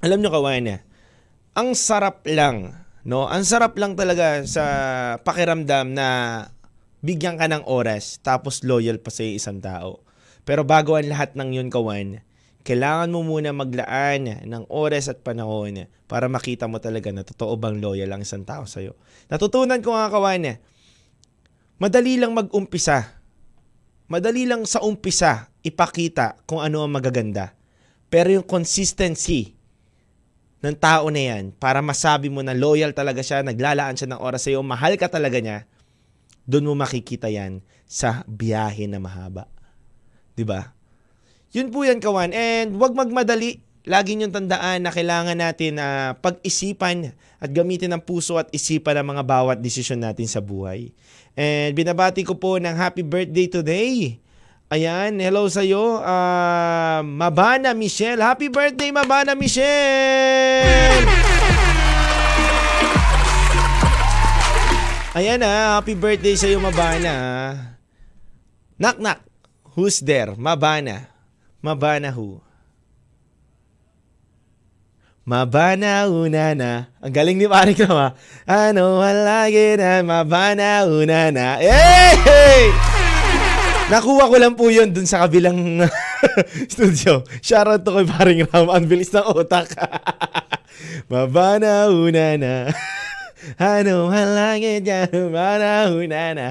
Alam 0.00 0.24
nyo, 0.24 0.32
kawan, 0.32 0.64
ha? 0.64 0.76
Ang 1.60 1.76
sarap 1.76 2.24
lang, 2.24 2.72
no? 3.04 3.28
Ang 3.28 3.44
sarap 3.44 3.76
lang 3.76 4.00
talaga 4.00 4.40
sa 4.48 4.64
pakiramdam 5.20 5.92
na 5.92 6.08
bigyan 7.04 7.36
ka 7.36 7.52
ng 7.52 7.68
oras 7.68 8.16
tapos 8.24 8.64
loyal 8.64 8.96
pa 8.96 9.12
sa 9.12 9.28
isang 9.28 9.60
tao. 9.60 10.00
Pero 10.48 10.64
bago 10.64 10.96
ang 10.96 11.04
lahat 11.04 11.36
ng 11.36 11.52
yun, 11.52 11.68
kawan, 11.68 12.24
kailangan 12.64 13.12
mo 13.12 13.20
muna 13.20 13.52
maglaan 13.52 14.40
ng 14.40 14.64
oras 14.72 15.12
at 15.12 15.20
panahon 15.20 15.84
para 16.08 16.32
makita 16.32 16.64
mo 16.64 16.80
talaga 16.80 17.12
na 17.12 17.28
totoo 17.28 17.60
bang 17.60 17.76
loyal 17.76 18.08
ang 18.16 18.24
isang 18.24 18.48
tao 18.48 18.64
sa'yo. 18.64 18.96
Natutunan 19.28 19.84
ko 19.84 19.92
nga 19.92 20.08
kawan, 20.08 20.56
madali 21.80 22.20
lang 22.20 22.36
mag-umpisa. 22.36 23.16
Madali 24.10 24.44
lang 24.44 24.68
sa 24.68 24.84
umpisa 24.84 25.48
ipakita 25.64 26.36
kung 26.44 26.60
ano 26.60 26.84
ang 26.84 26.92
magaganda. 26.92 27.56
Pero 28.12 28.28
yung 28.28 28.44
consistency 28.44 29.56
ng 30.60 30.76
tao 30.76 31.08
na 31.08 31.22
yan 31.32 31.56
para 31.56 31.80
masabi 31.80 32.28
mo 32.28 32.44
na 32.44 32.52
loyal 32.52 32.92
talaga 32.92 33.24
siya, 33.24 33.40
naglalaan 33.40 33.96
siya 33.96 34.12
ng 34.12 34.20
oras 34.20 34.44
sa'yo, 34.44 34.60
mahal 34.60 35.00
ka 35.00 35.08
talaga 35.08 35.40
niya, 35.40 35.64
doon 36.44 36.68
mo 36.68 36.74
makikita 36.76 37.32
yan 37.32 37.64
sa 37.88 38.26
biyahe 38.28 38.84
na 38.90 39.00
mahaba. 39.00 39.48
'Di 40.34 40.44
ba? 40.44 40.74
Yun 41.54 41.70
po 41.74 41.82
yan, 41.82 41.98
kawan. 41.98 42.30
And 42.30 42.78
wag 42.78 42.94
magmadali. 42.94 43.62
Lagi 43.88 44.12
niyong 44.12 44.28
tandaan 44.28 44.84
na 44.84 44.92
kailangan 44.92 45.40
natin 45.40 45.80
na 45.80 46.12
uh, 46.12 46.20
pag-isipan 46.20 47.16
at 47.40 47.48
gamitin 47.48 47.88
ang 47.96 48.04
puso 48.04 48.36
at 48.36 48.52
isipan 48.52 49.00
ang 49.00 49.16
mga 49.16 49.24
bawat 49.24 49.56
desisyon 49.56 50.04
natin 50.04 50.28
sa 50.28 50.44
buhay. 50.44 50.92
And 51.32 51.72
binabati 51.72 52.20
ko 52.28 52.36
po 52.36 52.60
ng 52.60 52.76
happy 52.76 53.00
birthday 53.00 53.48
today. 53.48 54.20
Ayan, 54.68 55.16
hello 55.16 55.48
sa 55.48 55.64
iyo, 55.64 55.96
uh, 55.96 57.00
Mabana 57.00 57.72
Michelle. 57.72 58.20
Happy 58.20 58.52
birthday, 58.52 58.92
Mabana 58.92 59.32
Michelle! 59.34 61.02
Ayan 65.10 65.42
na, 65.42 65.80
happy 65.80 65.96
birthday 65.96 66.36
sa 66.36 66.46
iyo, 66.46 66.60
Mabana. 66.60 67.16
Knock 68.76 69.00
knock. 69.00 69.24
Who's 69.74 70.04
there? 70.04 70.36
Mabana. 70.36 71.08
Mabana 71.64 72.12
who? 72.12 72.44
Mabana 75.30 76.10
una 76.10 76.58
na. 76.58 76.90
Ang 76.98 77.14
galing 77.14 77.38
ni 77.38 77.46
Parik 77.46 77.86
na 77.86 78.18
Ano 78.50 78.98
halagi 78.98 79.78
na 79.78 80.02
mabana 80.02 80.82
una 80.90 81.30
na. 81.30 81.54
Hey! 81.62 82.66
Nakuha 83.94 84.26
ko 84.26 84.36
lang 84.42 84.58
po 84.58 84.66
yun 84.74 84.90
dun 84.90 85.06
sa 85.06 85.22
kabilang 85.22 85.86
studio. 86.74 87.22
Shoutout 87.46 87.86
to 87.86 87.94
kay 87.94 88.06
Paring 88.10 88.42
Ram. 88.50 88.74
Ang 88.74 88.90
bilis 88.90 89.14
ng 89.14 89.22
utak. 89.30 89.70
mabana 91.14 91.86
una 91.94 92.34
na. 92.34 92.54
Ano 93.56 94.12
halagi 94.12 94.84
dyan. 94.84 95.10
Mabana 95.10 95.90
una 95.92 96.22
na. 96.36 96.46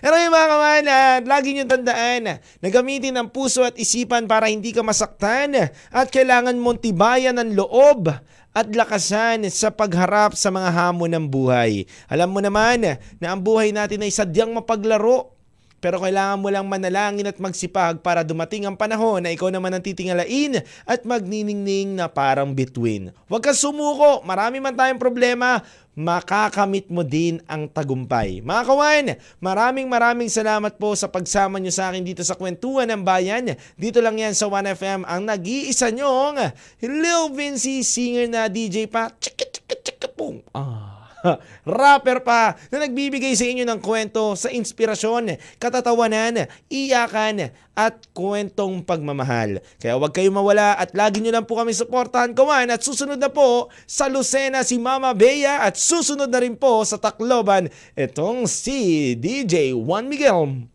Pero 0.00 0.14
yung 0.16 0.34
mga 0.34 0.48
kawanan, 0.48 1.18
lagi 1.28 1.54
nyo 1.54 1.64
tandaan 1.68 2.40
na 2.40 2.68
gamitin 2.68 3.14
ang 3.14 3.28
puso 3.28 3.62
at 3.62 3.76
isipan 3.76 4.24
para 4.24 4.48
hindi 4.48 4.72
ka 4.72 4.80
masaktan 4.80 5.54
at 5.70 6.06
kailangan 6.08 6.56
mong 6.56 6.82
tibayan 6.82 7.36
ng 7.36 7.54
loob 7.54 8.10
at 8.58 8.66
lakasan 8.74 9.46
sa 9.52 9.70
pagharap 9.70 10.34
sa 10.34 10.50
mga 10.50 10.70
hamon 10.72 11.14
ng 11.14 11.26
buhay. 11.30 11.86
Alam 12.10 12.34
mo 12.34 12.40
naman 12.42 12.98
na 13.22 13.26
ang 13.30 13.38
buhay 13.38 13.70
natin 13.70 14.02
ay 14.02 14.10
sadyang 14.10 14.50
mapaglaro. 14.50 15.37
Pero 15.78 16.02
kailangan 16.02 16.42
mo 16.42 16.50
lang 16.50 16.66
manalangin 16.66 17.30
at 17.30 17.38
magsipag 17.38 18.02
para 18.02 18.26
dumating 18.26 18.66
ang 18.66 18.74
panahon 18.74 19.22
na 19.22 19.30
ikaw 19.30 19.46
naman 19.46 19.70
ang 19.70 19.82
titingalain 19.82 20.58
at 20.82 21.00
magniningning 21.06 21.94
na 21.94 22.10
parang 22.10 22.50
bituin. 22.50 23.14
Huwag 23.30 23.46
kang 23.46 23.54
sumuko, 23.54 24.26
marami 24.26 24.58
man 24.58 24.74
tayong 24.74 24.98
problema, 24.98 25.62
makakamit 25.98 26.86
mo 26.90 27.02
din 27.02 27.42
ang 27.50 27.66
tagumpay. 27.66 28.38
Mga 28.38 28.62
kawan, 28.66 29.06
maraming 29.42 29.90
maraming 29.90 30.30
salamat 30.30 30.78
po 30.78 30.94
sa 30.94 31.10
pagsama 31.10 31.58
nyo 31.58 31.74
sa 31.74 31.90
akin 31.90 32.06
dito 32.06 32.22
sa 32.22 32.38
Kwentuhan 32.38 32.86
ng 32.90 33.02
Bayan. 33.02 33.58
Dito 33.74 33.98
lang 33.98 34.14
yan 34.14 34.34
sa 34.34 34.46
1FM 34.46 35.02
ang 35.02 35.26
nag-iisa 35.26 35.90
nyong 35.90 36.54
Lil 36.86 37.34
Vinci 37.34 37.82
singer 37.82 38.30
na 38.30 38.46
DJ 38.46 38.86
pa. 38.86 39.10
Chika 39.18 39.46
chika 39.50 39.74
chika 39.82 40.08
boom. 40.14 40.38
Ah. 40.54 40.87
rapper 41.78 42.22
pa 42.22 42.54
na 42.70 42.86
nagbibigay 42.86 43.34
sa 43.34 43.46
inyo 43.46 43.64
ng 43.66 43.80
kwento 43.82 44.34
sa 44.38 44.50
inspirasyon, 44.52 45.38
katatawanan, 45.58 46.46
iyakan 46.70 47.50
at 47.78 48.10
kwentong 48.10 48.82
pagmamahal. 48.82 49.62
Kaya 49.78 49.94
huwag 49.94 50.14
kayong 50.14 50.34
mawala 50.34 50.74
at 50.74 50.94
lagi 50.94 51.22
nyo 51.22 51.30
lang 51.30 51.46
po 51.46 51.58
kami 51.58 51.74
suportahan 51.74 52.34
kawan 52.34 52.70
at 52.74 52.82
susunod 52.82 53.18
na 53.18 53.30
po 53.30 53.70
sa 53.86 54.10
Lucena 54.10 54.66
si 54.66 54.78
Mama 54.82 55.14
Bea 55.14 55.62
at 55.62 55.78
susunod 55.78 56.26
na 56.26 56.42
rin 56.42 56.58
po 56.58 56.82
sa 56.82 56.98
Tacloban 56.98 57.70
itong 57.94 58.50
si 58.50 59.14
DJ 59.14 59.74
Juan 59.74 60.10
Miguel. 60.10 60.66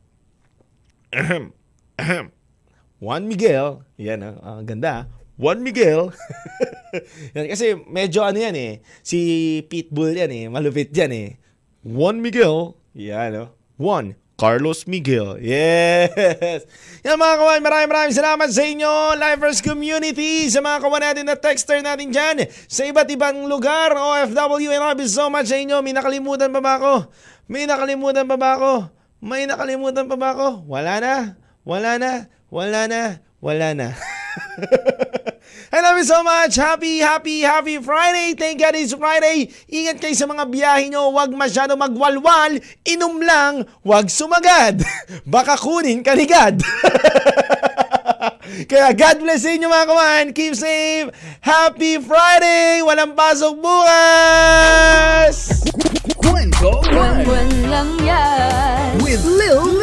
Juan 3.03 3.27
Miguel, 3.27 3.83
yan 3.99 4.23
ang 4.23 4.37
uh, 4.39 4.61
ganda 4.63 5.11
Juan 5.37 5.65
Miguel. 5.65 6.13
yan, 7.35 7.45
kasi 7.49 7.73
medyo 7.89 8.21
ano 8.21 8.37
yan 8.37 8.53
eh. 8.53 8.73
Si 9.01 9.19
Pitbull 9.65 10.13
yan 10.13 10.29
eh. 10.29 10.45
Malupit 10.49 10.93
yan 10.93 11.11
eh. 11.13 11.41
Juan 11.81 12.21
Miguel. 12.21 12.77
Yan 12.93 13.33
no. 13.33 13.45
Juan. 13.81 14.13
Carlos 14.33 14.89
Miguel. 14.89 15.37
Yes! 15.39 16.65
Yan 17.05 17.21
mga 17.21 17.35
kawan, 17.37 17.61
maraming 17.61 17.89
maraming 17.93 18.17
salamat 18.17 18.49
sa 18.49 18.65
inyo, 18.65 19.13
Lifers 19.13 19.61
Community, 19.61 20.49
sa 20.49 20.59
mga 20.59 20.81
kawan 20.81 21.03
natin 21.05 21.25
na 21.29 21.37
texter 21.37 21.79
natin 21.85 22.09
dyan, 22.09 22.49
sa 22.65 22.81
iba't 22.83 23.07
ibang 23.13 23.45
lugar, 23.45 23.93
OFW, 23.93 24.73
and 24.73 24.81
love 24.81 24.97
you 24.97 25.07
so 25.07 25.29
much 25.29 25.53
sa 25.53 25.55
inyo. 25.55 25.79
May 25.85 25.93
nakalimutan 25.93 26.49
pa 26.49 26.59
ba 26.65 26.81
ako? 26.81 27.13
May 27.45 27.69
nakalimutan 27.69 28.25
pa 28.25 28.35
ba 28.35 28.49
ako? 28.57 28.73
May 29.21 29.45
nakalimutan 29.45 30.09
pa 30.09 30.17
ba 30.17 30.27
ako? 30.33 30.47
Wala 30.65 30.97
na? 30.97 31.15
Wala 31.61 32.01
na? 32.01 32.27
Wala 32.49 32.81
na? 32.89 33.23
Wala 33.37 33.69
na? 33.77 33.87
I 35.73 35.81
love 35.81 35.97
you 35.97 36.05
so 36.05 36.21
much. 36.21 36.55
Happy, 36.55 36.99
happy, 36.99 37.41
happy 37.41 37.81
Friday. 37.81 38.37
Thank 38.37 38.61
God 38.61 38.77
it's 38.77 38.93
Friday. 38.93 39.49
Ingat 39.69 39.97
kayo 39.97 40.13
sa 40.13 40.29
mga 40.29 40.45
biyahe 40.45 40.93
nyo. 40.93 41.09
Huwag 41.09 41.33
masyado 41.33 41.73
magwalwal. 41.73 42.61
Inom 42.85 43.17
lang. 43.25 43.65
Huwag 43.81 44.05
sumagad. 44.09 44.85
Baka 45.33 45.57
kunin 45.57 46.05
kanigad. 46.05 46.61
Kaya 48.69 48.93
God 48.93 49.17
bless 49.25 49.49
inyo 49.49 49.65
mga 49.65 49.89
kawan. 49.89 50.25
Keep 50.37 50.53
safe. 50.53 51.09
Happy 51.41 51.97
Friday. 51.97 52.85
Walang 52.85 53.17
pasok 53.17 53.57
bukas. 53.57 55.65
Kwento 56.21 56.85
Buwan 56.85 57.49
lang 57.65 57.97
yan. 58.05 59.01
With 59.01 59.25
Lil 59.25 59.73